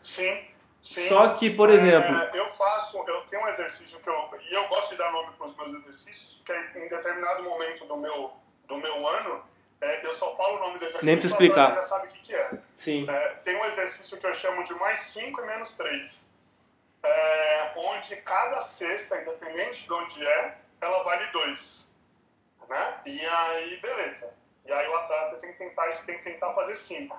Sim, 0.01 0.39
sim. 0.81 1.07
Só 1.07 1.29
que, 1.35 1.49
por 1.49 1.69
exemplo. 1.69 2.13
É, 2.15 2.31
eu 2.33 2.47
faço, 2.55 2.97
eu 3.07 3.21
tenho 3.29 3.43
um 3.43 3.47
exercício 3.47 3.97
que 3.99 4.09
eu. 4.09 4.13
E 4.49 4.53
eu 4.53 4.67
gosto 4.67 4.89
de 4.89 4.97
dar 4.97 5.11
nome 5.11 5.31
para 5.37 5.47
os 5.47 5.55
meus 5.55 5.81
exercícios, 5.81 6.41
que 6.45 6.51
é, 6.51 6.85
em 6.85 6.89
determinado 6.89 7.43
momento 7.43 7.85
do 7.85 7.97
meu, 7.97 8.31
do 8.67 8.77
meu 8.77 9.07
ano, 9.07 9.41
é, 9.81 10.05
eu 10.05 10.13
só 10.15 10.35
falo 10.35 10.57
o 10.57 10.59
nome 10.59 10.79
do 10.79 10.85
exercício. 10.85 11.05
Nem 11.05 11.19
te 11.19 11.27
explicar. 11.27 11.73
já 11.75 11.81
sabe 11.83 12.07
o 12.07 12.09
que, 12.11 12.19
que 12.19 12.35
é. 12.35 12.51
Sim. 12.75 13.09
É, 13.09 13.29
tem 13.43 13.55
um 13.55 13.65
exercício 13.65 14.17
que 14.17 14.25
eu 14.27 14.33
chamo 14.35 14.63
de 14.65 14.73
mais 14.75 14.99
5 15.13 15.41
e 15.41 15.45
menos 15.45 15.71
3. 15.75 16.27
É, 17.03 17.73
onde 17.75 18.15
cada 18.17 18.61
cesta, 18.61 19.21
independente 19.21 19.83
de 19.83 19.93
onde 19.93 20.25
é, 20.25 20.57
ela 20.81 21.03
vale 21.03 21.25
2. 21.31 21.82
Né? 22.69 23.01
E 23.05 23.25
aí, 23.25 23.77
beleza. 23.77 24.33
E 24.65 24.71
aí 24.71 24.87
o 24.87 24.95
atleta 24.95 25.37
tem 25.37 25.51
que 25.51 25.57
tentar, 25.57 25.87
tem 26.05 26.17
que 26.17 26.23
tentar 26.23 26.53
fazer 26.53 26.75
5. 26.75 27.17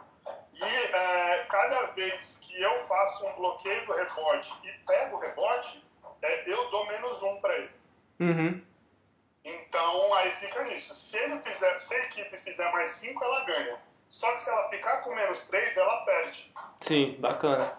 E 0.54 0.64
é, 0.64 1.44
cada 1.48 1.86
vez 1.92 2.38
que 2.40 2.60
eu 2.60 2.86
faço 2.86 3.26
um 3.26 3.32
bloqueio 3.34 3.84
do 3.86 3.92
rebote 3.92 4.52
e 4.64 4.72
pego 4.86 5.16
o 5.16 5.20
rebote, 5.20 5.84
é, 6.22 6.50
eu 6.50 6.70
dou 6.70 6.86
menos 6.86 7.22
um 7.22 7.40
para 7.40 7.54
ele. 7.58 7.70
Uhum. 8.20 8.62
Então 9.44 10.14
aí 10.14 10.30
fica 10.36 10.62
nisso. 10.64 10.94
Se 10.94 11.16
ele 11.18 11.38
fizer, 11.40 11.78
se 11.80 11.94
a 11.94 11.98
equipe 12.04 12.36
fizer 12.38 12.72
mais 12.72 12.92
5, 12.92 13.22
ela 13.22 13.44
ganha. 13.44 13.78
Só 14.08 14.30
que 14.32 14.40
se 14.40 14.48
ela 14.48 14.68
ficar 14.68 14.98
com 14.98 15.14
menos 15.14 15.42
3, 15.48 15.76
ela 15.76 16.04
perde. 16.04 16.52
Sim, 16.80 17.16
bacana. 17.18 17.78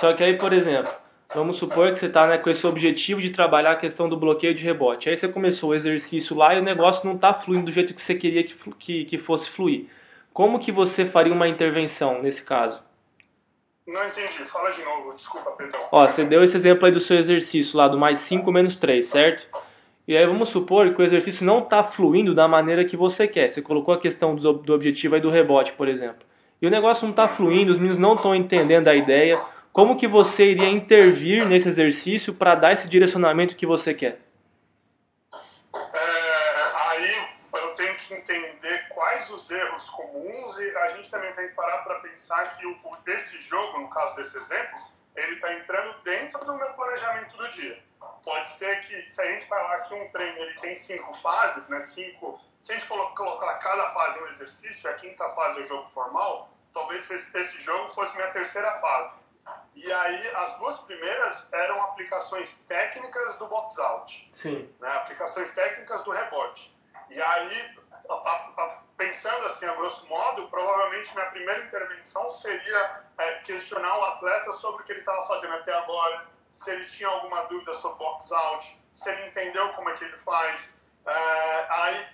Só 0.00 0.14
que 0.14 0.24
aí, 0.24 0.38
por 0.38 0.52
exemplo, 0.52 0.92
vamos 1.34 1.56
supor 1.56 1.92
que 1.92 1.98
você 1.98 2.06
está 2.06 2.26
né, 2.26 2.38
com 2.38 2.50
esse 2.50 2.66
objetivo 2.66 3.20
de 3.20 3.30
trabalhar 3.30 3.72
a 3.72 3.76
questão 3.76 4.08
do 4.08 4.16
bloqueio 4.16 4.54
de 4.54 4.62
rebote. 4.62 5.08
Aí 5.08 5.16
você 5.16 5.28
começou 5.28 5.70
o 5.70 5.74
exercício 5.74 6.36
lá 6.36 6.54
e 6.54 6.60
o 6.60 6.64
negócio 6.64 7.06
não 7.06 7.16
está 7.16 7.34
fluindo 7.34 7.66
do 7.66 7.70
jeito 7.70 7.94
que 7.94 8.02
você 8.02 8.14
queria 8.14 8.44
que, 8.44 8.54
que, 8.78 9.04
que 9.04 9.18
fosse 9.18 9.50
fluir. 9.50 9.86
Como 10.32 10.58
que 10.60 10.70
você 10.70 11.06
faria 11.06 11.32
uma 11.32 11.48
intervenção 11.48 12.22
nesse 12.22 12.42
caso? 12.42 12.82
Não 13.86 14.04
entendi, 14.08 14.44
fala 14.46 14.70
de 14.70 14.82
novo, 14.82 15.14
desculpa, 15.14 15.52
Pedro. 15.52 15.78
Ó, 15.92 16.06
você 16.06 16.24
deu 16.24 16.42
esse 16.42 16.56
exemplo 16.56 16.86
aí 16.86 16.92
do 16.92 16.98
seu 16.98 17.16
exercício 17.16 17.78
lá, 17.78 17.86
do 17.86 17.96
mais 17.96 18.18
5 18.18 18.50
menos 18.50 18.74
3, 18.76 19.06
certo? 19.06 19.46
E 20.08 20.16
aí 20.16 20.26
vamos 20.26 20.50
supor 20.50 20.92
que 20.92 21.00
o 21.00 21.04
exercício 21.04 21.44
não 21.46 21.60
está 21.60 21.82
fluindo 21.84 22.34
da 22.34 22.46
maneira 22.46 22.84
que 22.84 22.96
você 22.96 23.26
quer. 23.26 23.48
Você 23.48 23.62
colocou 23.62 23.94
a 23.94 24.00
questão 24.00 24.34
do, 24.34 24.52
do 24.52 24.74
objetivo 24.74 25.14
aí 25.14 25.20
do 25.20 25.30
rebote, 25.30 25.72
por 25.72 25.88
exemplo. 25.88 26.26
E 26.60 26.66
o 26.66 26.70
negócio 26.70 27.04
não 27.04 27.10
está 27.10 27.28
fluindo, 27.28 27.72
os 27.72 27.78
meninos 27.78 27.98
não 27.98 28.14
estão 28.14 28.34
entendendo 28.34 28.88
a 28.88 28.94
ideia. 28.94 29.40
Como 29.76 29.98
que 29.98 30.08
você 30.08 30.52
iria 30.52 30.70
intervir 30.70 31.46
nesse 31.46 31.68
exercício 31.68 32.32
para 32.32 32.54
dar 32.54 32.72
esse 32.72 32.88
direcionamento 32.88 33.54
que 33.54 33.66
você 33.66 33.92
quer? 33.92 34.18
É, 35.74 36.72
aí 36.88 37.28
eu 37.52 37.74
tenho 37.74 37.94
que 37.96 38.14
entender 38.14 38.88
quais 38.88 39.28
os 39.28 39.50
erros 39.50 39.84
comuns 39.90 40.58
e 40.58 40.76
a 40.78 40.88
gente 40.96 41.10
também 41.10 41.30
tem 41.34 41.48
que 41.48 41.54
parar 41.54 41.84
para 41.84 41.96
pensar 41.96 42.56
que 42.56 42.66
o, 42.66 42.74
desse 43.04 43.38
jogo, 43.42 43.80
no 43.80 43.90
caso 43.90 44.16
desse 44.16 44.38
exemplo, 44.38 44.78
ele 45.14 45.34
está 45.34 45.52
entrando 45.52 45.94
dentro 46.04 46.42
do 46.46 46.54
meu 46.54 46.68
planejamento 46.68 47.36
do 47.36 47.46
dia 47.50 47.78
pode 48.24 48.48
ser 48.56 48.80
que, 48.86 49.10
se 49.10 49.20
a 49.20 49.24
gente 49.26 49.46
falar 49.46 49.80
que 49.80 49.94
um 49.94 50.08
treino 50.08 50.38
ele 50.38 50.58
tem 50.60 50.74
cinco 50.76 51.12
fases, 51.20 51.68
né, 51.68 51.80
cinco, 51.82 52.40
se 52.62 52.72
a 52.72 52.76
gente 52.76 52.88
colocar 52.88 53.58
cada 53.58 53.90
fase 53.92 54.20
um 54.20 54.26
exercício, 54.28 54.88
a 54.88 54.94
quinta 54.94 55.28
fase 55.34 55.60
é 55.60 55.62
o 55.64 55.66
jogo 55.66 55.90
formal, 55.90 56.48
talvez 56.72 57.08
esse 57.10 57.62
jogo 57.62 57.92
fosse 57.94 58.16
minha 58.16 58.30
terceira 58.30 58.72
fase. 58.80 59.25
E 59.74 59.92
aí, 59.92 60.28
as 60.34 60.58
duas 60.58 60.78
primeiras 60.80 61.46
eram 61.52 61.82
aplicações 61.84 62.52
técnicas 62.66 63.36
do 63.36 63.46
box 63.46 63.78
out. 63.78 64.30
Sim. 64.32 64.74
Né, 64.80 64.88
aplicações 64.96 65.50
técnicas 65.54 66.02
do 66.02 66.10
rebote. 66.10 66.74
E 67.10 67.20
aí, 67.20 67.76
pensando 68.96 69.46
assim, 69.46 69.66
a 69.66 69.74
grosso 69.74 70.06
modo, 70.06 70.48
provavelmente 70.48 71.12
minha 71.14 71.26
primeira 71.26 71.64
intervenção 71.64 72.30
seria 72.30 73.02
é, 73.18 73.32
questionar 73.40 73.98
o 73.98 74.04
atleta 74.04 74.52
sobre 74.54 74.82
o 74.82 74.86
que 74.86 74.92
ele 74.92 75.00
estava 75.00 75.26
fazendo 75.26 75.54
até 75.54 75.72
agora, 75.72 76.26
se 76.50 76.70
ele 76.70 76.86
tinha 76.86 77.08
alguma 77.08 77.42
dúvida 77.42 77.74
sobre 77.74 77.98
box 77.98 78.32
out, 78.32 78.80
se 78.94 79.10
ele 79.10 79.26
entendeu 79.26 79.68
como 79.74 79.90
é 79.90 79.94
que 79.94 80.04
ele 80.04 80.16
faz, 80.18 80.80
é, 81.06 81.66
aí 81.68 82.06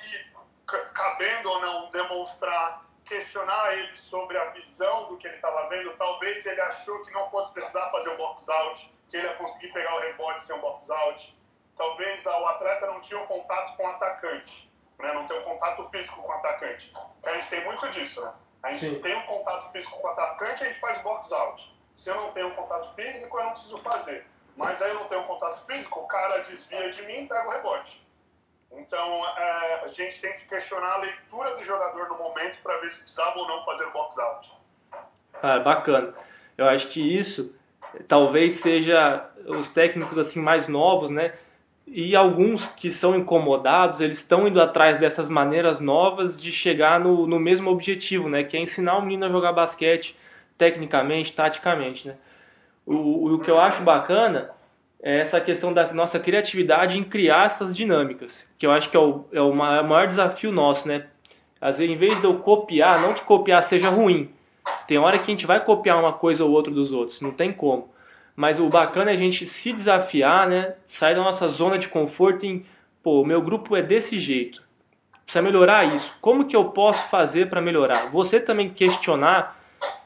cabendo 0.66 1.51
ou 1.51 1.61
não 1.61 1.91
demonstrar, 1.91 2.85
questionar 3.12 3.74
ele 3.74 3.92
sobre 3.98 4.38
a 4.38 4.46
visão 4.46 5.08
do 5.08 5.18
que 5.18 5.26
ele 5.26 5.36
estava 5.36 5.68
vendo, 5.68 5.94
talvez 5.98 6.46
ele 6.46 6.60
achou 6.62 7.04
que 7.04 7.10
não 7.12 7.28
fosse 7.30 7.52
precisar 7.52 7.90
fazer 7.90 8.08
o 8.08 8.16
box 8.16 8.48
out, 8.48 8.90
que 9.10 9.18
ele 9.18 9.26
ia 9.26 9.34
conseguir 9.34 9.68
pegar 9.68 9.94
o 9.96 10.00
rebote 10.00 10.42
sem 10.44 10.56
um 10.56 10.60
box 10.60 10.90
out, 10.90 11.36
talvez 11.76 12.24
o 12.24 12.46
atleta 12.46 12.86
não 12.86 13.00
tinha 13.02 13.20
um 13.20 13.26
contato 13.26 13.76
com 13.76 13.84
o 13.84 13.86
atacante, 13.86 14.70
né? 14.98 15.12
não 15.12 15.26
tem 15.26 15.38
um 15.38 15.44
contato 15.44 15.90
físico 15.90 16.22
com 16.22 16.28
o 16.28 16.32
atacante. 16.32 16.90
A 17.24 17.32
gente 17.34 17.48
tem 17.50 17.64
muito 17.64 17.90
disso, 17.90 18.22
né? 18.22 18.32
A 18.62 18.72
gente 18.72 18.94
Sim. 18.94 19.02
tem 19.02 19.14
um 19.14 19.26
contato 19.26 19.72
físico 19.72 20.00
com 20.00 20.06
o 20.06 20.10
atacante, 20.10 20.64
a 20.64 20.66
gente 20.68 20.80
faz 20.80 21.02
box 21.02 21.30
out. 21.32 21.76
Se 21.94 22.08
eu 22.08 22.14
não 22.14 22.32
tenho 22.32 22.48
um 22.48 22.54
contato 22.54 22.94
físico, 22.94 23.36
eu 23.36 23.44
não 23.44 23.50
preciso 23.50 23.78
fazer. 23.82 24.26
Mas 24.56 24.80
aí 24.80 24.90
eu 24.90 24.94
não 24.94 25.08
tenho 25.08 25.24
contato 25.24 25.66
físico, 25.66 26.00
o 26.00 26.06
cara 26.06 26.38
desvia 26.38 26.90
de 26.90 27.02
mim 27.02 27.24
e 27.24 27.26
pega 27.26 27.46
o 27.46 27.50
rebote. 27.50 28.06
Então 28.76 29.26
é, 29.36 29.84
a 29.84 29.88
gente 29.88 30.20
tem 30.20 30.32
que 30.34 30.46
questionar 30.46 30.94
a 30.94 30.98
leitura 30.98 31.56
do 31.56 31.64
jogador 31.64 32.08
no 32.08 32.18
momento 32.18 32.58
para 32.62 32.78
ver 32.78 32.90
se 32.90 33.00
precisava 33.00 33.38
ou 33.38 33.46
não 33.46 33.64
fazer 33.64 33.84
o 33.84 33.92
box 33.92 34.18
out. 34.18 34.50
Ah, 35.42 35.58
bacana. 35.58 36.14
Eu 36.56 36.68
acho 36.68 36.88
que 36.88 37.00
isso 37.00 37.54
talvez 38.08 38.54
seja 38.54 39.28
os 39.46 39.68
técnicos 39.68 40.16
assim 40.18 40.40
mais 40.40 40.68
novos, 40.68 41.10
né? 41.10 41.32
E 41.86 42.14
alguns 42.14 42.68
que 42.68 42.90
são 42.90 43.14
incomodados, 43.14 44.00
eles 44.00 44.18
estão 44.18 44.46
indo 44.46 44.60
atrás 44.60 44.98
dessas 44.98 45.28
maneiras 45.28 45.80
novas 45.80 46.40
de 46.40 46.52
chegar 46.52 47.00
no, 47.00 47.26
no 47.26 47.38
mesmo 47.38 47.70
objetivo, 47.70 48.28
né? 48.28 48.44
Que 48.44 48.56
é 48.56 48.60
ensinar 48.60 48.96
o 48.96 49.02
menino 49.02 49.26
a 49.26 49.28
jogar 49.28 49.52
basquete 49.52 50.16
tecnicamente, 50.56 51.32
taticamente, 51.32 52.08
né? 52.08 52.16
O, 52.86 53.34
o 53.34 53.38
que 53.40 53.50
eu 53.50 53.60
acho 53.60 53.82
bacana 53.82 54.50
essa 55.03 55.40
questão 55.40 55.72
da 55.72 55.92
nossa 55.92 56.20
criatividade 56.20 56.96
em 56.96 57.03
criar 57.03 57.46
essas 57.46 57.76
dinâmicas, 57.76 58.48
que 58.57 58.64
eu 58.64 58.70
acho 58.70 58.88
que 58.88 58.96
é 58.96 59.00
o, 59.00 59.24
é 59.32 59.40
o 59.40 59.53
maior 59.53 60.07
desafio 60.07 60.53
nosso, 60.53 60.86
né? 60.86 61.07
Às 61.61 61.78
vezes, 61.78 61.94
em 61.94 61.98
vez 61.98 62.20
de 62.20 62.24
eu 62.24 62.38
copiar, 62.38 63.00
não 63.00 63.14
que 63.14 63.24
copiar 63.24 63.62
seja 63.64 63.90
ruim, 63.90 64.30
tem 64.86 64.98
hora 64.98 65.18
que 65.18 65.24
a 65.24 65.34
gente 65.34 65.46
vai 65.46 65.64
copiar 65.64 65.98
uma 65.98 66.12
coisa 66.12 66.44
ou 66.44 66.50
outra 66.53 66.72
dos 66.72 66.92
outros, 66.92 67.20
não 67.20 67.32
tem 67.32 67.53
como. 67.53 67.90
Mas 68.36 68.61
o 68.61 68.68
bacana 68.68 69.11
é 69.11 69.14
a 69.14 69.16
gente 69.16 69.44
se 69.44 69.72
desafiar, 69.72 70.48
né? 70.48 70.74
Sair 70.86 71.16
da 71.16 71.22
nossa 71.22 71.48
zona 71.48 71.78
de 71.78 71.88
conforto 71.88 72.46
em, 72.46 72.64
pô, 73.03 73.24
meu 73.24 73.42
grupo 73.42 73.76
é 73.76 73.82
desse 73.82 74.18
jeito. 74.18 74.62
Precisa 75.24 75.42
melhorar 75.42 75.94
isso. 75.94 76.16
Como 76.20 76.46
que 76.46 76.57
eu 76.57 76.66
posso 76.66 77.09
fazer 77.09 77.48
para 77.48 77.61
melhorar? 77.61 78.11
Você 78.11 78.40
também 78.40 78.70
questionar, 78.70 79.61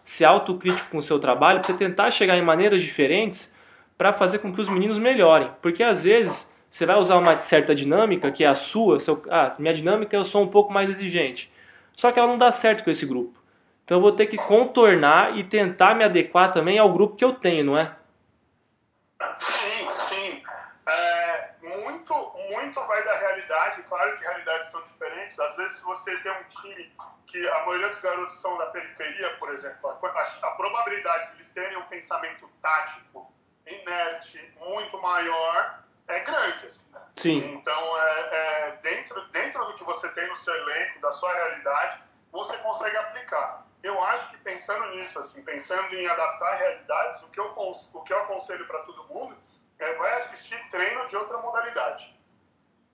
ser 0.05 0.25
autocrítico 0.25 0.91
com 0.91 0.99
o 0.99 1.03
seu 1.03 1.19
trabalho, 1.19 1.63
você 1.63 1.75
tentar 1.75 2.11
chegar 2.11 2.37
em 2.37 2.43
maneiras 2.43 2.83
diferentes 2.83 3.55
para 3.97 4.13
fazer 4.13 4.39
com 4.39 4.53
que 4.53 4.61
os 4.61 4.69
meninos 4.69 4.99
melhorem. 4.99 5.51
Porque 5.63 5.83
às 5.83 6.03
vezes 6.03 6.51
você 6.71 6.85
vai 6.85 6.97
usar 6.97 7.17
uma 7.17 7.41
certa 7.41 7.75
dinâmica 7.75 8.31
que 8.31 8.45
é 8.45 8.49
a 8.49 8.55
sua, 8.55 9.01
seu, 9.01 9.23
ah, 9.31 9.55
minha 9.59 9.75
dinâmica 9.75 10.17
eu 10.17 10.25
sou 10.25 10.43
um 10.43 10.49
pouco 10.49 10.73
mais 10.73 10.91
exigente. 10.91 11.51
Só 11.95 12.13
que 12.13 12.19
ela 12.19 12.29
não 12.29 12.39
dá 12.39 12.53
certo 12.53 12.85
com 12.85 12.91
esse 12.91 13.07
grupo. 13.07 13.39
Então 13.85 13.99
eu 13.99 14.03
vou 14.03 14.13
ter 14.13 14.27
que 14.27 14.37
contornar 14.37 15.39
e 15.39 15.45
tentar 15.45 15.95
me 15.95 16.05
adequar 16.05 16.53
também 16.53 16.79
ao 16.79 16.93
grupo 16.93 17.17
que 17.17 17.25
eu 17.25 17.35
tenho, 17.35 17.65
não 17.65 17.79
é? 17.79 17.95
Sim, 19.39 19.93
sim. 19.93 20.43
É, 20.87 21.51
muito, 21.63 22.15
muito 22.51 22.81
vai 22.87 23.05
da 23.05 23.17
realidade. 23.17 23.83
Claro 23.89 24.17
que 24.17 24.25
realidades 24.25 24.71
são 24.71 24.83
diferentes. 24.83 25.39
Às 25.39 25.57
vezes, 25.57 25.81
você 25.81 26.17
tem 26.19 26.33
um 26.33 26.45
time 26.61 26.93
que 27.27 27.49
a 27.49 27.65
maioria 27.65 27.89
dos 27.89 28.01
garotos 28.01 28.41
são 28.41 28.59
da 28.59 28.67
periferia, 28.67 29.31
por 29.39 29.53
exemplo, 29.55 29.89
a, 29.89 30.47
a 30.47 30.51
probabilidade 30.53 31.31
de 31.31 31.37
eles 31.37 31.49
terem 31.53 31.79
um 31.79 31.83
pensamento 31.83 32.49
tático 32.61 33.33
inerte 33.67 34.55
muito 34.59 35.01
maior 35.01 35.85
é 36.09 36.21
grande. 36.21 36.67
Assim, 36.67 36.91
né? 36.93 37.01
Sim. 37.17 37.55
Então, 37.55 37.99
é, 37.99 38.21
é, 38.33 38.79
dentro, 38.83 39.21
dentro 39.29 39.65
do 39.65 39.75
que 39.75 39.85
você 39.85 40.09
tem 40.11 40.27
no 40.29 40.37
seu 40.37 40.55
elenco, 40.55 41.01
da 41.01 41.11
sua 41.13 41.33
realidade, 41.33 42.03
você 42.31 42.57
consegue 42.59 42.97
aplicar. 42.97 43.67
Eu 43.83 44.03
acho 44.03 44.31
que 44.31 44.37
pensando 44.39 44.87
nisso, 44.97 45.19
assim, 45.19 45.43
pensando 45.43 45.95
em 45.95 46.07
adaptar 46.07 46.57
realidades, 46.57 47.23
o 47.23 47.29
que 47.29 47.41
eu, 47.41 47.53
o 47.57 48.03
que 48.03 48.13
eu 48.13 48.23
aconselho 48.23 48.67
para 48.67 48.81
todo 48.81 49.05
mundo 49.05 49.37
é 49.79 49.93
vai 49.95 50.13
assistir 50.19 50.59
treino 50.71 51.09
de 51.09 51.17
outra 51.17 51.39
modalidade. 51.39 52.15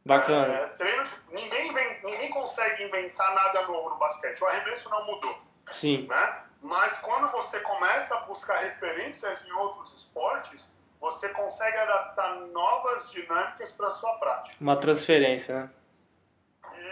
Bacana. 0.04 0.52
É, 0.52 0.66
treino 0.68 1.04
de, 1.04 1.14
ninguém, 1.28 1.72
ninguém 2.02 2.30
consegue 2.30 2.82
inventar 2.84 3.34
nada 3.34 3.66
novo 3.66 3.90
no 3.90 3.96
basquete. 3.96 4.40
O 4.42 4.46
arremesso 4.46 4.88
não 4.90 5.06
mudou. 5.06 5.40
Sim. 5.72 6.06
Né? 6.08 6.34
Mas 6.62 6.96
quando 6.98 7.30
você 7.32 7.58
começa 7.60 8.14
a 8.14 8.20
buscar 8.20 8.58
referências 8.58 9.44
em 9.46 9.52
outros 9.52 9.92
esportes, 9.94 10.70
você 11.00 11.28
consegue 11.30 11.76
adaptar 11.76 12.36
novas 12.52 13.10
dinâmicas 13.10 13.72
para 13.72 13.90
sua 13.90 14.12
prática. 14.14 14.54
Uma 14.60 14.76
transferência, 14.76 15.54
né? 15.54 15.70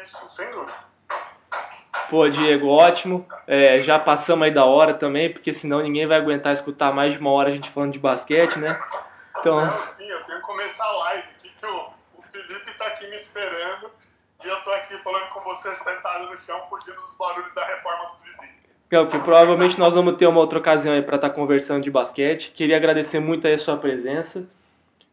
Isso, 0.02 0.30
sem 0.30 0.50
dúvida. 0.50 0.90
Pô, 2.08 2.28
Diego, 2.28 2.68
ótimo. 2.68 3.26
É, 3.46 3.78
já 3.80 3.98
passamos 3.98 4.44
aí 4.44 4.52
da 4.52 4.64
hora 4.64 4.94
também, 4.94 5.32
porque 5.32 5.52
senão 5.52 5.80
ninguém 5.80 6.08
vai 6.08 6.18
aguentar 6.18 6.52
escutar 6.52 6.92
mais 6.92 7.12
de 7.12 7.20
uma 7.20 7.30
hora 7.30 7.50
a 7.50 7.52
gente 7.52 7.70
falando 7.70 7.92
de 7.92 8.00
basquete, 8.00 8.58
né? 8.58 8.80
Então... 9.38 9.64
Não, 9.64 9.86
sim, 9.96 10.08
eu 10.08 10.24
tenho 10.24 10.40
que 10.40 10.46
começar 10.46 10.84
a 10.84 10.92
live 10.92 11.28
aqui, 11.36 11.50
que 11.50 11.66
o, 11.66 11.90
o 12.16 12.22
Felipe 12.22 12.74
tá 12.76 12.86
aqui 12.88 13.08
me 13.08 13.16
esperando 13.16 13.92
e 14.42 14.48
eu 14.48 14.60
tô 14.62 14.72
aqui 14.72 14.98
falando 14.98 15.28
com 15.28 15.40
você 15.40 15.72
sentado 15.76 16.26
no 16.26 16.40
chão, 16.40 16.66
fugindo 16.68 17.00
dos 17.00 17.14
barulhos 17.14 17.54
da 17.54 17.64
reforma 17.64 18.06
dos 18.10 18.19
É, 18.90 19.06
que 19.06 19.18
provavelmente 19.20 19.78
nós 19.78 19.94
vamos 19.94 20.16
ter 20.16 20.26
uma 20.26 20.40
outra 20.40 20.58
ocasião 20.58 20.94
aí 20.94 21.02
para 21.02 21.16
estar 21.16 21.28
tá 21.28 21.34
conversando 21.34 21.82
de 21.82 21.90
basquete. 21.90 22.50
Queria 22.50 22.76
agradecer 22.76 23.20
muito 23.20 23.46
aí 23.46 23.54
a 23.54 23.58
sua 23.58 23.76
presença. 23.76 24.48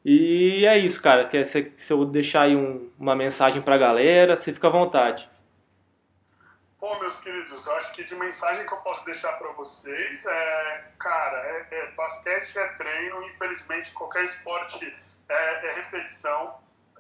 E 0.04 0.66
é 0.66 0.78
isso, 0.78 1.02
cara. 1.02 1.28
Quer, 1.28 1.44
se, 1.44 1.72
se 1.78 1.94
eu 1.94 2.04
deixar 2.06 2.44
aí 2.44 2.56
um, 2.56 2.90
uma 2.98 3.16
mensagem 3.16 3.62
para 3.62 3.76
a 3.76 3.78
galera, 3.78 4.38
você 4.38 4.52
fica 4.52 4.68
à 4.68 4.72
vontade. 4.72 5.30
Pô, 6.80 6.98
meus 7.00 7.18
queridos, 7.18 7.66
eu 7.66 7.76
acho 7.76 7.92
que 7.94 8.04
de 8.04 8.16
mensagem 8.16 8.66
que 8.66 8.74
eu 8.74 8.78
posso 8.78 9.04
deixar 9.04 9.34
para 9.34 9.52
vocês 9.54 10.26
é, 10.26 10.84
cara, 11.00 11.38
é, 11.38 11.68
é, 11.72 11.92
basquete 11.92 12.58
é 12.58 12.68
treino, 12.78 13.24
infelizmente 13.24 13.92
qualquer 13.94 14.26
esporte 14.26 14.96
é, 15.28 15.68
é, 15.68 15.74
repetição, 15.74 16.56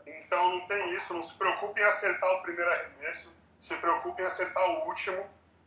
então 0.06 0.52
não 0.52 0.68
tem 0.68 0.96
isso, 0.96 1.14
não 1.14 1.24
se 1.24 1.34
preocupe 1.36 1.80
em 1.80 1.84
acertar 1.84 2.30
o 2.34 2.42
primeiro 2.42 2.70
arremesso, 2.72 3.32
se 3.60 3.76
preocupe 3.76 4.22
em 4.22 4.26
acertar 4.26 4.68
o 4.68 4.88
último, 4.88 5.24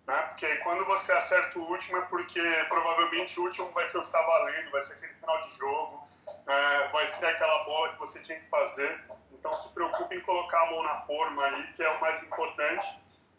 né? 0.06 0.16
Porque 0.28 0.56
quando 0.56 0.84
você 0.84 1.12
acerta 1.12 1.58
o 1.58 1.70
último 1.70 1.98
é 1.98 2.02
porque 2.02 2.42
provavelmente 2.68 3.38
o 3.38 3.44
último 3.44 3.70
vai 3.70 3.86
ser 3.86 3.98
o 3.98 4.02
que 4.02 4.08
está 4.08 4.22
valendo, 4.22 4.70
vai 4.70 4.82
ser 4.82 4.94
aquele 4.94 5.14
final 5.14 5.48
de 5.48 5.56
jogo, 5.58 6.08
é, 6.46 6.88
vai 6.88 7.06
ser 7.08 7.26
aquela 7.26 7.64
bola 7.64 7.92
que 7.92 7.98
você 7.98 8.18
tinha 8.20 8.38
que 8.38 8.48
fazer, 8.48 9.04
então 9.32 9.54
se 9.56 9.68
preocupe 9.72 10.14
em 10.14 10.20
colocar 10.20 10.62
a 10.62 10.70
mão 10.70 10.82
na 10.82 11.00
forma 11.02 11.44
aí, 11.44 11.72
que 11.74 11.82
é 11.82 11.90
o 11.90 12.00
mais 12.00 12.22
importante 12.22 12.86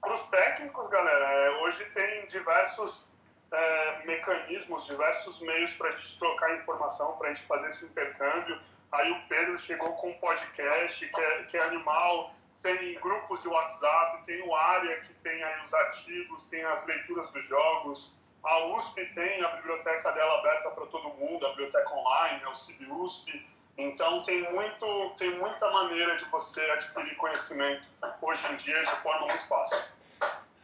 para 0.02 0.16
os 0.16 0.28
técnicos, 0.30 0.90
galera, 0.90 1.26
é, 1.26 1.50
hoje 1.62 1.86
tem 1.94 2.26
diversos 2.28 3.06
é, 3.52 4.06
mecanismos, 4.06 4.86
diversos 4.88 5.40
meios 5.42 5.72
para 5.74 5.90
a 5.90 5.92
gente 5.92 6.18
trocar 6.18 6.56
informação, 6.56 7.16
para 7.18 7.30
a 7.30 7.34
gente 7.34 7.46
fazer 7.46 7.70
esse 7.70 7.86
intercâmbio. 7.86 8.60
Aí 8.92 9.12
o 9.12 9.22
Pedro 9.28 9.60
chegou 9.60 9.94
com 9.94 10.10
um 10.10 10.18
podcast 10.18 11.08
que 11.08 11.22
é, 11.22 11.44
que 11.44 11.58
é 11.58 11.64
animal, 11.64 12.34
tem 12.62 12.94
grupos 13.00 13.42
de 13.42 13.48
WhatsApp, 13.48 14.26
tem 14.26 14.42
o 14.44 14.56
Área 14.56 15.00
que 15.02 15.14
tem 15.16 15.44
aí 15.44 15.66
os 15.66 15.74
artigos, 15.74 16.46
tem 16.48 16.64
as 16.64 16.86
leituras 16.86 17.30
dos 17.32 17.48
jogos. 17.48 18.14
A 18.44 18.66
USP 18.66 19.06
tem 19.14 19.44
a 19.44 19.50
biblioteca 19.50 20.12
dela 20.12 20.40
aberta 20.40 20.70
para 20.72 20.86
todo 20.88 21.10
mundo, 21.10 21.46
a 21.46 21.50
biblioteca 21.50 21.94
online, 21.94 22.42
é 22.44 22.48
o 22.48 22.56
CIBUSP. 22.56 23.46
Então 23.78 24.24
tem 24.24 24.52
muito, 24.52 25.14
tem 25.18 25.32
muita 25.38 25.70
maneira 25.72 26.18
de 26.18 26.26
você 26.26 26.62
adquirir 26.62 27.16
conhecimento 27.16 27.84
hoje 28.22 28.46
em 28.52 28.56
dia 28.58 28.84
de 28.84 28.96
forma 29.02 29.28
muito 29.28 29.48
fácil. 29.48 29.78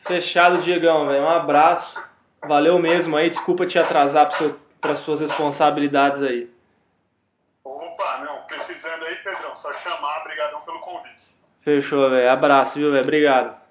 Fechado, 0.06 0.60
Diegão, 0.60 1.08
velho. 1.08 1.24
Um 1.24 1.30
abraço. 1.30 2.02
Valeu 2.42 2.80
mesmo 2.80 3.18
aí. 3.18 3.30
Desculpa 3.30 3.66
te 3.66 3.80
atrasar 3.80 4.30
para 4.80 4.92
as 4.92 5.00
suas 5.00 5.20
responsabilidades 5.20 6.22
aí. 6.22 6.50
Opa, 7.64 8.18
não. 8.20 8.44
Precisando 8.44 9.06
aí, 9.06 9.16
Pedrão. 9.18 9.56
Só 9.56 9.74
chamar. 9.74 10.22
Obrigadão 10.22 10.62
pelo 10.62 10.80
convite. 10.80 11.27
Fechou, 11.68 12.10
velho. 12.10 12.32
Abraço, 12.32 12.80
viu, 12.80 12.92
velho? 12.94 13.04
Obrigado. 13.04 13.67